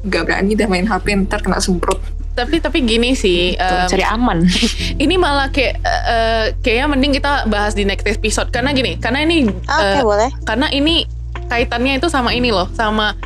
gak 0.10 0.26
berani 0.26 0.58
dah 0.58 0.66
main 0.66 0.86
HP 0.86 1.14
ntar 1.30 1.46
kena 1.46 1.62
semprot. 1.62 2.02
tapi 2.38 2.62
tapi 2.62 2.86
gini 2.86 3.18
sih. 3.18 3.58
Tuh, 3.58 3.66
em, 3.66 3.90
cari 3.90 4.06
aman. 4.06 4.46
ini 5.04 5.18
malah 5.18 5.50
kayak 5.50 5.82
eh, 5.82 6.46
kayaknya 6.62 6.86
mending 6.94 7.14
kita 7.18 7.50
bahas 7.50 7.74
di 7.74 7.82
next 7.82 8.06
episode 8.06 8.54
karena 8.54 8.78
gini 8.78 8.94
karena 9.02 9.26
ini 9.26 9.50
Ah, 9.66 9.82
oke 9.82 9.98
eh, 9.98 10.04
boleh 10.06 10.30
karena 10.46 10.70
ini 10.70 11.10
kaitannya 11.50 11.98
itu 11.98 12.08
sama 12.14 12.38
ini 12.38 12.54
loh 12.54 12.70
sama 12.78 13.18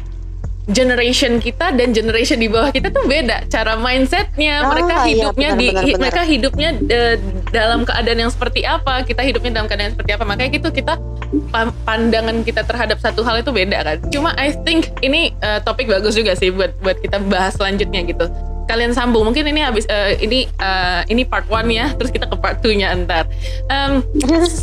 generation 0.69 1.41
kita 1.41 1.73
dan 1.73 1.89
generation 1.95 2.37
di 2.37 2.45
bawah 2.45 2.69
kita 2.69 2.93
tuh 2.93 3.05
beda 3.09 3.49
cara 3.49 3.73
mindsetnya. 3.79 4.61
Ah, 4.61 4.77
mereka 4.77 4.93
iya, 4.93 5.05
hidupnya 5.09 5.49
benar, 5.55 5.59
di 5.59 5.67
benar, 5.71 5.97
mereka 5.97 6.21
hidupnya 6.27 6.69
eh, 6.89 7.15
dalam 7.49 7.81
keadaan 7.81 8.19
yang 8.27 8.31
seperti 8.31 8.61
apa 8.67 9.01
kita 9.01 9.21
hidupnya 9.25 9.51
dalam 9.57 9.67
keadaan 9.67 9.87
yang 9.89 9.95
seperti 9.97 10.11
apa. 10.13 10.23
Makanya 10.27 10.49
gitu 10.53 10.69
kita 10.69 10.93
pa- 11.49 11.75
pandangan 11.87 12.45
kita 12.45 12.61
terhadap 12.67 13.01
satu 13.01 13.25
hal 13.25 13.41
itu 13.41 13.49
beda 13.49 13.77
kan. 13.81 13.97
Cuma 14.13 14.37
I 14.37 14.53
think 14.67 14.93
ini 15.01 15.33
eh, 15.41 15.59
topik 15.65 15.89
bagus 15.89 16.13
juga 16.13 16.37
sih 16.37 16.53
buat 16.53 16.75
buat 16.85 17.01
kita 17.01 17.17
bahas 17.25 17.57
selanjutnya 17.57 18.05
gitu 18.05 18.29
kalian 18.71 18.95
sambung 18.95 19.27
mungkin 19.27 19.43
ini 19.43 19.59
habis 19.59 19.83
eh, 19.91 20.15
ini 20.23 20.47
eh, 20.47 21.01
ini 21.11 21.27
part 21.27 21.43
one 21.51 21.67
ya 21.67 21.91
terus 21.91 22.07
kita 22.07 22.23
ke 22.23 22.35
part 22.39 22.63
2 22.63 22.79
nya 22.79 22.95
ntar 23.03 23.27
Em, 23.67 23.99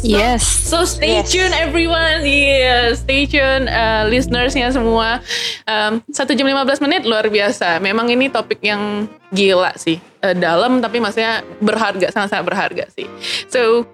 Yes. 0.00 0.44
So 0.44 0.84
stay 0.84 1.20
Yes. 1.20 1.28
tune 1.32 1.52
everyone, 1.52 2.24
yeah, 2.24 2.92
stay 2.96 3.24
tune 3.24 3.66
uh, 3.68 4.06
listenersnya 4.06 4.70
semua. 4.70 5.20
Um, 5.64 6.00
Satu 6.08 6.32
jam 6.32 6.46
15 6.46 6.84
menit 6.84 7.02
luar 7.04 7.26
biasa. 7.28 7.80
Memang 7.80 8.08
ini 8.08 8.28
topik 8.28 8.62
yang 8.62 9.04
gila 9.28 9.74
sih, 9.76 9.98
Uh, 10.18 10.34
dalam 10.34 10.82
tapi 10.82 10.98
maksudnya 10.98 11.46
berharga, 11.62 12.10
sangat-sangat 12.10 12.44
berharga 12.44 12.84
sih. 12.90 13.06
So 13.46 13.86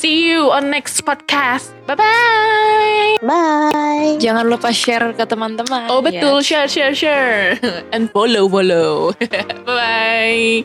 see 0.00 0.32
you 0.32 0.48
on 0.48 0.72
next 0.72 1.04
podcast. 1.04 1.68
Bye 1.84 1.92
bye. 2.00 3.20
bye 3.20 4.16
Jangan 4.16 4.48
lupa 4.48 4.72
share 4.72 5.12
ke 5.12 5.28
teman-teman. 5.28 5.92
Oh 5.92 6.00
ya. 6.00 6.08
betul, 6.08 6.40
share 6.40 6.68
share 6.72 6.96
share 6.96 7.60
and 7.94 8.08
follow 8.08 8.48
follow. 8.48 9.12
bye 9.20 10.64